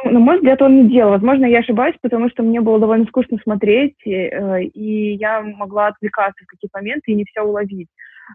на 0.05 0.19
мой 0.19 0.37
взгляд, 0.37 0.61
он 0.63 0.83
не 0.83 0.89
делал. 0.89 1.13
Возможно, 1.13 1.47
я 1.47 1.61
ошибаюсь, 1.61 1.97
потому 2.01 2.29
что 2.31 2.43
мне 2.43 2.61
было 2.61 2.79
довольно 2.79 3.07
скучно 3.07 3.39
смотреть, 3.43 3.97
э, 4.07 4.63
и 4.63 5.15
я 5.15 5.41
могла 5.41 5.89
отвлекаться 5.89 6.45
в 6.45 6.47
какие-то 6.47 6.79
моменты 6.79 7.13
и 7.13 7.15
не 7.15 7.25
все 7.25 7.43
уловить. 7.43 7.89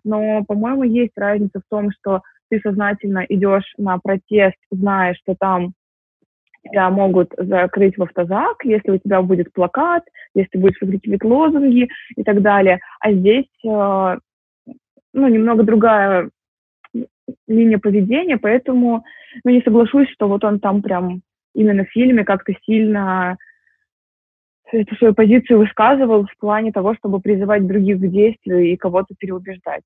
Но, 0.04 0.44
по-моему, 0.46 0.84
есть 0.84 1.14
разница 1.16 1.60
в 1.60 1.70
том, 1.70 1.92
что 1.92 2.22
ты 2.50 2.60
сознательно 2.60 3.26
идешь 3.30 3.74
на 3.78 4.00
протест, 4.00 4.58
зная, 4.72 5.14
что 5.14 5.36
там 5.40 5.74
тебя 6.64 6.90
могут 6.90 7.34
закрыть 7.38 7.98
в 7.98 8.04
автозак, 8.04 8.64
если 8.64 8.92
у 8.92 8.98
тебя 8.98 9.22
будет 9.22 9.52
плакат, 9.54 10.04
если 10.34 10.50
ты 10.52 10.60
будешь 10.60 10.82
выкрикивать 10.82 11.24
лозунги 11.24 11.90
и 12.16 12.24
так 12.24 12.42
далее. 12.42 12.80
А 13.00 13.12
здесь, 13.12 13.50
э, 13.66 14.18
ну, 15.14 15.28
немного 15.28 15.64
другая 15.64 16.30
линия 17.48 17.78
поведения, 17.78 18.38
поэтому, 18.38 19.04
ну, 19.44 19.52
не 19.52 19.62
соглашусь, 19.62 20.10
что 20.10 20.28
вот 20.28 20.44
он 20.44 20.60
там 20.60 20.82
прям 20.82 21.22
именно 21.54 21.86
в 21.86 21.90
фильме 21.90 22.24
как-то 22.24 22.54
сильно 22.66 23.38
эту 24.72 24.96
свою 24.96 25.14
позицию 25.14 25.60
высказывал 25.60 26.26
в 26.26 26.38
плане 26.40 26.72
того, 26.72 26.96
чтобы 26.96 27.20
призывать 27.20 27.68
других 27.68 28.00
к 28.00 28.08
действию 28.08 28.72
и 28.72 28.76
кого-то 28.76 29.14
переубеждать. 29.18 29.84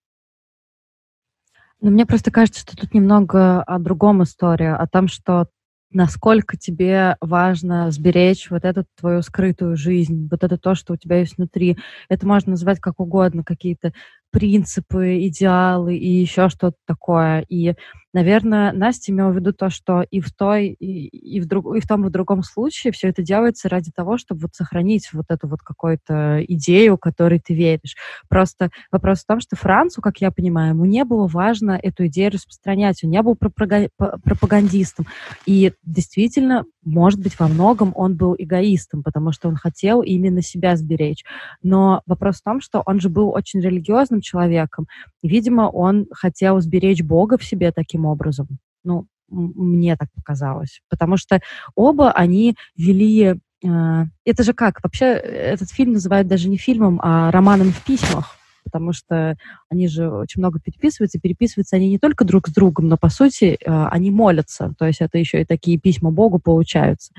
Но 1.81 1.91
мне 1.91 2.05
просто 2.05 2.31
кажется, 2.31 2.61
что 2.61 2.75
тут 2.75 2.93
немного 2.93 3.61
о 3.61 3.79
другом 3.79 4.23
история, 4.23 4.73
о 4.73 4.87
том, 4.87 5.07
что 5.07 5.47
насколько 5.91 6.57
тебе 6.57 7.15
важно 7.21 7.91
сберечь 7.91 8.49
вот 8.49 8.65
эту 8.65 8.85
твою 8.99 9.21
скрытую 9.21 9.77
жизнь, 9.77 10.27
вот 10.29 10.43
это 10.43 10.57
то, 10.57 10.75
что 10.75 10.93
у 10.93 10.97
тебя 10.97 11.19
есть 11.19 11.37
внутри. 11.37 11.77
Это 12.09 12.27
можно 12.27 12.51
назвать 12.51 12.79
как 12.79 12.99
угодно, 12.99 13.43
какие-то 13.43 13.93
принципы, 14.31 15.19
идеалы 15.27 15.95
и 15.95 16.07
еще 16.07 16.49
что-то 16.49 16.77
такое. 16.85 17.45
И 17.47 17.75
Наверное, 18.13 18.71
Настя 18.71 19.11
имела 19.11 19.31
в 19.31 19.35
виду 19.35 19.53
то, 19.53 19.69
что 19.69 20.01
и 20.09 20.21
в 20.21 20.33
той, 20.33 20.67
и, 20.67 21.07
и, 21.07 21.39
в, 21.41 21.45
друг, 21.45 21.75
и 21.75 21.81
в 21.81 21.87
том, 21.87 22.05
и 22.05 22.07
в 22.07 22.11
другом 22.11 22.41
случае 22.41 22.93
все 22.93 23.09
это 23.09 23.21
делается 23.21 23.69
ради 23.69 23.91
того, 23.91 24.17
чтобы 24.17 24.41
вот 24.41 24.55
сохранить 24.55 25.09
вот 25.13 25.25
эту 25.29 25.47
вот 25.47 25.59
какую-то 25.61 26.43
идею, 26.47 26.97
которой 26.97 27.39
ты 27.39 27.53
веришь. 27.53 27.95
Просто 28.29 28.69
вопрос 28.91 29.19
в 29.19 29.25
том, 29.25 29.41
что 29.41 29.55
Францу, 29.55 30.01
как 30.01 30.19
я 30.19 30.31
понимаю, 30.31 30.73
ему 30.73 30.85
не 30.85 31.03
было 31.03 31.27
важно 31.27 31.77
эту 31.81 32.07
идею 32.07 32.31
распространять, 32.31 33.03
он 33.03 33.11
не 33.11 33.21
был 33.21 33.35
пропагандистом. 33.35 35.05
И 35.45 35.73
действительно, 35.83 36.65
может 36.85 37.19
быть, 37.19 37.37
во 37.37 37.47
многом 37.47 37.91
он 37.93 38.15
был 38.15 38.35
эгоистом, 38.37 39.03
потому 39.03 39.31
что 39.31 39.49
он 39.49 39.57
хотел 39.57 40.01
именно 40.01 40.41
себя 40.41 40.75
сберечь. 40.77 41.25
Но 41.61 42.01
вопрос 42.05 42.37
в 42.37 42.43
том, 42.43 42.61
что 42.61 42.81
он 42.85 43.01
же 43.01 43.09
был 43.09 43.29
очень 43.29 43.59
религиозным 43.59 44.21
человеком. 44.21 44.87
Видимо, 45.21 45.63
он 45.63 46.07
хотел 46.11 46.61
сберечь 46.61 47.03
Бога 47.03 47.37
в 47.37 47.43
себе 47.43 47.71
таким 47.71 48.06
образом. 48.07 48.47
Ну, 48.83 49.07
мне 49.29 49.95
так 49.95 50.09
показалось. 50.13 50.81
Потому 50.89 51.17
что 51.17 51.39
оба 51.75 52.11
они 52.11 52.55
вели... 52.75 53.35
Э, 53.63 54.05
это 54.25 54.43
же 54.43 54.53
как? 54.53 54.81
Вообще 54.83 55.05
этот 55.05 55.69
фильм 55.69 55.93
называют 55.93 56.27
даже 56.27 56.49
не 56.49 56.57
фильмом, 56.57 56.99
а 57.03 57.31
романом 57.31 57.71
в 57.71 57.83
письмах 57.83 58.37
потому 58.67 58.91
что 58.91 59.37
они 59.69 59.87
же 59.87 60.11
очень 60.11 60.41
много 60.41 60.59
переписываются, 60.59 61.19
переписываются 61.19 61.77
они 61.77 61.87
не 61.87 61.99
только 61.99 62.25
друг 62.25 62.49
с 62.49 62.51
другом, 62.51 62.89
но, 62.89 62.97
по 62.97 63.07
сути, 63.07 63.57
э, 63.59 63.87
они 63.91 64.11
молятся, 64.11 64.73
то 64.77 64.85
есть 64.85 64.99
это 64.99 65.17
еще 65.17 65.41
и 65.41 65.45
такие 65.45 65.79
письма 65.79 66.11
Богу 66.11 66.37
получаются. 66.37 67.13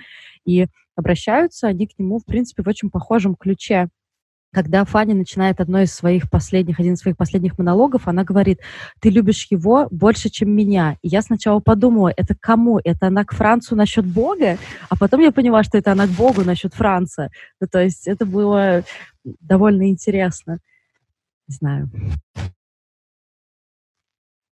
И 0.44 0.66
обращаются 0.94 1.68
они 1.68 1.86
к 1.86 1.98
нему, 1.98 2.18
в 2.18 2.26
принципе, 2.26 2.62
в 2.62 2.68
очень 2.68 2.90
похожем 2.90 3.34
ключе. 3.34 3.88
Когда 4.58 4.84
Фанни 4.84 5.12
начинает 5.12 5.60
одно 5.60 5.82
из 5.82 5.92
своих 5.92 6.28
последних, 6.28 6.80
один 6.80 6.94
из 6.94 6.98
своих 6.98 7.16
последних 7.16 7.56
монологов, 7.58 8.08
она 8.08 8.24
говорит, 8.24 8.58
ты 8.98 9.08
любишь 9.08 9.46
его 9.50 9.86
больше, 9.92 10.30
чем 10.30 10.50
меня. 10.50 10.96
И 11.00 11.06
я 11.06 11.22
сначала 11.22 11.60
подумала, 11.60 12.12
это 12.16 12.34
кому? 12.34 12.80
Это 12.82 13.06
она 13.06 13.24
к 13.24 13.36
Францу 13.36 13.76
насчет 13.76 14.04
Бога? 14.04 14.58
А 14.88 14.96
потом 14.96 15.20
я 15.20 15.30
поняла, 15.30 15.62
что 15.62 15.78
это 15.78 15.92
она 15.92 16.08
к 16.08 16.10
Богу 16.10 16.42
насчет 16.42 16.74
Франца. 16.74 17.30
Ну, 17.60 17.68
то 17.70 17.80
есть 17.80 18.08
это 18.08 18.26
было 18.26 18.82
довольно 19.22 19.90
интересно. 19.90 20.58
Не 21.46 21.54
знаю. 21.54 21.90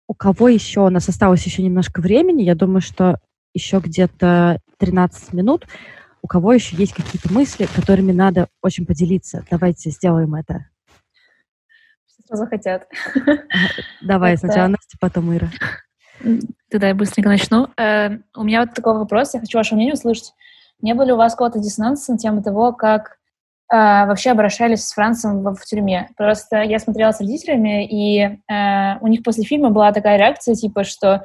У 0.07 0.15
кого 0.15 0.49
еще? 0.49 0.83
У 0.83 0.91
нас 0.91 1.09
осталось 1.09 1.45
еще 1.45 1.65
немножко 1.65 2.01
времени. 2.01 2.45
Я 2.45 2.55
думаю, 2.55 2.81
что 2.81 3.19
еще 3.55 3.81
где-то 3.81 4.61
13 4.79 5.33
минут 5.33 5.67
у 6.27 6.29
кого 6.29 6.53
еще 6.53 6.75
есть 6.75 6.93
какие-то 6.93 7.33
мысли, 7.33 7.69
которыми 7.73 8.11
надо 8.11 8.49
очень 8.61 8.85
поделиться. 8.85 9.45
Давайте 9.49 9.91
сделаем 9.91 10.35
это. 10.35 10.67
Сразу 12.27 12.49
хотят. 12.49 12.89
Давай, 14.03 14.33
это... 14.33 14.41
сначала 14.41 14.67
Настя, 14.67 14.97
потом 14.99 15.33
Ира. 15.33 15.49
Тогда 16.69 16.89
я 16.89 16.97
быстренько 16.97 17.29
начну. 17.29 17.69
Э, 17.79 18.19
у 18.35 18.43
меня 18.43 18.63
вот 18.63 18.75
такой 18.75 18.95
вопрос, 18.95 19.35
я 19.35 19.41
хочу 19.41 19.57
ваше 19.57 19.77
мнение 19.77 19.95
услышать. 19.95 20.33
Не 20.83 20.95
было 20.95 21.05
ли 21.05 21.13
у 21.13 21.17
вас 21.17 21.35
какого-то 21.35 21.61
диссонанса 21.61 22.11
на 22.11 22.19
тему 22.19 22.43
того, 22.43 22.73
как 22.73 23.19
э, 23.73 23.77
вообще 23.77 24.33
обращались 24.33 24.85
с 24.85 24.95
Францем 24.95 25.45
в, 25.45 25.55
в 25.55 25.65
тюрьме? 25.65 26.11
Просто 26.17 26.61
я 26.63 26.81
смотрела 26.81 27.13
с 27.13 27.21
родителями, 27.21 27.87
и 27.87 28.21
э, 28.21 28.99
у 29.01 29.07
них 29.07 29.23
после 29.23 29.45
фильма 29.45 29.71
была 29.71 29.93
такая 29.93 30.19
реакция, 30.19 30.57
типа, 30.57 30.83
что 30.83 31.23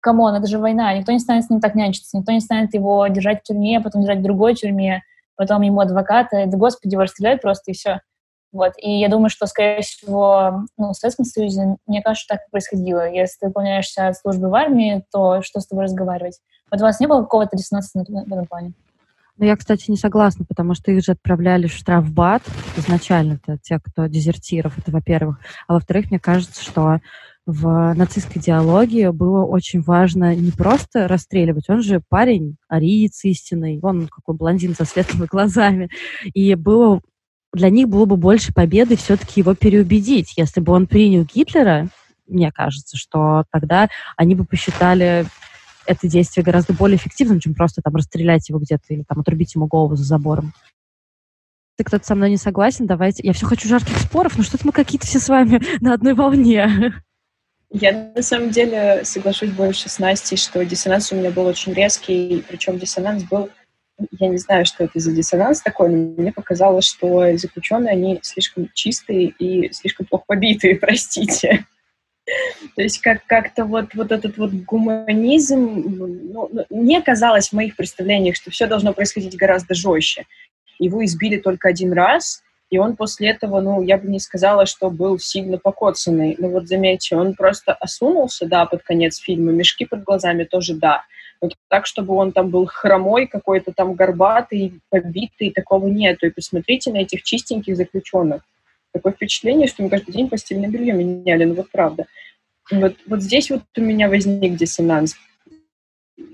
come 0.00 0.19
on, 0.19 0.34
это 0.34 0.46
же 0.46 0.58
война, 0.58 0.92
никто 0.94 1.12
не 1.12 1.18
станет 1.18 1.44
с 1.44 1.50
ним 1.50 1.60
так 1.60 1.74
нянчиться, 1.74 2.16
никто 2.16 2.32
не 2.32 2.40
станет 2.40 2.74
его 2.74 3.06
держать 3.08 3.40
в 3.40 3.42
тюрьме, 3.44 3.78
а 3.78 3.80
потом 3.80 4.02
держать 4.02 4.18
в 4.18 4.22
другой 4.22 4.54
тюрьме, 4.54 5.02
потом 5.36 5.62
ему 5.62 5.80
адвоката, 5.80 6.46
да 6.46 6.56
господи, 6.56 6.94
его 6.94 7.02
расстреляют 7.02 7.42
просто 7.42 7.70
и 7.70 7.74
все. 7.74 8.00
Вот. 8.52 8.72
И 8.78 8.98
я 8.98 9.08
думаю, 9.08 9.30
что, 9.30 9.46
скорее 9.46 9.82
всего, 9.82 10.64
ну, 10.76 10.90
в 10.90 10.94
Советском 10.94 11.24
Союзе, 11.24 11.76
мне 11.86 12.02
кажется, 12.02 12.26
так 12.28 12.40
и 12.40 12.50
происходило. 12.50 13.08
Если 13.08 13.38
ты 13.40 13.46
уклоняешься 13.46 14.04
от 14.04 14.12
службы 14.20 14.48
в 14.48 14.54
армии, 14.54 15.04
то 15.12 15.40
что 15.42 15.60
с 15.60 15.66
тобой 15.66 15.84
разговаривать? 15.84 16.40
Вот 16.70 16.80
у 16.80 16.84
вас 16.84 16.98
не 16.98 17.06
было 17.06 17.22
какого-то 17.22 17.56
диссонанса 17.56 18.04
в 18.06 18.32
этом 18.32 18.46
плане? 18.46 18.72
Ну, 19.36 19.46
я, 19.46 19.56
кстати, 19.56 19.90
не 19.90 19.96
согласна, 19.96 20.44
потому 20.44 20.74
что 20.74 20.90
их 20.90 21.02
же 21.02 21.12
отправляли 21.12 21.66
в 21.66 21.72
штрафбат 21.72 22.42
изначально-то, 22.76 23.56
те, 23.62 23.78
кто 23.82 24.06
дезертиров, 24.06 24.76
это 24.76 24.90
во-первых. 24.90 25.38
А 25.66 25.74
во-вторых, 25.74 26.10
мне 26.10 26.20
кажется, 26.20 26.62
что 26.62 27.00
в 27.46 27.94
нацистской 27.94 28.40
идеологии 28.40 29.08
было 29.08 29.44
очень 29.44 29.80
важно 29.80 30.34
не 30.34 30.52
просто 30.52 31.08
расстреливать, 31.08 31.68
он 31.68 31.82
же 31.82 32.02
парень, 32.08 32.56
ариец 32.68 33.24
истинный, 33.24 33.80
он 33.82 34.08
какой 34.08 34.34
блондин 34.34 34.74
со 34.74 34.84
светлыми 34.84 35.26
глазами, 35.30 35.90
и 36.22 36.54
было 36.54 37.00
для 37.52 37.70
них 37.70 37.88
было 37.88 38.04
бы 38.04 38.16
больше 38.16 38.52
победы 38.52 38.96
все-таки 38.96 39.40
его 39.40 39.54
переубедить. 39.54 40.34
Если 40.36 40.60
бы 40.60 40.72
он 40.72 40.86
принял 40.86 41.24
Гитлера, 41.24 41.88
мне 42.28 42.52
кажется, 42.52 42.96
что 42.96 43.44
тогда 43.50 43.88
они 44.16 44.36
бы 44.36 44.44
посчитали 44.44 45.26
это 45.86 46.08
действие 46.08 46.44
гораздо 46.44 46.72
более 46.72 46.96
эффективным, 46.96 47.40
чем 47.40 47.54
просто 47.54 47.82
там 47.82 47.96
расстрелять 47.96 48.48
его 48.48 48.60
где-то 48.60 48.84
или 48.90 49.02
там 49.02 49.18
отрубить 49.18 49.54
ему 49.56 49.66
голову 49.66 49.96
за 49.96 50.04
забором. 50.04 50.52
Ты 51.76 51.84
кто-то 51.84 52.06
со 52.06 52.14
мной 52.14 52.30
не 52.30 52.36
согласен, 52.36 52.86
давайте. 52.86 53.26
Я 53.26 53.32
все 53.32 53.46
хочу 53.46 53.68
жарких 53.68 53.96
споров, 53.98 54.36
но 54.36 54.44
что-то 54.44 54.66
мы 54.66 54.72
какие-то 54.72 55.06
все 55.06 55.18
с 55.18 55.28
вами 55.28 55.60
на 55.80 55.94
одной 55.94 56.14
волне. 56.14 57.02
Я 57.72 58.12
на 58.14 58.22
самом 58.22 58.50
деле 58.50 59.04
соглашусь 59.04 59.50
больше 59.50 59.88
с 59.88 60.00
Настей, 60.00 60.36
что 60.36 60.64
диссонанс 60.64 61.12
у 61.12 61.16
меня 61.16 61.30
был 61.30 61.46
очень 61.46 61.72
резкий, 61.72 62.44
причем 62.48 62.78
диссонанс 62.78 63.22
был, 63.24 63.48
я 64.18 64.28
не 64.28 64.38
знаю, 64.38 64.66
что 64.66 64.84
это 64.84 64.98
за 64.98 65.12
диссонанс 65.12 65.62
такой, 65.62 65.90
но 65.90 66.20
мне 66.20 66.32
показалось, 66.32 66.86
что 66.86 67.36
заключенные, 67.36 67.92
они 67.92 68.18
слишком 68.22 68.70
чистые 68.74 69.28
и 69.38 69.72
слишком 69.72 70.06
плохо 70.06 70.24
побитые, 70.26 70.76
простите. 70.80 71.64
То 72.74 72.82
есть 72.82 73.00
как- 73.00 73.24
как-то 73.26 73.64
вот, 73.64 73.94
вот 73.94 74.10
этот 74.10 74.36
вот 74.36 74.52
гуманизм, 74.52 75.58
ну, 75.58 76.48
ну, 76.52 76.66
мне 76.70 77.02
казалось 77.02 77.50
в 77.50 77.52
моих 77.52 77.76
представлениях, 77.76 78.36
что 78.36 78.50
все 78.50 78.66
должно 78.66 78.92
происходить 78.92 79.36
гораздо 79.36 79.74
жестче. 79.74 80.26
Его 80.78 81.04
избили 81.04 81.36
только 81.36 81.68
один 81.68 81.92
раз, 81.92 82.42
и 82.70 82.78
он 82.78 82.94
после 82.94 83.30
этого, 83.30 83.60
ну, 83.60 83.82
я 83.82 83.98
бы 83.98 84.08
не 84.08 84.20
сказала, 84.20 84.64
что 84.64 84.90
был 84.90 85.18
сильно 85.18 85.58
покоцанный. 85.58 86.36
Ну 86.38 86.50
вот 86.50 86.68
заметьте, 86.68 87.16
он 87.16 87.34
просто 87.34 87.72
осунулся, 87.72 88.46
да, 88.46 88.64
под 88.64 88.84
конец 88.84 89.18
фильма, 89.18 89.50
мешки 89.50 89.84
под 89.84 90.04
глазами 90.04 90.44
тоже, 90.44 90.74
да. 90.74 91.02
Но 91.42 91.50
так, 91.68 91.86
чтобы 91.86 92.14
он 92.14 92.30
там 92.30 92.50
был 92.50 92.66
хромой, 92.66 93.26
какой-то 93.26 93.72
там 93.72 93.94
горбатый, 93.94 94.80
побитый, 94.88 95.50
такого 95.50 95.88
нету. 95.88 96.26
И 96.26 96.30
посмотрите 96.30 96.92
на 96.92 96.98
этих 96.98 97.24
чистеньких 97.24 97.76
заключенных. 97.76 98.42
Такое 98.92 99.12
впечатление, 99.12 99.66
что 99.66 99.82
мы 99.82 99.88
каждый 99.88 100.12
день 100.12 100.28
постельное 100.28 100.68
белье 100.68 100.92
меняли, 100.92 101.44
ну 101.44 101.54
вот 101.54 101.70
правда. 101.72 102.06
Вот, 102.70 102.94
вот 103.06 103.20
здесь 103.20 103.50
вот 103.50 103.62
у 103.76 103.80
меня 103.80 104.08
возник 104.08 104.56
диссонанс 104.56 105.16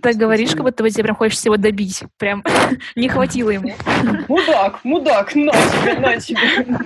так 0.07 0.15
говоришь, 0.15 0.53
как 0.53 0.63
будто 0.63 0.85
бы 0.85 0.91
тебе 0.91 1.03
прям 1.03 1.17
хочешь 1.17 1.37
всего 1.37 1.57
добить. 1.57 2.05
Прям 2.17 2.45
не 2.95 3.09
хватило 3.09 3.51
ему. 3.51 3.75
Мудак, 4.29 4.85
мудак, 4.85 5.35
на 5.35 5.51
тебе, 5.51 5.99
на 5.99 6.17
тебе. 6.21 6.79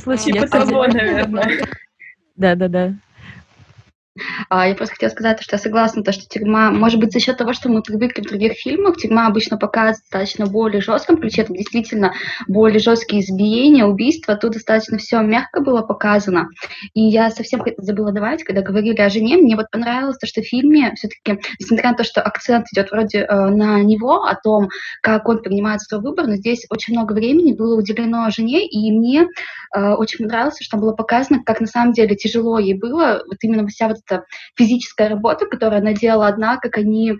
Слушай, 0.00 0.32
типа 0.32 0.46
того, 0.46 0.86
наверное. 0.86 1.66
Да-да-да. 2.36 2.84
А, 2.86 2.92
я 4.50 4.74
просто 4.74 4.94
хотела 4.94 5.10
сказать, 5.10 5.42
что 5.42 5.56
я 5.56 5.60
согласна, 5.60 6.02
то, 6.02 6.12
что 6.12 6.26
тюрьма, 6.26 6.70
может 6.70 7.00
быть, 7.00 7.12
за 7.12 7.20
счет 7.20 7.36
того, 7.36 7.52
что 7.52 7.68
мы 7.68 7.82
привыкли 7.82 8.22
в 8.22 8.26
других 8.26 8.52
фильмах, 8.54 8.96
тюрьма 8.96 9.26
обычно 9.26 9.56
показывает 9.56 9.98
достаточно 10.10 10.46
более 10.46 10.80
жестком 10.80 11.18
ключе, 11.18 11.44
там 11.44 11.56
действительно 11.56 12.12
более 12.46 12.78
жесткие 12.78 13.22
избиения, 13.22 13.84
убийства, 13.84 14.36
тут 14.36 14.52
достаточно 14.52 14.98
все 14.98 15.20
мягко 15.20 15.60
было 15.60 15.82
показано. 15.82 16.48
И 16.94 17.02
я 17.02 17.30
совсем 17.30 17.62
забыла 17.78 18.12
добавить, 18.12 18.44
когда 18.44 18.62
говорили 18.62 19.00
о 19.00 19.10
жене, 19.10 19.36
мне 19.36 19.56
вот 19.56 19.70
понравилось 19.70 20.18
то, 20.18 20.26
что 20.26 20.42
в 20.42 20.46
фильме 20.46 20.92
все-таки, 20.94 21.40
несмотря 21.58 21.90
на 21.90 21.96
то, 21.96 22.04
что 22.04 22.22
акцент 22.22 22.66
идет 22.72 22.90
вроде 22.90 23.20
э, 23.20 23.46
на 23.48 23.82
него, 23.82 24.24
о 24.24 24.34
том, 24.34 24.68
как 25.02 25.28
он 25.28 25.42
принимает 25.42 25.80
свой 25.82 26.00
выбор, 26.00 26.26
но 26.26 26.36
здесь 26.36 26.66
очень 26.70 26.94
много 26.94 27.12
времени 27.12 27.52
было 27.52 27.78
уделено 27.78 28.30
жене, 28.30 28.66
и 28.66 28.92
мне 28.92 29.26
э, 29.74 29.92
очень 29.94 30.24
понравилось, 30.24 30.56
что 30.60 30.72
там 30.72 30.80
было 30.80 30.92
показано, 30.92 31.42
как 31.44 31.60
на 31.60 31.66
самом 31.66 31.92
деле 31.92 32.16
тяжело 32.16 32.58
ей 32.58 32.74
было, 32.74 33.22
вот 33.26 33.38
именно 33.42 33.66
вся 33.66 33.88
вот 33.88 33.98
физическая 34.56 35.08
работа, 35.08 35.46
которую 35.46 35.80
она 35.80 35.92
делала 35.92 36.28
одна, 36.28 36.56
как 36.58 36.76
они 36.78 37.14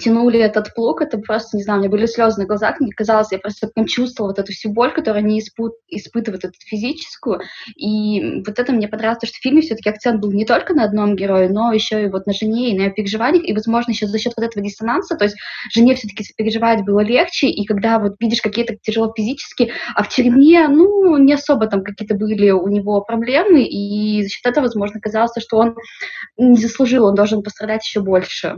тянули 0.00 0.40
этот 0.40 0.74
плуг, 0.74 1.02
это 1.02 1.18
просто, 1.18 1.56
не 1.56 1.62
знаю, 1.62 1.78
у 1.78 1.82
меня 1.82 1.90
были 1.90 2.06
слезы 2.06 2.40
на 2.40 2.46
глазах, 2.46 2.80
мне 2.80 2.92
казалось, 2.92 3.32
я 3.32 3.38
просто 3.38 3.68
прям 3.68 3.86
чувствовала 3.86 4.30
вот 4.30 4.38
эту 4.38 4.52
всю 4.52 4.72
боль, 4.72 4.92
которую 4.92 5.24
они 5.24 5.40
испу- 5.40 5.72
испытывают, 5.88 6.44
эту 6.44 6.54
физическую, 6.66 7.40
и 7.76 8.42
вот 8.46 8.58
это 8.58 8.72
мне 8.72 8.88
понравилось, 8.88 9.28
что 9.28 9.38
в 9.38 9.42
фильме 9.42 9.62
все-таки 9.62 9.88
акцент 9.88 10.20
был 10.20 10.32
не 10.32 10.44
только 10.44 10.74
на 10.74 10.84
одном 10.84 11.16
герое, 11.16 11.48
но 11.48 11.72
еще 11.72 12.04
и 12.04 12.08
вот 12.08 12.26
на 12.26 12.32
жене, 12.32 12.70
и 12.70 12.78
на 12.78 12.82
ее 12.82 12.90
переживаниях, 12.90 13.44
и, 13.44 13.52
возможно, 13.52 13.92
еще 13.92 14.06
за 14.06 14.18
счет 14.18 14.32
вот 14.36 14.44
этого 14.44 14.64
диссонанса, 14.64 15.16
то 15.16 15.24
есть 15.24 15.36
жене 15.72 15.94
все-таки 15.94 16.24
переживать 16.36 16.84
было 16.84 17.00
легче, 17.00 17.48
и 17.48 17.64
когда 17.64 17.98
вот 17.98 18.14
видишь 18.20 18.40
какие-то 18.40 18.76
тяжело 18.82 19.12
физически, 19.16 19.72
а 19.94 20.02
в 20.02 20.08
тюрьме, 20.08 20.68
ну, 20.68 21.16
не 21.18 21.32
особо 21.32 21.66
там 21.66 21.82
какие-то 21.82 22.14
были 22.14 22.50
у 22.50 22.68
него 22.68 23.00
проблемы, 23.00 23.62
и 23.62 24.22
за 24.22 24.28
счет 24.28 24.46
этого, 24.46 24.64
возможно, 24.64 25.00
казалось, 25.00 25.32
что 25.38 25.58
он 25.58 25.76
не 26.36 26.58
заслужил, 26.58 27.06
он 27.06 27.14
должен 27.14 27.42
пострадать 27.42 27.84
еще 27.84 28.00
больше. 28.00 28.56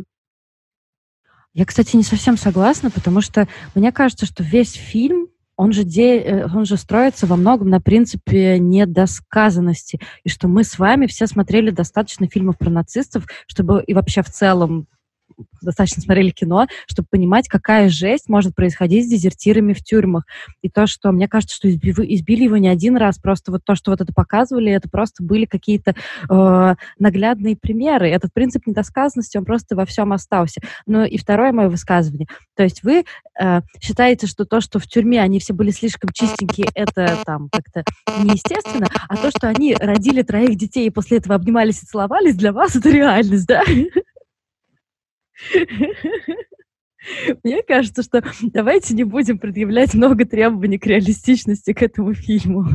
Я, 1.56 1.64
кстати, 1.64 1.96
не 1.96 2.02
совсем 2.02 2.36
согласна, 2.36 2.90
потому 2.90 3.22
что 3.22 3.48
мне 3.74 3.90
кажется, 3.90 4.26
что 4.26 4.42
весь 4.44 4.72
фильм 4.72 5.28
он 5.56 5.72
же, 5.72 5.84
де, 5.84 6.18
э, 6.18 6.44
он 6.54 6.66
же 6.66 6.76
строится 6.76 7.26
во 7.26 7.36
многом 7.36 7.70
на 7.70 7.80
принципе 7.80 8.58
недосказанности, 8.58 9.98
и 10.22 10.28
что 10.28 10.48
мы 10.48 10.64
с 10.64 10.78
вами 10.78 11.06
все 11.06 11.26
смотрели 11.26 11.70
достаточно 11.70 12.28
фильмов 12.28 12.58
про 12.58 12.68
нацистов, 12.68 13.24
чтобы 13.46 13.82
и 13.82 13.94
вообще 13.94 14.20
в 14.20 14.30
целом 14.30 14.86
достаточно 15.62 16.02
смотрели 16.02 16.30
кино, 16.30 16.66
чтобы 16.86 17.08
понимать, 17.10 17.48
какая 17.48 17.88
жесть 17.88 18.28
может 18.28 18.54
происходить 18.54 19.06
с 19.06 19.10
дезертирами 19.10 19.72
в 19.72 19.82
тюрьмах. 19.82 20.24
И 20.62 20.68
то, 20.68 20.86
что, 20.86 21.12
мне 21.12 21.28
кажется, 21.28 21.56
что 21.56 21.68
избили, 21.68 22.14
избили 22.14 22.44
его 22.44 22.56
не 22.56 22.68
один 22.68 22.96
раз, 22.96 23.18
просто 23.18 23.52
вот 23.52 23.62
то, 23.64 23.74
что 23.74 23.90
вот 23.90 24.00
это 24.00 24.12
показывали, 24.12 24.72
это 24.72 24.88
просто 24.88 25.22
были 25.22 25.44
какие-то 25.44 25.94
э, 26.28 26.74
наглядные 26.98 27.56
примеры. 27.56 28.08
Этот 28.08 28.32
принцип 28.32 28.66
недосказанности, 28.66 29.36
он 29.36 29.44
просто 29.44 29.76
во 29.76 29.84
всем 29.86 30.12
остался. 30.12 30.60
Ну 30.86 31.04
и 31.04 31.18
второе 31.18 31.52
мое 31.52 31.68
высказывание. 31.68 32.28
То 32.54 32.62
есть 32.62 32.82
вы 32.82 33.04
э, 33.40 33.60
считаете, 33.80 34.26
что 34.26 34.44
то, 34.44 34.60
что 34.60 34.78
в 34.78 34.86
тюрьме 34.86 35.20
они 35.20 35.40
все 35.40 35.52
были 35.52 35.70
слишком 35.70 36.10
чистенькие, 36.12 36.68
это 36.74 37.18
там 37.24 37.48
как-то 37.50 37.84
неестественно, 38.22 38.88
а 39.08 39.16
то, 39.16 39.30
что 39.30 39.48
они 39.48 39.74
родили 39.74 40.22
троих 40.22 40.56
детей 40.56 40.86
и 40.86 40.90
после 40.90 41.18
этого 41.18 41.34
обнимались 41.34 41.82
и 41.82 41.86
целовались, 41.86 42.36
для 42.36 42.52
вас 42.52 42.76
это 42.76 42.90
реальность, 42.90 43.46
да? 43.46 43.62
Мне 47.44 47.62
кажется, 47.62 48.02
что 48.02 48.22
давайте 48.42 48.94
не 48.94 49.04
будем 49.04 49.38
предъявлять 49.38 49.94
много 49.94 50.24
требований 50.24 50.78
к 50.78 50.86
реалистичности 50.86 51.72
к 51.72 51.82
этому 51.82 52.14
фильму. 52.14 52.66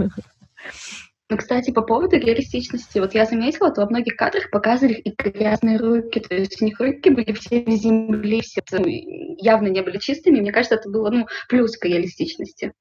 Ну, 1.29 1.37
кстати, 1.37 1.71
по 1.71 1.81
поводу 1.81 2.17
реалистичности, 2.17 2.99
вот 2.99 3.13
я 3.13 3.25
заметила, 3.25 3.71
то 3.71 3.81
во 3.81 3.89
многих 3.89 4.17
кадрах 4.17 4.51
показывали 4.51 4.95
и 4.95 5.15
грязные 5.15 5.77
руки, 5.77 6.19
то 6.19 6.35
есть 6.35 6.61
у 6.61 6.65
них 6.65 6.77
руки 6.77 7.09
были 7.09 7.31
все 7.31 7.63
в 7.63 7.69
земле, 7.69 8.41
все 8.41 8.61
ну, 8.69 8.83
явно 8.85 9.67
не 9.67 9.81
были 9.81 9.97
чистыми, 9.97 10.41
мне 10.41 10.51
кажется, 10.51 10.75
это 10.75 10.89
было, 10.89 11.09
ну, 11.09 11.27
плюс 11.47 11.77
к 11.77 11.85
реалистичности. 11.85 12.73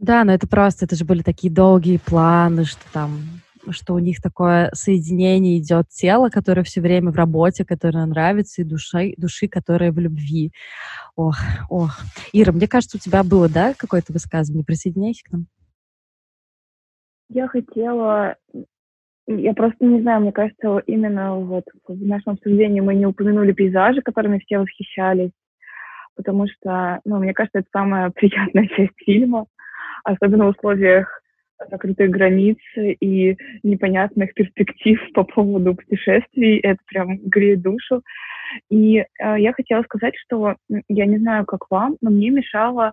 Да, 0.00 0.24
но 0.24 0.34
это 0.34 0.48
просто, 0.48 0.86
это 0.86 0.96
же 0.96 1.04
были 1.04 1.22
такие 1.22 1.52
долгие 1.52 1.98
планы, 1.98 2.64
что 2.64 2.82
там 2.92 3.20
что 3.70 3.94
у 3.94 3.98
них 3.98 4.20
такое 4.20 4.70
соединение 4.72 5.58
идет 5.58 5.88
тела, 5.88 6.28
которое 6.28 6.62
все 6.62 6.80
время 6.80 7.10
в 7.10 7.16
работе, 7.16 7.64
которое 7.64 8.06
нравится, 8.06 8.62
и 8.62 8.64
души, 8.64 9.14
души, 9.16 9.48
которая 9.48 9.92
в 9.92 9.98
любви. 9.98 10.52
Ох, 11.16 11.36
ох. 11.70 11.98
Ира, 12.32 12.52
мне 12.52 12.68
кажется, 12.68 12.96
у 12.96 13.00
тебя 13.00 13.22
было, 13.22 13.48
да, 13.48 13.74
какое-то 13.76 14.12
высказывание? 14.12 14.64
Присоединяйся 14.64 15.24
к 15.24 15.32
нам. 15.32 15.46
Я 17.28 17.48
хотела 17.48 18.36
я 19.26 19.54
просто 19.54 19.84
не 19.84 20.02
знаю, 20.02 20.20
мне 20.20 20.32
кажется, 20.32 20.82
именно 20.86 21.36
вот 21.36 21.64
в 21.88 22.06
нашем 22.06 22.34
обсуждении 22.34 22.80
мы 22.80 22.94
не 22.94 23.06
упомянули 23.06 23.52
пейзажи, 23.52 24.02
которыми 24.02 24.38
все 24.38 24.58
восхищались, 24.58 25.30
потому 26.14 26.46
что, 26.46 27.00
ну, 27.04 27.18
мне 27.18 27.32
кажется, 27.32 27.60
это 27.60 27.68
самая 27.72 28.10
приятная 28.14 28.66
часть 28.68 28.92
фильма, 28.96 29.46
особенно 30.04 30.46
в 30.46 30.50
условиях 30.50 31.22
закрытых 31.70 32.10
границ 32.10 32.58
и 32.76 33.36
непонятных 33.62 34.34
перспектив 34.34 35.00
по 35.14 35.24
поводу 35.24 35.74
путешествий. 35.74 36.58
Это 36.58 36.78
прям 36.86 37.18
греет 37.18 37.62
душу. 37.62 38.02
И 38.70 38.98
э, 38.98 39.04
я 39.18 39.52
хотела 39.52 39.82
сказать, 39.82 40.14
что 40.16 40.56
я 40.88 41.06
не 41.06 41.18
знаю, 41.18 41.44
как 41.44 41.70
вам, 41.70 41.96
но 42.00 42.10
мне 42.10 42.30
мешало... 42.30 42.92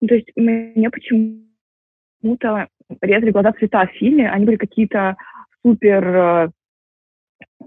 Ну, 0.00 0.08
то 0.08 0.14
есть 0.14 0.30
мне 0.36 0.90
почему-то 0.90 2.68
резали 3.00 3.30
глаза 3.30 3.52
цвета 3.52 3.86
в 3.86 3.96
фильме. 3.96 4.30
Они 4.30 4.44
были 4.44 4.56
какие-то 4.56 5.16
супер 5.62 6.16
э, 6.16 6.50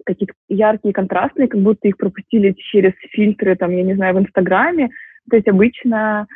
какие-то 0.06 0.34
яркие, 0.48 0.94
контрастные, 0.94 1.48
как 1.48 1.62
будто 1.62 1.88
их 1.88 1.98
пропустили 1.98 2.54
через 2.54 2.94
фильтры, 3.12 3.56
там, 3.56 3.72
я 3.72 3.84
не 3.84 3.96
знаю, 3.96 4.16
в 4.16 4.20
Инстаграме. 4.20 4.90
То 5.30 5.36
есть 5.36 5.48
обычно 5.48 6.28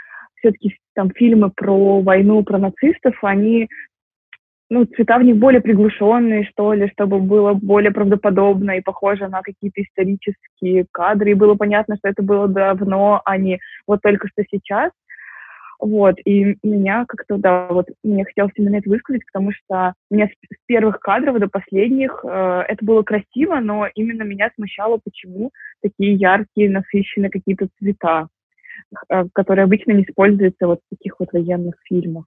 все-таки 0.44 0.78
там 0.94 1.10
фильмы 1.12 1.50
про 1.50 2.02
войну, 2.02 2.44
про 2.44 2.58
нацистов, 2.58 3.16
они, 3.24 3.70
ну, 4.70 4.86
цвета 4.86 5.18
в 5.18 5.24
них 5.24 5.38
более 5.38 5.62
приглушенные, 5.62 6.44
что 6.46 6.74
ли, 6.74 6.90
чтобы 6.90 7.20
было 7.20 7.54
более 7.54 7.92
правдоподобно 7.92 8.78
и 8.78 8.82
похоже 8.82 9.30
на 9.30 9.42
какие-то 9.42 9.82
исторические 9.82 10.86
кадры, 10.92 11.32
и 11.32 11.36
было 11.36 11.56
понятно, 11.56 11.96
что 11.98 12.10
это 12.10 12.22
было 12.22 12.48
давно, 12.48 13.22
а 13.24 13.38
не 13.38 13.60
вот 13.88 14.02
только 14.02 14.28
что 14.28 14.44
сейчас. 14.52 14.92
Вот, 15.80 16.16
и 16.24 16.56
меня 16.64 17.04
как-то, 17.06 17.38
да, 17.38 17.68
вот 17.68 17.88
мне 18.04 18.24
хотелось 18.24 18.54
именно 18.56 18.78
это 18.78 18.90
высказать, 18.90 19.24
потому 19.26 19.52
что 19.52 19.94
меня 20.10 20.28
с, 20.28 20.30
с 20.30 20.58
первых 20.66 21.00
кадров 21.02 21.40
до 21.40 21.50
последних 21.50 22.24
э, 22.24 22.64
это 22.70 22.86
было 22.86 23.04
красиво, 23.04 23.60
но 23.60 23.88
именно 23.94 24.24
меня 24.24 24.50
смущало, 24.56 25.00
почему 25.04 25.52
такие 25.82 26.14
яркие, 26.14 26.70
насыщенные 26.70 27.30
какие-то 27.30 27.68
цвета. 27.80 28.30
Э, 29.10 29.24
которые 29.34 29.64
обычно 29.64 29.92
не 29.92 30.04
используются 30.04 30.68
вот 30.68 30.80
в 30.86 30.96
таких 30.96 31.20
вот 31.20 31.32
военных 31.34 31.76
фильмах. 31.84 32.26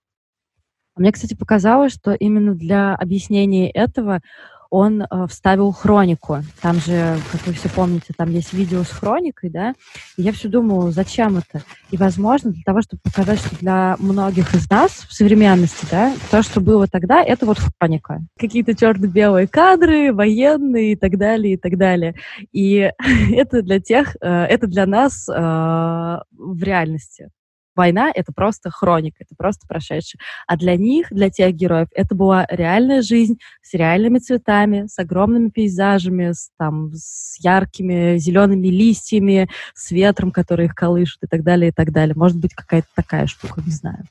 Мне, 0.97 1.12
кстати, 1.12 1.34
показалось, 1.34 1.92
что 1.92 2.12
именно 2.12 2.55
для 2.55 2.94
объяснения 2.94 3.70
этого 3.70 4.22
он 4.71 5.03
э, 5.03 5.07
вставил 5.29 5.73
хронику. 5.73 6.39
Там 6.61 6.77
же, 6.77 7.19
как 7.33 7.47
вы 7.47 7.53
все 7.53 7.69
помните, 7.69 8.12
там 8.17 8.31
есть 8.31 8.53
видео 8.53 8.83
с 8.83 8.91
хроникой, 8.91 9.51
да, 9.51 9.75
и 10.17 10.23
я 10.23 10.33
все 10.33 10.49
думала, 10.49 10.91
зачем 10.91 11.39
это? 11.39 11.62
И, 11.91 11.97
возможно, 11.97 12.51
для 12.51 12.62
того, 12.64 12.83
чтобы 12.83 13.01
показать, 13.03 13.39
что 13.39 13.57
для 13.57 13.97
многих 13.99 14.55
из 14.55 14.69
нас 14.71 14.91
в 15.09 15.12
современности, 15.12 15.87
да, 15.91 16.12
то, 16.31 16.43
что 16.43 16.61
было 16.61 16.87
тогда, 16.87 17.23
это 17.23 17.47
вот 17.47 17.59
хроника. 17.59 18.21
Какие-то 18.39 18.75
черно-белые 18.75 19.47
кадры, 19.47 20.12
военные 20.12 20.93
и 20.93 20.97
так 20.97 21.17
далее, 21.19 21.55
и 21.55 21.57
так 21.57 21.77
далее. 21.77 22.14
И 22.53 22.91
это 23.33 23.62
для 23.62 23.81
тех, 23.81 24.17
э, 24.21 24.29
это 24.29 24.67
для 24.67 24.87
нас 24.87 25.29
э, 25.29 25.33
в 25.33 26.62
реальности 26.62 27.31
война— 27.77 28.11
это 28.14 28.33
просто 28.33 28.70
хроника, 28.70 29.18
это 29.20 29.35
просто 29.37 29.66
прошедшее. 29.66 30.20
А 30.47 30.57
для 30.57 30.77
них, 30.77 31.09
для 31.11 31.31
тех 31.31 31.55
героев, 31.55 31.89
это 31.95 32.14
была 32.14 32.47
реальная 32.49 33.03
жизнь 33.03 33.39
с 33.62 33.74
реальными 33.74 34.18
цветами, 34.18 34.87
с 34.87 34.99
огромными 34.99 35.51
пейзажами, 35.51 36.33
с, 36.33 36.51
там, 36.59 36.93
с 36.95 37.39
яркими 37.41 38.16
зелеными 38.18 38.68
листьями, 38.68 39.49
с 39.74 39.91
ветром, 39.91 40.31
который 40.31 40.66
их 40.66 40.74
колышет 40.74 41.22
и 41.22 41.27
так 41.27 41.43
далее, 41.43 41.68
и 41.68 41.72
так 41.72 41.93
далее. 41.93 42.14
Может 42.16 42.39
быть, 42.39 42.55
какая-то 42.55 42.89
такая 42.95 43.27
штука, 43.27 43.62
не 43.64 43.72
знаю. 43.72 44.05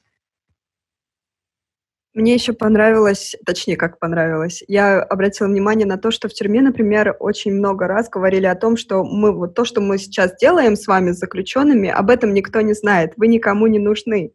Мне 2.16 2.34
еще 2.34 2.54
понравилось, 2.54 3.36
точнее, 3.46 3.76
как 3.76 4.00
понравилось, 4.00 4.64
я 4.70 5.04
обратила 5.04 5.48
внимание 5.48 5.86
на 5.86 5.98
то, 5.98 6.12
что 6.12 6.30
в 6.30 6.34
тюрьме, 6.34 6.62
например, 6.62 7.18
очень 7.20 7.54
много 7.54 7.88
раз 7.88 8.08
говорили 8.10 8.46
о 8.46 8.56
том, 8.56 8.78
что 8.78 9.04
мы 9.04 9.34
вот 9.34 9.54
то, 9.54 9.66
что 9.66 9.82
мы 9.82 9.98
сейчас 9.98 10.34
делаем 10.38 10.78
с 10.78 10.88
вами, 10.88 11.12
с 11.12 11.20
заключенными, 11.20 11.90
об 11.90 12.10
этом 12.10 12.34
никто 12.34 12.62
не 12.62 12.72
знает, 12.74 13.12
вы 13.18 13.28
никому 13.28 13.68
не 13.68 13.80
нужны. 13.80 14.32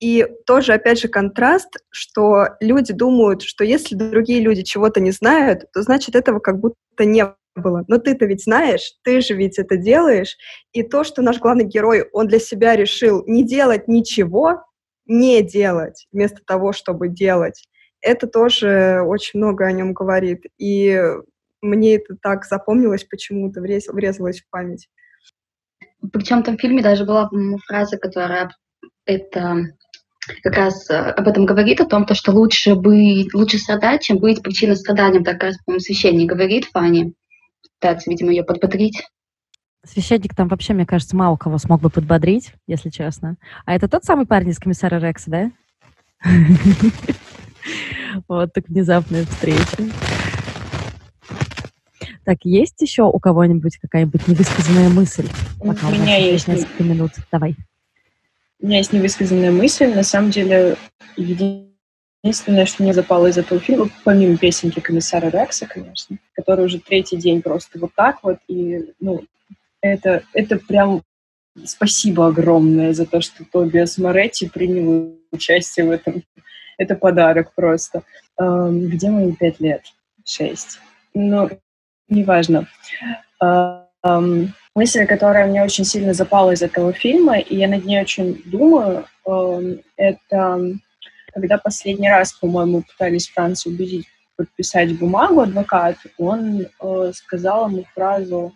И 0.00 0.26
тоже, 0.44 0.72
опять 0.72 0.98
же, 0.98 1.06
контраст, 1.06 1.76
что 1.88 2.48
люди 2.58 2.92
думают, 2.92 3.42
что 3.42 3.62
если 3.62 3.94
другие 3.94 4.40
люди 4.40 4.62
чего-то 4.62 4.98
не 4.98 5.12
знают, 5.12 5.70
то 5.72 5.82
значит 5.82 6.16
этого 6.16 6.40
как 6.40 6.58
будто 6.58 7.04
не 7.04 7.32
было. 7.54 7.84
Но 7.86 7.98
ты-то 7.98 8.26
ведь 8.26 8.42
знаешь, 8.42 8.94
ты 9.04 9.20
же 9.20 9.34
ведь 9.34 9.60
это 9.60 9.76
делаешь. 9.76 10.36
И 10.72 10.82
то, 10.82 11.04
что 11.04 11.22
наш 11.22 11.38
главный 11.38 11.64
герой, 11.64 12.08
он 12.12 12.26
для 12.26 12.40
себя 12.40 12.74
решил 12.74 13.22
не 13.28 13.44
делать 13.44 13.86
ничего, 13.86 14.64
не 15.06 15.42
делать 15.42 16.06
вместо 16.12 16.42
того, 16.44 16.72
чтобы 16.72 17.08
делать, 17.08 17.68
это 18.00 18.26
тоже 18.26 19.02
очень 19.04 19.40
много 19.40 19.66
о 19.66 19.72
нем 19.72 19.92
говорит. 19.92 20.44
И 20.58 21.00
мне 21.62 21.96
это 21.96 22.16
так 22.20 22.44
запомнилось 22.44 23.04
почему-то, 23.04 23.60
врезалось 23.60 24.40
в 24.40 24.50
память. 24.50 24.88
Причем 26.12 26.42
там 26.42 26.56
в 26.56 26.60
фильме 26.60 26.82
даже 26.82 27.04
была 27.04 27.30
фраза, 27.66 27.96
которая 27.96 28.50
это 29.06 29.74
как 30.42 30.54
раз 30.54 30.88
э, 30.90 30.94
об 30.94 31.28
этом 31.28 31.44
говорит, 31.44 31.80
о 31.80 31.86
том, 31.86 32.06
то, 32.06 32.14
что 32.14 32.32
лучше, 32.32 32.74
быть, 32.74 33.32
лучше 33.34 33.58
страдать, 33.58 34.02
чем 34.02 34.18
быть 34.18 34.42
причиной 34.42 34.76
страдания. 34.76 35.22
Так 35.22 35.40
как 35.40 35.52
по-моему, 35.64 35.80
священник 35.80 36.30
говорит 36.30 36.66
Фане. 36.66 37.12
Пытается, 37.78 38.10
видимо, 38.10 38.30
ее 38.30 38.44
подбодрить. 38.44 39.02
Священник 39.84 40.34
там 40.34 40.48
вообще, 40.48 40.72
мне 40.72 40.86
кажется, 40.86 41.16
мало 41.16 41.36
кого 41.36 41.58
смог 41.58 41.80
бы 41.80 41.90
подбодрить, 41.90 42.54
если 42.66 42.88
честно. 42.88 43.36
А 43.66 43.74
это 43.74 43.88
тот 43.88 44.04
самый 44.04 44.26
парень 44.26 44.50
из 44.50 44.58
комиссара 44.58 44.98
Рекса, 44.98 45.30
да? 45.30 45.50
Вот 48.28 48.52
так 48.52 48.68
внезапная 48.68 49.24
встреча. 49.24 49.90
Так, 52.24 52.38
есть 52.44 52.80
еще 52.80 53.02
у 53.02 53.18
кого-нибудь 53.18 53.78
какая-нибудь 53.78 54.28
невысказанная 54.28 54.88
мысль? 54.88 55.28
Пока 55.58 55.88
у 55.88 55.92
меня 55.92 56.16
есть 56.16 56.48
несколько 56.48 56.82
минут. 56.82 57.12
Давай. 57.30 57.56
У 58.60 58.66
меня 58.66 58.78
есть 58.78 58.92
невысказанная 58.92 59.50
мысль. 59.50 59.92
На 59.94 60.02
самом 60.02 60.30
деле, 60.30 60.76
единственное, 61.16 62.66
что 62.66 62.82
мне 62.82 62.94
запало 62.94 63.26
из 63.26 63.36
этого 63.36 63.60
фильма, 63.60 63.88
помимо 64.04 64.36
песенки 64.36 64.80
комиссара 64.80 65.28
Рекса, 65.28 65.66
конечно, 65.66 66.16
который 66.34 66.64
уже 66.64 66.78
третий 66.78 67.16
день 67.16 67.42
просто 67.42 67.78
вот 67.78 67.90
так 67.94 68.20
вот, 68.22 68.38
и, 68.48 68.92
ну, 69.00 69.24
это, 69.84 70.22
это 70.32 70.56
прям 70.58 71.02
спасибо 71.64 72.28
огромное 72.28 72.92
за 72.92 73.06
то, 73.06 73.20
что 73.20 73.44
Тобиас 73.44 73.98
Моретти 73.98 74.48
принял 74.48 75.16
участие 75.30 75.86
в 75.86 75.90
этом. 75.90 76.22
Это 76.78 76.96
подарок 76.96 77.52
просто. 77.54 78.02
Эм, 78.38 78.88
где 78.88 79.10
мои 79.10 79.32
пять 79.32 79.60
лет? 79.60 79.82
Шесть. 80.24 80.80
Ну, 81.12 81.50
неважно. 82.08 82.66
Эм, 83.40 84.54
мысль, 84.74 85.06
которая 85.06 85.46
мне 85.46 85.62
очень 85.62 85.84
сильно 85.84 86.14
запала 86.14 86.52
из 86.52 86.62
этого 86.62 86.92
фильма, 86.92 87.38
и 87.38 87.56
я 87.56 87.68
над 87.68 87.84
ней 87.84 88.00
очень 88.00 88.42
думаю, 88.46 89.06
эм, 89.26 89.80
это 89.96 90.60
когда 91.32 91.58
последний 91.58 92.08
раз, 92.08 92.32
по-моему, 92.32 92.82
пытались 92.82 93.28
Францию 93.28 93.74
убедить 93.74 94.06
подписать 94.36 94.98
бумагу 94.98 95.40
адвокат, 95.40 95.96
он 96.16 96.62
э, 96.62 97.12
сказал 97.12 97.68
ему 97.68 97.84
фразу 97.94 98.52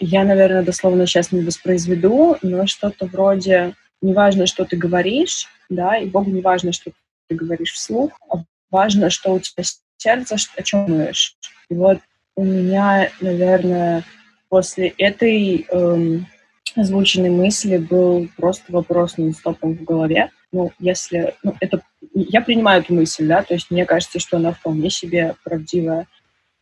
я, 0.00 0.24
наверное, 0.24 0.64
дословно 0.64 1.06
сейчас 1.06 1.30
не 1.30 1.42
воспроизведу, 1.42 2.36
но 2.42 2.66
что-то 2.66 3.06
вроде 3.06 3.74
«не 4.02 4.12
важно, 4.12 4.46
что 4.46 4.64
ты 4.64 4.76
говоришь», 4.76 5.46
да, 5.68 5.96
и 5.96 6.06
Богу 6.06 6.30
не 6.30 6.40
важно, 6.40 6.72
что 6.72 6.90
ты 7.28 7.36
говоришь 7.36 7.72
вслух, 7.72 8.12
а 8.28 8.42
важно, 8.70 9.08
что 9.08 9.32
у 9.32 9.38
тебя 9.38 9.62
сердце, 9.96 10.36
о 10.56 10.62
чем 10.62 10.86
думаешь. 10.86 11.36
И 11.68 11.74
вот 11.74 11.98
у 12.34 12.44
меня, 12.44 13.10
наверное, 13.20 14.02
после 14.48 14.88
этой 14.98 15.66
эм, 15.70 16.26
озвученной 16.74 17.30
мысли 17.30 17.78
был 17.78 18.28
просто 18.36 18.72
вопрос 18.72 19.14
стопом 19.36 19.74
в 19.74 19.84
голове. 19.84 20.30
Ну, 20.52 20.72
если... 20.80 21.34
Ну, 21.42 21.54
это... 21.60 21.82
Я 22.14 22.40
принимаю 22.40 22.82
эту 22.82 22.94
мысль, 22.94 23.26
да, 23.26 23.42
то 23.42 23.54
есть 23.54 23.70
мне 23.70 23.84
кажется, 23.84 24.18
что 24.18 24.38
она 24.38 24.52
вполне 24.52 24.90
себе 24.90 25.36
правдивая. 25.44 26.06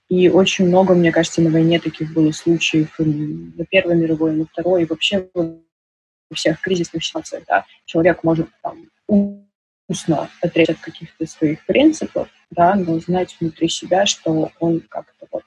И 0.08 0.28
очень 0.28 0.66
много, 0.66 0.94
мне 0.94 1.12
кажется, 1.12 1.42
на 1.42 1.50
войне 1.50 1.78
таких 1.78 2.12
было 2.12 2.32
случаев 2.32 2.94
на 2.98 3.64
Первой 3.66 3.96
мировой, 3.96 4.32
на 4.32 4.46
Второй, 4.46 4.82
и 4.82 4.86
вообще 4.86 5.28
во 5.34 5.58
всех 6.34 6.60
кризисных 6.60 7.04
ситуациях, 7.04 7.44
да, 7.46 7.64
человек 7.84 8.22
может 8.22 8.48
там 8.62 8.86
устно 9.88 10.28
отречь 10.42 10.70
от 10.70 10.78
каких-то 10.78 11.26
своих 11.26 11.64
принципов, 11.66 12.28
да, 12.50 12.74
но 12.74 12.98
знать 13.00 13.36
внутри 13.40 13.68
себя, 13.68 14.06
что 14.06 14.50
он 14.60 14.80
как-то 14.88 15.26
вот... 15.30 15.44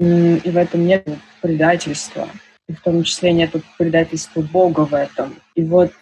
И 0.00 0.50
в 0.50 0.56
этом 0.56 0.86
нет 0.86 1.08
предательства, 1.40 2.28
и 2.68 2.72
в 2.72 2.80
том 2.80 3.02
числе 3.02 3.32
нет 3.32 3.52
предательства 3.76 4.42
Бога 4.42 4.86
в 4.86 4.94
этом. 4.94 5.34
И 5.56 5.64
вот 5.64 5.92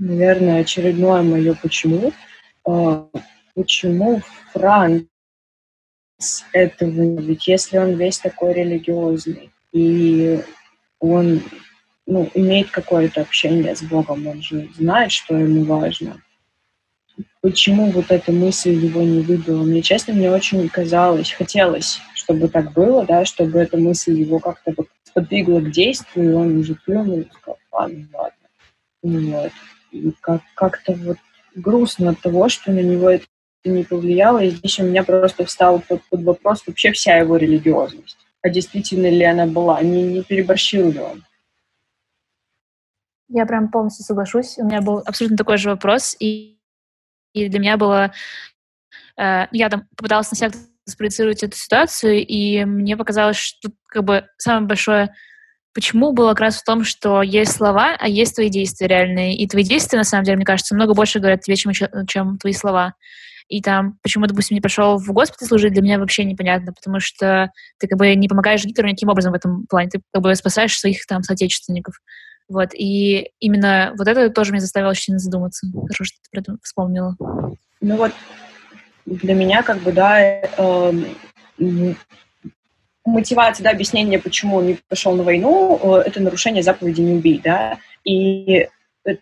наверное, 0.00 0.62
очередное 0.62 1.22
мое 1.22 1.54
почему. 1.54 2.12
А, 2.66 3.08
почему 3.54 4.22
Франц 6.20 6.44
этого? 6.52 7.20
Ведь 7.20 7.46
если 7.46 7.78
он 7.78 7.96
весь 7.96 8.18
такой 8.18 8.52
религиозный, 8.52 9.50
и 9.72 10.40
он 10.98 11.42
ну, 12.06 12.30
имеет 12.34 12.70
какое-то 12.70 13.22
общение 13.22 13.74
с 13.74 13.82
Богом, 13.82 14.26
он 14.26 14.42
же 14.42 14.68
знает, 14.76 15.12
что 15.12 15.36
ему 15.36 15.64
важно. 15.64 16.20
Почему 17.40 17.90
вот 17.90 18.10
эта 18.10 18.32
мысль 18.32 18.72
его 18.72 19.02
не 19.02 19.20
выбила? 19.20 19.62
Мне, 19.62 19.82
честно, 19.82 20.14
мне 20.14 20.30
очень 20.30 20.68
казалось, 20.68 21.32
хотелось, 21.32 22.00
чтобы 22.14 22.48
так 22.48 22.72
было, 22.72 23.04
да, 23.04 23.24
чтобы 23.24 23.58
эта 23.58 23.76
мысль 23.76 24.12
его 24.12 24.38
как-то 24.38 24.74
сподвигла 25.04 25.60
к 25.60 25.70
действию, 25.70 26.30
и 26.30 26.34
он 26.34 26.58
уже 26.58 26.74
плюнул 26.74 27.20
и 27.20 27.28
сказал, 27.32 27.58
ладно, 27.72 28.08
ладно. 28.12 28.36
Вот. 29.02 29.52
И 29.90 30.12
как- 30.20 30.42
как-то 30.54 30.92
вот 30.92 31.16
грустно 31.54 32.10
от 32.10 32.20
того, 32.20 32.48
что 32.48 32.72
на 32.72 32.80
него 32.80 33.10
это 33.10 33.26
не 33.68 33.84
повлияло, 33.84 34.42
и 34.42 34.50
здесь 34.50 34.78
у 34.80 34.84
меня 34.84 35.04
просто 35.04 35.44
встал 35.44 35.82
под, 35.86 36.02
под 36.08 36.22
вопрос 36.22 36.62
вообще 36.66 36.92
вся 36.92 37.16
его 37.16 37.36
религиозность. 37.36 38.16
А 38.42 38.48
действительно 38.48 39.10
ли 39.10 39.24
она 39.24 39.46
была? 39.46 39.82
Не, 39.82 40.02
не 40.02 40.22
переборщил 40.22 40.90
ли 40.90 40.98
он? 40.98 41.24
Я 43.28 43.46
прям 43.46 43.70
полностью 43.70 44.04
соглашусь. 44.04 44.58
У 44.58 44.64
меня 44.64 44.80
был 44.80 45.02
абсолютно 45.04 45.36
такой 45.36 45.58
же 45.58 45.70
вопрос, 45.70 46.16
и, 46.18 46.58
и 47.32 47.48
для 47.48 47.60
меня 47.60 47.76
было... 47.76 48.12
Э, 49.16 49.46
я 49.52 49.68
там 49.68 49.86
попыталась 49.96 50.30
на 50.30 50.36
себя 50.36 50.50
спроецировать 50.88 51.42
эту 51.42 51.56
ситуацию, 51.56 52.26
и 52.26 52.64
мне 52.64 52.96
показалось, 52.96 53.36
что 53.36 53.70
как 53.86 54.04
бы 54.04 54.26
самое 54.38 54.66
большое 54.66 55.14
почему 55.72 56.12
было 56.12 56.30
как 56.30 56.40
раз 56.40 56.56
в 56.56 56.64
том, 56.64 56.84
что 56.84 57.22
есть 57.22 57.52
слова, 57.52 57.96
а 57.98 58.08
есть 58.08 58.34
твои 58.34 58.48
действия 58.48 58.88
реальные. 58.88 59.36
И 59.36 59.46
твои 59.46 59.62
действия, 59.62 59.98
на 59.98 60.04
самом 60.04 60.24
деле, 60.24 60.36
мне 60.36 60.44
кажется, 60.44 60.74
много 60.74 60.94
больше 60.94 61.20
говорят 61.20 61.42
тебе, 61.42 61.56
чем, 61.56 61.72
чем 62.08 62.38
твои 62.38 62.52
слова. 62.52 62.94
И 63.50 63.60
там, 63.60 63.98
почему, 64.02 64.26
допустим, 64.26 64.54
не 64.54 64.60
пошел 64.60 64.96
в 64.96 65.12
госпиталь 65.12 65.48
служить, 65.48 65.72
для 65.72 65.82
меня 65.82 65.98
вообще 65.98 66.24
непонятно, 66.24 66.72
потому 66.72 67.00
что 67.00 67.50
ты 67.78 67.88
как 67.88 67.98
бы 67.98 68.14
не 68.14 68.28
помогаешь 68.28 68.64
Гитлеру 68.64 68.88
никаким 68.88 69.08
образом 69.08 69.32
в 69.32 69.34
этом 69.34 69.66
плане, 69.68 69.90
ты 69.90 70.00
как 70.14 70.22
бы 70.22 70.32
спасаешь 70.36 70.78
своих 70.78 71.04
там 71.06 71.24
соотечественников. 71.24 71.96
Вот, 72.48 72.70
и 72.74 73.32
именно 73.40 73.92
вот 73.98 74.06
это 74.06 74.30
тоже 74.30 74.52
меня 74.52 74.60
заставило 74.60 74.90
очень 74.90 75.18
задуматься. 75.18 75.66
Хорошо, 75.72 76.04
что 76.04 76.16
ты 76.22 76.30
про 76.30 76.40
это 76.40 76.56
вспомнила. 76.62 77.16
Ну 77.80 77.96
вот, 77.96 78.12
для 79.04 79.34
меня 79.34 79.64
как 79.64 79.78
бы, 79.78 79.90
да, 79.90 80.20
э, 80.20 80.92
мотивация, 83.04 83.64
да, 83.64 83.70
объяснение, 83.70 84.20
почему 84.20 84.58
он 84.58 84.66
не 84.66 84.78
пошел 84.88 85.16
на 85.16 85.24
войну, 85.24 85.80
э, 85.82 86.02
это 86.06 86.22
нарушение 86.22 86.62
заповеди 86.62 87.00
«не 87.00 87.14
убей», 87.14 87.40
да, 87.42 87.78
и 88.04 88.68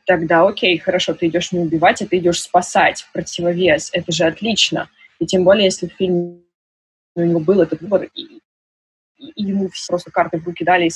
тогда, 0.07 0.47
окей, 0.47 0.79
хорошо, 0.79 1.15
ты 1.15 1.29
идешь 1.29 1.53
не 1.53 1.61
убивать, 1.61 2.03
а 2.03 2.07
ты 2.07 2.19
идешь 2.19 2.43
спасать, 2.43 3.07
противовес, 3.13 3.91
это 3.93 4.13
же 4.13 4.25
отлично, 4.25 4.89
и 5.19 5.27
тем 5.27 5.45
более, 5.45 5.67
если 5.67 5.89
в 5.89 5.95
фильме 5.95 6.41
у 7.15 7.23
него 7.23 7.41
был 7.41 7.61
этот 7.61 7.81
выбор, 7.81 8.09
и, 8.15 8.41
и 9.19 9.43
ему 9.43 9.69
все 9.71 9.87
просто 9.89 10.11
карты 10.11 10.39
в 10.39 10.47
руки 10.47 10.65
дали 10.65 10.87
и 10.87 10.93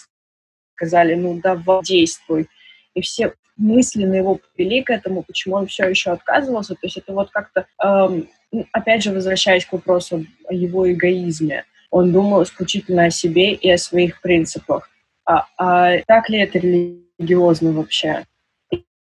сказали, 0.74 1.14
ну, 1.14 1.40
давай, 1.40 1.82
действуй, 1.82 2.48
и 2.94 3.00
все 3.00 3.34
мысленно 3.56 4.14
его 4.14 4.40
привели 4.54 4.82
к 4.82 4.90
этому, 4.90 5.22
почему 5.22 5.56
он 5.56 5.66
все 5.66 5.88
еще 5.88 6.10
отказывался, 6.10 6.74
то 6.74 6.80
есть 6.82 6.96
это 6.96 7.12
вот 7.12 7.30
как-то, 7.30 7.66
эм, 7.82 8.28
опять 8.72 9.02
же, 9.02 9.12
возвращаясь 9.12 9.66
к 9.66 9.72
вопросу 9.72 10.26
о 10.48 10.54
его 10.54 10.90
эгоизме, 10.90 11.64
он 11.90 12.12
думал 12.12 12.42
исключительно 12.42 13.04
о 13.04 13.10
себе 13.10 13.52
и 13.52 13.70
о 13.70 13.78
своих 13.78 14.20
принципах. 14.22 14.88
А, 15.24 15.46
а 15.58 15.98
так 16.06 16.28
ли 16.30 16.38
это 16.38 16.58
религиозно 16.58 17.72
вообще? 17.72 18.24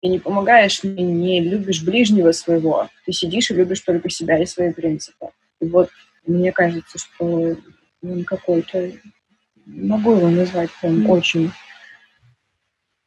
Ты 0.06 0.10
не 0.10 0.20
помогаешь, 0.20 0.84
не 0.84 1.40
любишь 1.42 1.82
ближнего 1.82 2.32
своего, 2.32 2.90
ты 3.08 3.12
сидишь 3.12 3.50
и 3.50 3.56
любишь 3.56 3.80
только 3.80 4.08
себя 4.12 4.38
и 4.38 4.46
свои 4.46 4.72
принципы. 4.72 5.30
И 5.60 5.66
вот 5.66 5.90
мне 6.28 6.52
кажется, 6.52 7.00
что 7.00 7.58
он 8.04 8.24
какой-то, 8.24 8.92
могу 9.66 10.12
его 10.12 10.30
назвать 10.30 10.70
прям 10.80 11.10
очень 11.10 11.50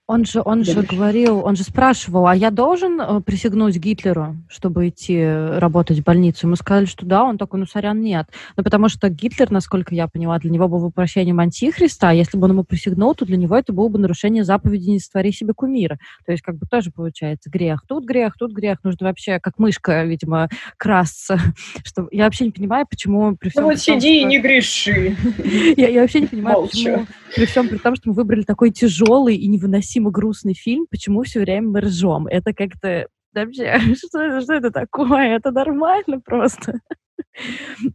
он 0.09 0.25
же, 0.25 0.41
он 0.43 0.65
же 0.65 0.83
говорил, 0.83 1.45
он 1.45 1.55
же 1.55 1.65
спрашивал, 1.65 2.27
а 2.27 2.35
я 2.35 2.51
должен 2.51 2.99
э, 2.99 3.21
присягнуть 3.21 3.77
Гитлеру, 3.77 4.37
чтобы 4.49 4.89
идти 4.89 5.23
работать 5.23 5.99
в 5.99 6.03
больницу? 6.03 6.47
Ему 6.47 6.57
сказали, 6.57 6.87
что 6.87 7.05
да, 7.05 7.25
он 7.25 7.37
такой, 7.37 7.61
ну, 7.61 7.67
сорян, 7.67 8.01
нет. 8.01 8.27
Ну, 8.57 8.65
потому 8.65 8.89
что 8.89 9.11
Гитлер, 9.11 9.51
насколько 9.51 9.95
я 9.95 10.09
поняла, 10.09 10.39
для 10.39 10.51
него 10.51 10.67
был 10.67 10.79
воплощением 10.79 11.41
антихриста, 11.41 12.09
а 12.09 12.15
если 12.15 12.39
бы 12.39 12.47
он 12.47 12.53
ему 12.53 12.65
присягнул, 12.65 13.15
то 13.15 13.27
для 13.27 13.37
него 13.37 13.55
это 13.55 13.75
было 13.75 13.91
бы 13.91 13.99
нарушение 13.99 14.45
заповеди 14.45 14.89
«не 14.89 14.99
створи 14.99 15.31
себе 15.31 15.53
кумира». 15.53 15.99
То 16.25 16.33
есть, 16.33 16.43
как 16.43 16.57
бы 16.57 16.67
тоже 16.67 16.91
получается 16.91 17.51
грех. 17.51 17.83
Тут 17.87 18.07
грех, 18.07 18.33
тут 18.39 18.53
грех. 18.53 18.79
Нужно 18.85 19.09
вообще, 19.09 19.39
как 19.41 19.59
мышка, 19.59 20.05
видимо, 20.05 20.49
красться. 20.79 21.39
Что... 21.85 22.09
Я 22.13 22.25
вообще 22.25 22.47
не 22.47 22.53
понимаю, 22.53 22.87
почему... 22.89 23.37
При 23.37 23.51
всем 23.51 23.65
ну, 23.65 23.69
вот 23.69 23.75
том, 23.75 24.01
сиди 24.01 24.21
что... 24.21 24.23
и 24.23 24.25
не 24.25 24.41
греши. 24.41 25.17
Я, 25.77 25.89
я 25.89 26.01
вообще 26.01 26.21
не 26.21 26.27
понимаю, 26.29 26.63
почему 26.63 27.07
при 27.35 27.47
всем 27.47 27.69
при 27.69 27.79
том, 27.79 27.95
что 27.97 28.09
мы 28.09 28.15
выбрали 28.15 28.43
такой 28.43 28.71
тяжелый 28.71 29.37
и 29.37 29.47
невыносимый 29.49 29.98
невыносимо 29.99 30.11
грустный 30.11 30.55
фильм, 30.55 30.87
почему 30.91 31.23
все 31.23 31.41
время 31.41 31.69
мы 31.69 31.81
ржем? 31.81 32.27
Это 32.27 32.53
как-то 32.53 33.07
вообще, 33.35 33.79
что 33.95 34.21
это, 34.21 34.41
что 34.41 34.55
это 34.55 34.71
такое? 34.71 35.37
Это 35.37 35.51
нормально 35.51 36.21
просто. 36.21 36.81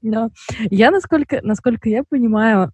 Но 0.02 0.30
я, 0.70 0.92
насколько, 0.92 1.40
насколько 1.44 1.90
я 1.90 2.04
понимаю, 2.04 2.72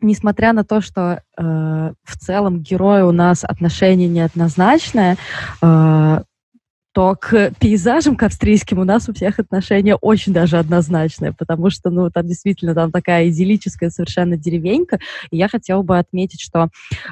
несмотря 0.00 0.52
на 0.52 0.64
то, 0.64 0.80
что 0.80 1.22
э, 1.38 1.42
в 1.42 2.18
целом 2.18 2.60
герой 2.60 3.02
у 3.02 3.12
нас 3.12 3.44
отношение 3.44 4.08
неоднозначное, 4.08 5.16
э, 5.62 6.22
то 6.96 7.14
к 7.14 7.52
пейзажам, 7.60 8.16
к 8.16 8.22
австрийским 8.22 8.78
у 8.78 8.84
нас 8.84 9.06
у 9.06 9.12
всех 9.12 9.38
отношения 9.38 9.96
очень 9.96 10.32
даже 10.32 10.56
однозначные, 10.56 11.34
потому 11.34 11.68
что, 11.68 11.90
ну, 11.90 12.10
там 12.10 12.26
действительно 12.26 12.74
там 12.74 12.90
такая 12.90 13.28
идиллическая 13.28 13.90
совершенно 13.90 14.38
деревенька. 14.38 14.98
И 15.30 15.36
я 15.36 15.46
хотела 15.46 15.82
бы 15.82 15.98
отметить, 15.98 16.40
что 16.40 16.68
э, 16.68 16.68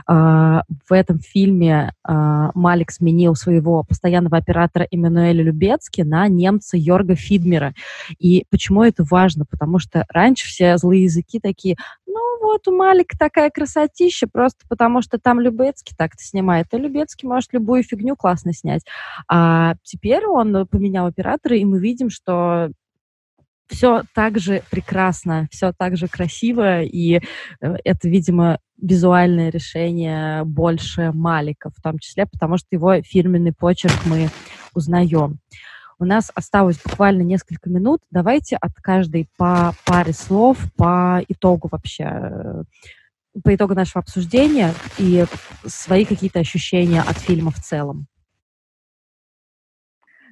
в 0.09 0.91
этом 0.91 1.19
фильме 1.19 1.93
э, 2.03 2.13
Малик 2.55 2.93
сменил 2.93 3.35
своего 3.35 3.83
постоянного 3.83 4.39
оператора 4.39 4.89
Эммануэля 4.91 5.43
Любецки 5.43 6.01
на 6.01 6.29
немца 6.29 6.79
Йорга 6.79 7.15
Фидмера. 7.15 7.75
И 8.19 8.47
почему 8.49 8.85
это 8.85 9.05
важно? 9.05 9.45
Потому 9.45 9.79
что 9.81 10.07
раньше 10.09 10.47
все 10.47 10.79
злые 10.79 11.03
языки 11.03 11.41
такие, 11.41 11.77
ну, 12.15 12.39
вот 12.41 12.69
у 12.69 12.77
Малика 12.77 13.19
такая 13.19 13.51
красотища, 13.51 14.29
просто 14.33 14.65
потому 14.69 15.03
что 15.03 15.19
там 15.19 15.41
Любецкий 15.41 15.97
так-то 15.99 16.23
снимает, 16.23 16.69
а 16.73 16.79
Любецкий 16.79 17.29
может 17.29 17.53
любую 17.53 17.83
фигню 17.83 18.15
классно 18.15 18.53
снять. 18.53 18.83
А 19.29 19.75
теперь 19.83 20.25
он 20.25 20.67
поменял 20.69 21.07
оператора, 21.07 21.57
и 21.57 21.65
мы 21.65 21.81
видим, 21.81 22.11
что 22.11 22.71
все 23.67 24.03
так 24.15 24.39
же 24.39 24.63
прекрасно, 24.71 25.49
все 25.51 25.73
так 25.73 25.97
же 25.97 26.07
красиво, 26.07 26.83
и 26.83 27.17
э, 27.17 27.21
это, 27.61 28.09
видимо, 28.09 28.59
визуальное 28.81 29.51
решение 29.51 30.45
больше 30.45 31.11
Малика, 31.13 31.71
в 31.71 31.83
том 31.83 31.99
числе, 31.99 32.27
потому 32.27 32.59
что 32.59 32.69
его 32.71 33.01
фирменный 33.03 33.53
почерк 33.53 34.07
мы 34.07 34.29
узнаем. 34.75 35.39
У 35.99 36.05
нас 36.05 36.31
осталось 36.35 36.81
буквально 36.83 37.23
несколько 37.23 37.71
минут. 37.71 38.01
Давайте 38.11 38.57
от 38.57 38.73
каждой 38.83 39.29
по 39.39 39.73
паре 39.87 40.13
слов 40.13 40.59
по 40.77 41.21
итогу 41.29 41.69
вообще, 41.71 42.05
э, 42.05 42.63
по 43.43 43.55
итогу 43.55 43.75
нашего 43.75 44.01
обсуждения 44.01 44.71
и 44.99 45.25
свои 45.65 46.05
какие-то 46.05 46.41
ощущения 46.41 47.01
от 47.01 47.17
фильма 47.19 47.51
в 47.51 47.57
целом. 47.57 48.07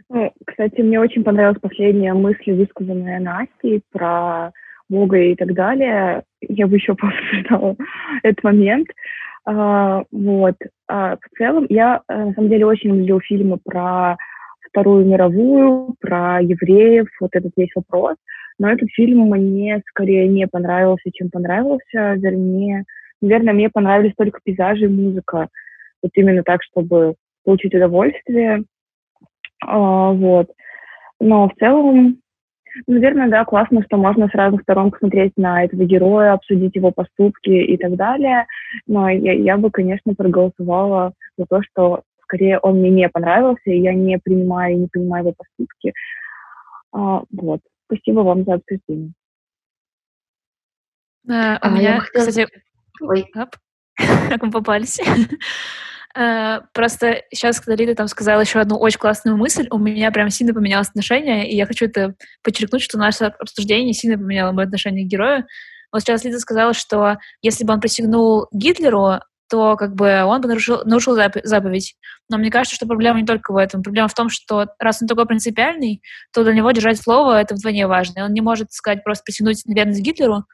Ну, 0.09 0.31
кстати, 0.47 0.81
мне 0.81 1.01
очень 1.01 1.25
понравилась 1.25 1.61
последняя 1.61 2.13
мысль, 2.13 2.53
высказанная 2.53 3.19
Настей 3.19 3.83
про 3.93 4.53
Бога 4.89 5.17
и 5.17 5.35
так 5.35 5.55
далее. 5.55 6.25
Я 6.41 6.67
бы 6.67 6.77
еще 6.77 6.95
пообсуждала 6.95 7.77
этот 8.23 8.45
момент. 8.45 8.89
А, 9.45 10.05
вот. 10.11 10.57
А, 10.89 11.17
в 11.17 11.39
целом, 11.39 11.67
я 11.69 12.03
э, 12.09 12.25
на 12.27 12.33
самом 12.35 12.51
деле 12.51 12.67
очень 12.67 12.91
люблю 12.91 13.21
фильмы 13.21 13.59
про 13.65 14.17
Вторую 14.73 15.05
мировую, 15.05 15.95
про 16.01 16.41
евреев, 16.41 17.07
вот 17.21 17.31
этот 17.35 17.53
весь 17.57 17.71
вопрос. 17.75 18.17
Но 18.59 18.71
этот 18.71 18.89
фильм 18.91 19.29
мне 19.29 19.83
скорее 19.87 20.27
не 20.29 20.47
понравился, 20.49 21.11
чем 21.13 21.29
понравился. 21.29 22.15
Вернее, 22.15 22.85
наверное, 23.21 23.53
мне 23.53 23.69
понравились 23.69 24.15
только 24.17 24.41
пейзажи 24.43 24.87
и 24.87 24.89
музыка. 24.89 25.49
Вот 26.03 26.11
именно 26.15 26.43
так, 26.43 26.63
чтобы 26.63 27.17
получить 27.45 27.75
удовольствие. 27.75 28.65
А, 29.63 30.11
вот. 30.13 30.49
Но 31.21 31.51
в 31.51 31.55
целом, 31.59 32.19
наверное, 32.87 33.29
да, 33.29 33.45
классно, 33.45 33.83
что 33.85 33.99
можно 33.99 34.29
с 34.29 34.35
разных 34.35 34.63
сторон 34.63 34.91
посмотреть 34.91 35.33
на 35.37 35.65
этого 35.65 35.85
героя, 35.85 36.33
обсудить 36.33 36.75
его 36.75 36.93
поступки 36.93 37.51
и 37.51 37.77
так 37.77 37.97
далее. 37.97 38.47
Но 38.87 39.11
я, 39.11 39.35
я 39.35 39.59
бы, 39.59 39.71
конечно, 39.71 40.15
проголосовала 40.15 41.13
за 41.37 41.45
то, 41.45 41.61
что 41.63 42.03
скорее 42.33 42.59
он 42.59 42.79
мне 42.79 42.91
не 42.91 43.09
понравился, 43.09 43.71
и 43.71 43.81
я 43.81 43.95
не 43.95 44.19
принимаю 44.19 44.75
и 44.75 44.79
не 44.79 44.87
понимаю 44.89 45.25
его 45.25 45.35
поступки. 45.37 45.93
А, 46.93 47.23
вот. 47.31 47.61
Спасибо 47.87 48.21
вам 48.21 48.45
за 48.45 48.55
обсуждение. 48.55 49.13
А, 51.29 51.57
у 51.57 51.59
а 51.61 51.71
меня, 51.71 52.01
хотела... 52.01 52.27
кстати... 52.27 52.49
Ой. 53.03 53.27
Оп. 53.37 53.57
Как 53.97 54.43
мы 54.43 54.51
попались? 54.51 54.99
Э, 56.17 56.61
просто 56.73 57.23
сейчас, 57.31 57.61
когда 57.61 57.77
Лида 57.77 57.95
там 57.95 58.09
сказала 58.09 58.41
еще 58.41 58.61
одну 58.61 58.79
очень 58.79 58.99
классную 58.99 59.37
мысль, 59.37 59.67
у 59.71 59.79
меня 59.79 60.11
прям 60.11 60.31
сильно 60.31 60.55
поменялось 60.55 60.89
отношение, 60.89 61.51
и 61.51 61.55
я 61.55 61.67
хочу 61.67 61.85
это 61.85 62.15
подчеркнуть, 62.43 62.83
что 62.83 62.99
наше 62.99 63.25
обсуждение 63.25 63.93
сильно 63.93 64.17
поменяло 64.17 64.53
мое 64.53 64.67
отношение 64.67 65.05
к 65.05 65.09
герою. 65.09 65.45
Вот 65.93 66.01
сейчас 66.01 66.25
Лида 66.25 66.39
сказала, 66.39 66.73
что 66.73 67.19
если 67.43 67.65
бы 67.65 67.75
он 67.75 67.81
присягнул 67.81 68.49
Гитлеру, 68.51 69.21
то 69.53 69.77
как 69.77 69.95
бы 69.95 70.23
он 70.25 70.41
бы 70.41 70.49
нарушил, 70.49 70.81
нарушил 70.87 71.15
заповедь. 71.15 71.95
Но 72.31 72.39
мне 72.39 72.51
кажется, 72.51 72.75
что 72.75 72.87
проблема 72.87 73.21
не 73.21 73.27
только 73.27 73.53
в 73.53 73.59
этом. 73.59 73.83
Проблема 73.83 74.09
в 74.09 74.15
том, 74.15 74.31
что 74.31 74.69
раз 74.79 75.03
он 75.03 75.09
такой 75.09 75.27
принципиальный, 75.27 76.01
то 76.33 76.43
для 76.43 76.55
него 76.55 76.71
держать 76.71 76.99
слово— 76.99 77.39
это 77.43 77.55
вдвойне 77.55 77.87
важно. 77.87 78.21
И 78.21 78.23
он 78.23 78.33
не 78.33 78.41
может 78.41 78.73
сказать 78.73 79.05
просто 79.05 79.25
присягнуть 79.25 79.61
на 79.67 79.75
верность 79.75 80.01
Гитлеру, 80.01 80.45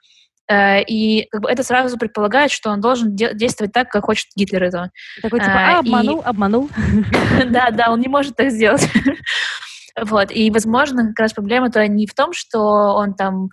э, 0.51 0.82
и 0.82 1.28
как 1.30 1.42
бы 1.42 1.49
это 1.49 1.62
сразу 1.62 1.96
предполагает, 1.96 2.51
что 2.51 2.70
он 2.70 2.80
должен 2.80 3.14
де- 3.14 3.34
действовать 3.34 3.72
так, 3.72 3.88
как 3.88 4.07
хочет 4.07 4.26
Гитлер 4.34 4.64
этого. 4.64 4.90
Такой 5.22 5.38
типа, 5.38 5.53
а, 5.55 5.78
обманул, 5.78 6.18
и... 6.18 6.24
обманул. 6.24 6.70
Да, 7.51 7.70
да, 7.70 7.92
он 7.92 8.01
не 8.01 8.09
может 8.09 8.34
так 8.34 8.51
сделать. 8.51 8.88
Вот, 10.01 10.30
и, 10.30 10.49
возможно, 10.53 11.09
как 11.09 11.18
раз 11.18 11.32
проблема-то 11.32 11.84
не 11.88 12.07
в 12.07 12.14
том, 12.14 12.32
что 12.32 12.94
он 12.94 13.14
там 13.14 13.49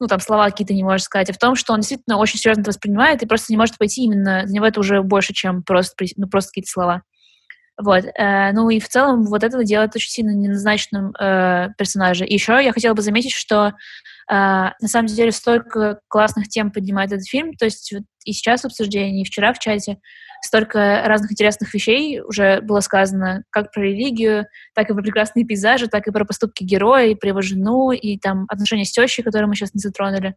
ну, 0.00 0.06
там, 0.06 0.20
слова 0.20 0.50
какие-то 0.50 0.74
не 0.74 0.82
может 0.82 1.04
сказать, 1.04 1.30
а 1.30 1.32
в 1.32 1.38
том, 1.38 1.54
что 1.54 1.72
он 1.72 1.80
действительно 1.80 2.16
очень 2.16 2.38
серьезно 2.38 2.62
это 2.62 2.70
воспринимает 2.70 3.22
и 3.22 3.26
просто 3.26 3.52
не 3.52 3.56
может 3.56 3.78
пойти 3.78 4.04
именно, 4.04 4.44
для 4.44 4.54
него 4.54 4.66
это 4.66 4.80
уже 4.80 5.02
больше, 5.02 5.32
чем 5.34 5.62
просто, 5.62 6.04
ну, 6.16 6.26
просто 6.26 6.50
какие-то 6.50 6.70
слова. 6.70 7.02
Вот. 7.82 8.04
Э, 8.18 8.52
ну 8.52 8.68
и 8.70 8.78
в 8.78 8.88
целом 8.88 9.24
вот 9.24 9.42
это 9.42 9.64
делает 9.64 9.96
очень 9.96 10.10
сильно 10.10 10.30
неназначенным 10.30 11.14
э, 11.18 11.68
персонажа. 11.78 12.24
И 12.24 12.34
еще 12.34 12.62
я 12.62 12.72
хотела 12.72 12.94
бы 12.94 13.02
заметить, 13.02 13.32
что 13.32 13.68
э, 13.68 13.72
на 14.28 14.72
самом 14.86 15.06
деле 15.06 15.32
столько 15.32 16.00
классных 16.08 16.48
тем 16.48 16.70
поднимает 16.70 17.12
этот 17.12 17.26
фильм. 17.26 17.54
То 17.54 17.64
есть 17.64 17.92
вот 17.92 18.02
и 18.24 18.32
сейчас 18.32 18.62
в 18.62 18.66
обсуждении, 18.66 19.22
и 19.22 19.24
вчера 19.24 19.52
в 19.52 19.58
чате 19.58 19.98
столько 20.42 21.02
разных 21.04 21.32
интересных 21.32 21.72
вещей 21.74 22.20
уже 22.20 22.60
было 22.62 22.80
сказано, 22.80 23.44
как 23.50 23.72
про 23.72 23.82
религию, 23.82 24.46
так 24.74 24.90
и 24.90 24.94
про 24.94 25.02
прекрасные 25.02 25.44
пейзажи, 25.44 25.88
так 25.88 26.06
и 26.06 26.10
про 26.10 26.24
поступки 26.24 26.64
героя, 26.64 27.06
и 27.06 27.14
про 27.14 27.28
его 27.28 27.42
жену, 27.42 27.92
и 27.92 28.18
там 28.18 28.46
отношения 28.48 28.84
с 28.84 28.92
тещей, 28.92 29.22
которые 29.22 29.48
мы 29.48 29.54
сейчас 29.54 29.74
не 29.74 29.80
затронули. 29.80 30.36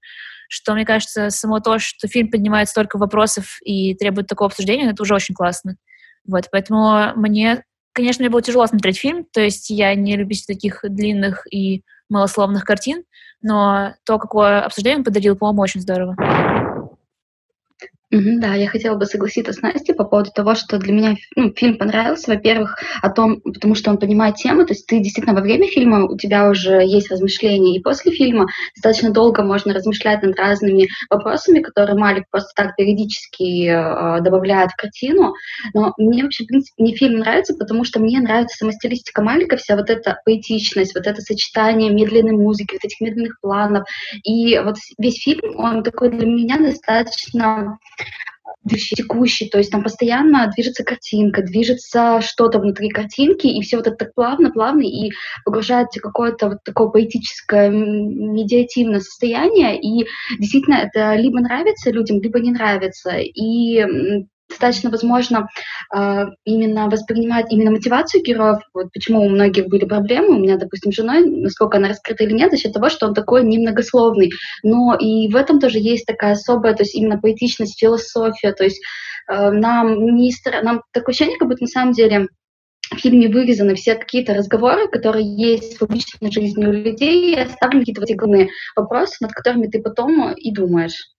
Что, 0.50 0.74
мне 0.74 0.86
кажется, 0.86 1.30
само 1.30 1.60
то, 1.60 1.80
что 1.80 2.08
фильм 2.08 2.30
поднимает 2.30 2.68
столько 2.70 2.98
вопросов 2.98 3.58
и 3.64 3.96
требует 3.96 4.28
такого 4.28 4.50
обсуждения, 4.50 4.90
это 4.90 5.04
уже 5.04 5.16
очень 5.16 5.36
классно. 5.36 5.78
Вот, 6.26 6.50
поэтому 6.52 7.14
мне, 7.16 7.64
конечно, 7.94 8.22
мне 8.22 8.30
было 8.30 8.42
тяжело 8.42 8.68
смотреть 8.68 9.00
фильм, 9.00 9.26
то 9.32 9.42
есть 9.42 9.70
я 9.70 9.96
не 9.96 10.16
любитель 10.16 10.46
таких 10.48 10.80
длинных 10.84 11.46
и 11.52 11.84
малословных 12.10 12.66
картин, 12.66 13.04
но 13.42 13.94
то, 14.06 14.20
какое 14.20 14.62
обсуждение 14.62 15.00
он 15.00 15.04
подарил, 15.04 15.36
по-моему, 15.36 15.62
очень 15.62 15.82
здорово. 15.82 16.16
Да, 18.16 18.54
я 18.54 18.68
хотела 18.68 18.96
бы 18.96 19.08
согласиться 19.08 19.54
с 19.54 19.62
Настей 19.64 19.96
по 19.96 20.04
поводу 20.04 20.30
того, 20.30 20.54
что 20.54 20.78
для 20.78 20.94
меня 20.94 21.16
ну, 21.36 21.52
фильм 21.52 21.80
понравился, 21.80 22.30
во-первых, 22.30 22.78
о 23.02 23.10
том, 23.10 23.42
потому 23.42 23.74
что 23.74 23.90
он 23.90 23.98
понимает 23.98 24.36
тему, 24.36 24.68
то 24.68 24.74
есть 24.74 24.86
ты 24.86 25.00
действительно 25.00 25.34
во 25.34 25.42
время 25.42 25.66
фильма 25.68 26.06
у 26.06 26.16
тебя 26.16 26.48
уже 26.48 26.86
есть 26.86 27.10
размышления, 27.10 27.76
и 27.76 27.82
после 27.82 28.12
фильма 28.12 28.46
достаточно 28.76 29.10
долго 29.12 29.42
можно 29.42 29.74
размышлять 29.74 30.22
над 30.22 30.38
разными 30.38 30.90
вопросами, 31.10 31.62
которые 31.62 31.98
Малик 31.98 32.26
просто 32.30 32.52
так 32.56 32.76
периодически 32.76 33.68
э, 33.68 34.22
добавляет 34.22 34.70
в 34.70 34.76
картину. 34.76 35.34
Но 35.74 35.96
мне 35.98 36.22
вообще, 36.22 36.44
в 36.44 36.48
принципе, 36.48 36.84
мне 36.84 36.96
фильм 36.96 37.18
нравится, 37.18 37.56
потому 37.56 37.84
что 37.84 38.00
мне 38.00 38.20
нравится 38.20 38.58
сама 38.58 38.74
стилистика 38.74 39.24
Малика, 39.24 39.58
вся 39.58 39.76
вот 39.76 39.90
эта 39.90 40.20
поэтичность, 40.24 40.94
вот 40.94 41.08
это 41.08 41.20
сочетание 41.20 41.92
медленной 41.92 42.34
музыки, 42.34 42.74
вот 42.74 42.86
этих 42.86 43.02
медленных 43.02 43.40
планов. 43.42 43.86
И 44.24 44.60
вот 44.60 44.76
весь 45.00 45.20
фильм, 45.20 45.58
он 45.58 45.82
такой 45.82 46.12
для 46.12 46.28
меня 46.28 46.60
достаточно 46.60 47.80
текущий, 48.68 49.50
то 49.50 49.58
есть 49.58 49.72
там 49.72 49.84
постоянно 49.84 50.50
движется 50.54 50.84
картинка, 50.84 51.42
движется 51.42 52.22
что-то 52.22 52.60
внутри 52.60 52.90
картинки, 52.90 53.48
и 53.48 53.62
все 53.62 53.78
вот 53.78 53.88
это 53.88 53.98
так 53.98 54.14
плавно-плавно 54.14 54.82
и 54.82 55.12
погружает 55.44 55.90
в 55.94 56.02
какое-то 56.02 56.50
вот 56.50 56.58
такое 56.64 56.88
поэтическое, 56.88 57.70
медиативное 57.70 59.02
состояние, 59.02 59.80
и 59.80 60.08
действительно 60.40 60.76
это 60.76 61.16
либо 61.16 61.40
нравится 61.40 61.92
людям, 61.92 62.22
либо 62.22 62.40
не 62.40 62.52
нравится, 62.52 63.18
и 63.18 64.26
достаточно 64.54 64.90
возможно 64.90 65.48
э, 65.96 66.26
именно 66.46 66.90
воспринимать 66.90 67.52
именно 67.52 67.72
мотивацию 67.72 68.24
героев. 68.24 68.60
Вот 68.74 68.92
почему 68.94 69.22
у 69.22 69.30
многих 69.30 69.68
были 69.68 69.86
проблемы, 69.86 70.36
у 70.36 70.40
меня, 70.40 70.58
допустим, 70.58 70.92
с 70.92 70.96
женой, 70.96 71.26
насколько 71.26 71.78
она 71.78 71.90
раскрыта 71.90 72.24
или 72.24 72.34
нет, 72.34 72.52
за 72.52 72.58
счет 72.58 72.74
того, 72.74 72.90
что 72.90 73.08
он 73.08 73.14
такой 73.14 73.44
немногословный. 73.44 74.32
Но 74.64 74.96
и 74.96 75.28
в 75.30 75.36
этом 75.36 75.60
тоже 75.60 75.80
есть 75.80 76.06
такая 76.06 76.34
особая, 76.34 76.74
то 76.74 76.84
есть 76.84 76.96
именно 76.96 77.20
поэтичность, 77.20 77.80
философия, 77.80 78.54
то 78.54 78.64
есть 78.64 78.82
э, 79.30 79.52
нам, 79.52 80.16
не, 80.16 80.32
нам 80.62 80.84
такое 80.92 81.14
ощущение, 81.14 81.38
как 81.38 81.48
будто 81.48 81.64
на 81.64 81.68
самом 81.68 81.94
деле 81.94 82.28
в 82.92 83.00
фильме 83.00 83.28
вырезаны 83.28 83.76
все 83.76 83.96
какие-то 83.96 84.34
разговоры, 84.34 84.88
которые 84.88 85.26
есть 85.26 85.76
в 85.76 85.80
публичной 85.80 86.32
жизни 86.32 86.66
у 86.66 86.72
людей, 86.72 87.34
и 87.34 87.40
оставлены 87.40 87.82
какие-то 87.82 88.02
вот 88.02 88.10
эти 88.10 88.18
главные 88.18 88.50
вопросы, 88.76 89.16
над 89.22 89.32
которыми 89.32 89.68
ты 89.68 89.82
потом 89.82 90.32
и 90.34 90.54
думаешь. 90.54 91.14